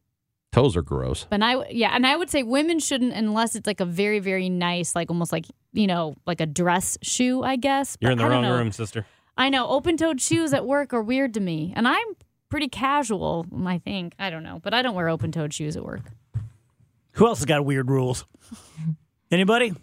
Toes 0.52 0.76
are 0.76 0.82
gross. 0.82 1.28
But 1.30 1.43
I, 1.43 1.67
yeah, 1.69 1.91
and 1.93 2.08
I 2.08 2.15
would 2.15 2.32
say 2.32 2.41
women 2.41 2.80
shouldn't 2.80 3.13
unless 3.13 3.56
it's 3.56 3.67
like 3.67 3.80
a 3.80 3.86
very, 3.86 4.17
very 4.19 4.49
nice, 4.49 4.95
like 4.95 5.12
almost 5.12 5.32
like 5.32 5.45
you 5.71 5.86
know, 5.88 6.15
like 6.26 6.41
a 6.41 6.45
dress 6.47 6.97
shoe. 7.04 7.43
I 7.43 7.58
guess. 7.58 7.95
You're 7.99 8.10
But 8.10 8.12
in 8.13 8.17
the 8.17 8.23
I 8.23 8.28
wrong 8.30 8.41
know. 8.43 8.56
room, 8.58 8.71
sister. 8.71 9.06
I 9.38 9.49
know 9.49 9.67
open-toed 9.67 10.19
shoes 10.21 10.52
at 10.54 10.65
work 10.65 10.93
are 10.93 11.02
weird 11.02 11.34
to 11.36 11.39
me, 11.39 11.73
and 11.76 11.88
I'm 11.88 12.08
pretty 12.49 12.67
casual. 12.69 13.45
I 13.65 13.78
think 13.78 14.15
I 14.17 14.32
don't 14.32 14.43
know, 14.43 14.60
but 14.63 14.73
I 14.73 14.82
don't 14.82 14.95
wear 14.95 15.10
open-toed 15.10 15.54
shoes 15.54 15.78
at 15.78 15.84
work. 15.86 16.02
Who 17.13 17.28
else 17.28 17.38
has 17.39 17.45
got 17.45 17.65
weird 17.65 17.89
rules? 17.91 18.26
Anybody? 19.32 19.73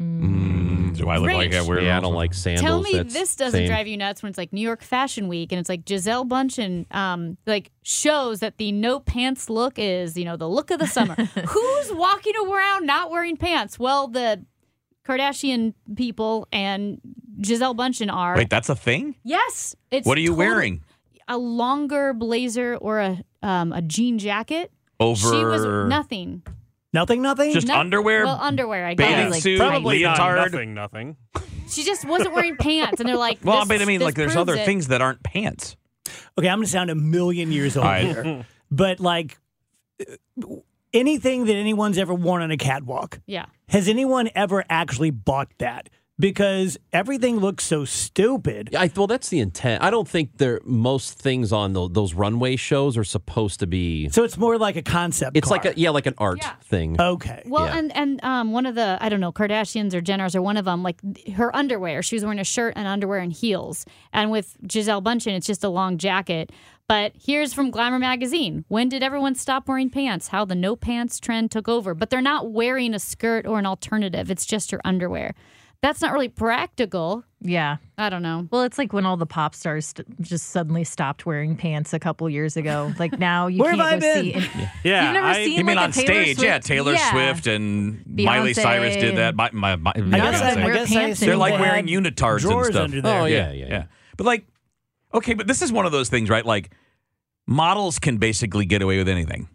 Mm. 0.00 0.61
Do 0.94 1.08
I 1.08 1.16
look 1.16 1.24
Great. 1.24 1.36
like 1.52 1.54
I 1.54 1.62
wear? 1.62 1.80
yeah, 1.80 1.96
I 1.96 2.00
don't 2.00 2.14
like 2.14 2.34
sandals. 2.34 2.62
Tell 2.66 2.80
me 2.82 2.92
That's 2.94 3.12
this 3.14 3.36
doesn't 3.36 3.58
same. 3.60 3.66
drive 3.68 3.86
you 3.86 3.96
nuts 3.96 4.22
when 4.22 4.30
it's 4.30 4.38
like 4.38 4.52
New 4.52 4.60
York 4.60 4.82
Fashion 4.82 5.28
Week 5.28 5.52
and 5.52 5.58
it's 5.58 5.68
like 5.68 5.84
Gisele 5.84 6.24
Bundchen 6.24 6.92
um 6.94 7.36
like 7.46 7.70
shows 7.82 8.40
that 8.40 8.58
the 8.58 8.72
no 8.72 9.00
pants 9.00 9.48
look 9.50 9.74
is, 9.78 10.16
you 10.16 10.24
know, 10.24 10.36
the 10.36 10.48
look 10.48 10.70
of 10.70 10.78
the 10.78 10.86
summer. 10.86 11.14
Who's 11.48 11.92
walking 11.92 12.34
around 12.46 12.86
not 12.86 13.10
wearing 13.10 13.36
pants? 13.36 13.78
Well, 13.78 14.08
the 14.08 14.44
Kardashian 15.06 15.74
people 15.96 16.46
and 16.52 17.00
Gisele 17.40 17.74
Bundchen 17.74 18.12
are. 18.12 18.36
Wait, 18.36 18.50
that's 18.50 18.68
a 18.68 18.76
thing. 18.76 19.16
yes. 19.24 19.74
It's 19.90 20.06
What 20.06 20.16
are 20.16 20.20
you 20.20 20.28
totally- 20.30 20.46
wearing 20.46 20.84
A 21.28 21.36
longer 21.38 22.12
blazer 22.14 22.76
or 22.76 23.00
a 23.00 23.22
um 23.42 23.72
a 23.72 23.82
jean 23.82 24.18
jacket. 24.18 24.70
over? 25.00 25.20
She 25.30 25.44
was 25.44 25.64
nothing. 25.88 26.42
Nothing, 26.92 27.22
nothing? 27.22 27.52
Just 27.52 27.66
No- 27.68 27.78
underwear, 27.78 28.24
Well, 28.24 28.38
underweay, 28.40 28.82
I 28.82 28.94
bathing 28.94 29.14
guess. 29.16 29.30
like 29.32 29.42
suit, 29.42 29.58
Probably 29.58 30.02
not 30.02 30.18
leotard. 30.18 30.52
nothing, 30.52 30.74
nothing. 30.74 31.16
She 31.68 31.84
just 31.84 32.04
wasn't 32.04 32.34
wearing 32.34 32.56
pants, 32.56 33.00
and 33.00 33.08
they're 33.08 33.16
like, 33.16 33.38
Well, 33.42 33.60
this- 33.60 33.68
but 33.68 33.80
I 33.82 33.84
mean, 33.86 34.00
this 34.00 34.04
like, 34.06 34.14
there's 34.14 34.34
proves 34.34 34.50
other 34.50 34.60
it. 34.60 34.66
things 34.66 34.88
that 34.88 35.00
aren't 35.00 35.22
pants. 35.22 35.76
okay, 36.38 36.48
I'm 36.48 36.58
going 36.58 36.66
to 36.66 36.70
sound 36.70 36.90
a 36.90 36.94
million 36.94 37.50
years 37.50 37.76
old 37.76 37.86
All 37.86 37.92
right. 37.92 38.04
here. 38.04 38.46
But 38.70 39.00
like 39.00 39.38
uh, 40.00 40.46
anything 40.92 41.44
that 41.46 41.54
anyone's 41.54 41.96
ever 41.98 42.12
worn 42.14 42.42
on 42.42 42.50
a 42.50 42.56
catwalk, 42.56 43.20
Yeah. 43.26 43.46
has 43.68 43.88
anyone 43.88 44.28
ever 44.34 44.64
actually 44.68 45.10
bought 45.10 45.48
that? 45.58 45.88
Because 46.18 46.78
everything 46.92 47.38
looks 47.38 47.64
so 47.64 47.84
stupid. 47.84 48.74
I 48.76 48.90
well, 48.94 49.06
that's 49.06 49.28
the 49.30 49.40
intent. 49.40 49.82
I 49.82 49.90
don't 49.90 50.06
think 50.06 50.36
there 50.36 50.60
most 50.64 51.14
things 51.18 51.52
on 51.52 51.72
tho- 51.72 51.88
those 51.88 52.14
runway 52.14 52.56
shows 52.56 52.96
are 52.96 53.02
supposed 53.04 53.60
to 53.60 53.66
be. 53.66 54.08
So 54.10 54.22
it's 54.22 54.36
more 54.36 54.58
like 54.58 54.76
a 54.76 54.82
concept. 54.82 55.36
It's 55.36 55.50
like 55.50 55.64
a 55.64 55.72
yeah, 55.76 55.90
like 55.90 56.06
an 56.06 56.14
art 56.18 56.44
thing. 56.64 57.00
okay. 57.00 57.42
Well, 57.46 57.66
Yeah. 57.66 57.78
and 57.78 57.96
and 57.96 58.24
um, 58.24 58.52
one 58.52 58.66
of 58.66 58.74
the 58.74 58.98
I 59.00 59.08
don't 59.08 59.20
know 59.20 59.32
Kardashians 59.32 59.94
or 59.94 60.02
Jenners 60.02 60.36
or 60.36 60.42
one 60.42 60.56
of 60.58 60.64
them 60.66 60.82
like 60.82 61.00
her 61.34 61.54
underwear. 61.56 62.02
She 62.02 62.14
was 62.14 62.22
wearing 62.24 62.38
a 62.38 62.44
shirt 62.44 62.74
and 62.76 62.86
underwear 62.86 63.18
and 63.18 63.32
heels. 63.32 63.84
And 64.12 64.30
with 64.30 64.56
Gisele 64.66 65.02
Bundchen, 65.02 65.34
it's 65.34 65.46
just 65.46 65.64
a 65.64 65.68
long 65.70 65.96
jacket. 65.96 66.52
But 66.88 67.12
here's 67.20 67.54
from 67.54 67.70
Glamour 67.70 67.98
magazine: 67.98 68.64
When 68.68 68.90
did 68.90 69.02
everyone 69.02 69.34
stop 69.34 69.66
wearing 69.66 69.88
pants? 69.88 70.28
How 70.28 70.44
the 70.44 70.54
no 70.54 70.76
pants 70.76 71.18
trend 71.18 71.50
took 71.50 71.68
over. 71.68 71.94
But 71.94 72.10
they're 72.10 72.20
not 72.20 72.50
wearing 72.52 72.92
a 72.92 72.98
skirt 72.98 73.46
or 73.46 73.58
an 73.58 73.66
alternative. 73.66 74.30
It's 74.30 74.44
just 74.44 74.70
her 74.72 74.80
underwear. 74.84 75.34
That's 75.82 76.00
not 76.00 76.12
really 76.12 76.28
practical. 76.28 77.24
Yeah. 77.40 77.78
I 77.98 78.08
don't 78.08 78.22
know. 78.22 78.46
Well, 78.52 78.62
it's 78.62 78.78
like 78.78 78.92
when 78.92 79.04
all 79.04 79.16
the 79.16 79.26
pop 79.26 79.52
stars 79.52 79.86
st- 79.86 80.20
just 80.22 80.50
suddenly 80.50 80.84
stopped 80.84 81.26
wearing 81.26 81.56
pants 81.56 81.92
a 81.92 81.98
couple 81.98 82.30
years 82.30 82.56
ago. 82.56 82.92
Like 83.00 83.18
now 83.18 83.48
you 83.48 83.58
Where 83.62 83.74
can't 83.74 83.90
have 83.90 84.00
go 84.00 84.08
I 84.10 84.14
been? 84.14 84.22
see. 84.24 84.32
And, 84.34 84.70
Yeah, 84.84 85.04
You've 85.06 85.12
never 85.14 85.26
I- 85.26 85.44
seen 85.44 85.58
You 85.58 85.64
mean 85.64 85.74
like 85.76 85.84
on 85.84 85.90
a 85.90 85.92
Taylor 85.92 86.04
stage? 86.06 86.36
Swift? 86.36 86.46
Yeah, 86.46 86.58
Taylor 86.60 86.92
Yeah. 86.92 87.10
Swift 87.10 87.46
and 87.48 88.06
Miley 88.06 88.54
Cyrus 88.54 88.94
did 88.94 89.16
that. 89.16 89.28
and- 89.30 89.36
My, 89.36 89.50
my, 89.52 89.74
my, 89.76 89.90
I 89.90 90.00
guess, 90.00 90.40
Beyonce 90.40 90.42
I, 90.56 90.62
I 90.64 90.72
guess 90.72 90.92
pants 90.92 91.18
assumed 91.18 91.28
They're 91.30 91.36
like 91.36 91.58
wearing 91.60 91.86
unitards 91.88 92.48
and 92.48 92.64
stuff. 92.66 92.76
under 92.84 93.00
there. 93.02 93.20
Oh 93.22 93.24
yeah, 93.24 93.50
yeah, 93.50 93.66
yeah. 93.66 93.84
But 94.16 94.26
like, 94.26 94.46
okay, 95.12 95.34
but 95.34 95.48
this 95.48 95.62
is 95.62 95.72
one 95.72 95.84
of 95.84 95.90
those 95.90 96.08
things, 96.08 96.30
right? 96.30 96.46
Like, 96.46 96.70
models 97.48 97.98
can 97.98 98.18
basically 98.18 98.66
get 98.66 98.82
away 98.82 98.98
with 98.98 99.08
anything. 99.08 99.48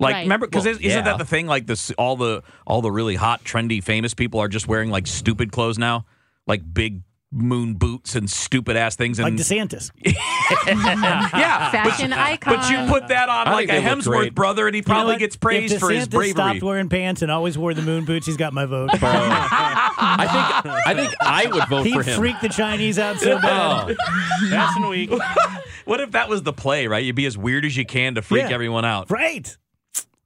Like, 0.00 0.14
Right. 0.14 0.22
remember, 0.22 0.46
because 0.46 0.64
Well, 0.64 0.72
isn't 0.74 0.82
yeah. 0.84 1.00
that 1.02 1.18
the 1.18 1.24
thing? 1.24 1.46
Like, 1.46 1.66
this 1.66 1.90
all 1.92 2.16
the 2.16 2.42
all 2.66 2.82
the 2.82 2.90
really 2.90 3.14
hot, 3.14 3.44
trendy, 3.44 3.82
famous 3.82 4.12
people 4.14 4.40
are 4.40 4.48
just 4.48 4.66
wearing 4.68 4.90
like 4.90 5.06
stupid 5.06 5.52
clothes 5.52 5.78
now, 5.78 6.04
like 6.46 6.62
big 6.74 7.02
moon 7.36 7.74
boots 7.74 8.14
and 8.14 8.30
stupid 8.30 8.76
ass 8.76 8.94
things. 8.96 9.18
And 9.18 9.36
Like 9.36 9.44
DeSantis. 9.46 9.90
yeah, 10.04 11.70
Fashion 11.70 12.10
but, 12.10 12.18
icon. 12.18 12.56
But 12.56 12.70
you 12.70 12.86
put 12.88 13.08
that 13.08 13.28
on 13.28 13.48
I 13.48 13.52
like 13.52 13.68
a 13.68 13.80
Hemsworth 13.80 14.34
brother, 14.34 14.66
and 14.66 14.74
he 14.74 14.78
You 14.80 14.82
know 14.86 14.94
probably 14.94 15.16
gets 15.16 15.36
praised 15.36 15.74
if 15.74 15.80
for 15.80 15.90
his 15.90 16.06
DeSantis 16.06 16.10
bravery. 16.10 16.30
stopped 16.32 16.62
wearing 16.62 16.88
pants 16.88 17.22
and 17.22 17.30
always 17.30 17.58
wore 17.58 17.74
the 17.74 17.82
moon 17.82 18.04
boots, 18.04 18.26
he's 18.26 18.36
got 18.36 18.52
my 18.52 18.66
vote. 18.66 18.90
I 19.02 20.60
think 20.62 20.74
I 20.86 20.94
think 20.94 21.14
I 21.20 21.46
would 21.46 21.68
vote 21.68 21.86
he 21.86 21.92
for 21.92 22.02
him. 22.02 22.12
He 22.14 22.16
freaked 22.16 22.42
the 22.42 22.48
Chinese 22.48 22.98
out 22.98 23.18
so 23.18 23.38
bad. 23.40 23.96
Oh, 23.98 24.48
Fashion 24.50 24.88
Week. 24.88 25.10
What 25.86 26.00
if 26.00 26.12
that 26.12 26.28
was 26.28 26.42
the 26.42 26.52
play, 26.52 26.86
right? 26.86 27.04
You'd 27.04 27.16
be 27.16 27.26
as 27.26 27.36
weird 27.36 27.64
as 27.64 27.76
you 27.76 27.84
can 27.84 28.14
to 28.14 28.22
freak 28.22 28.44
Yeah. 28.48 28.54
everyone 28.54 28.84
out. 28.84 29.10
Right. 29.10 29.56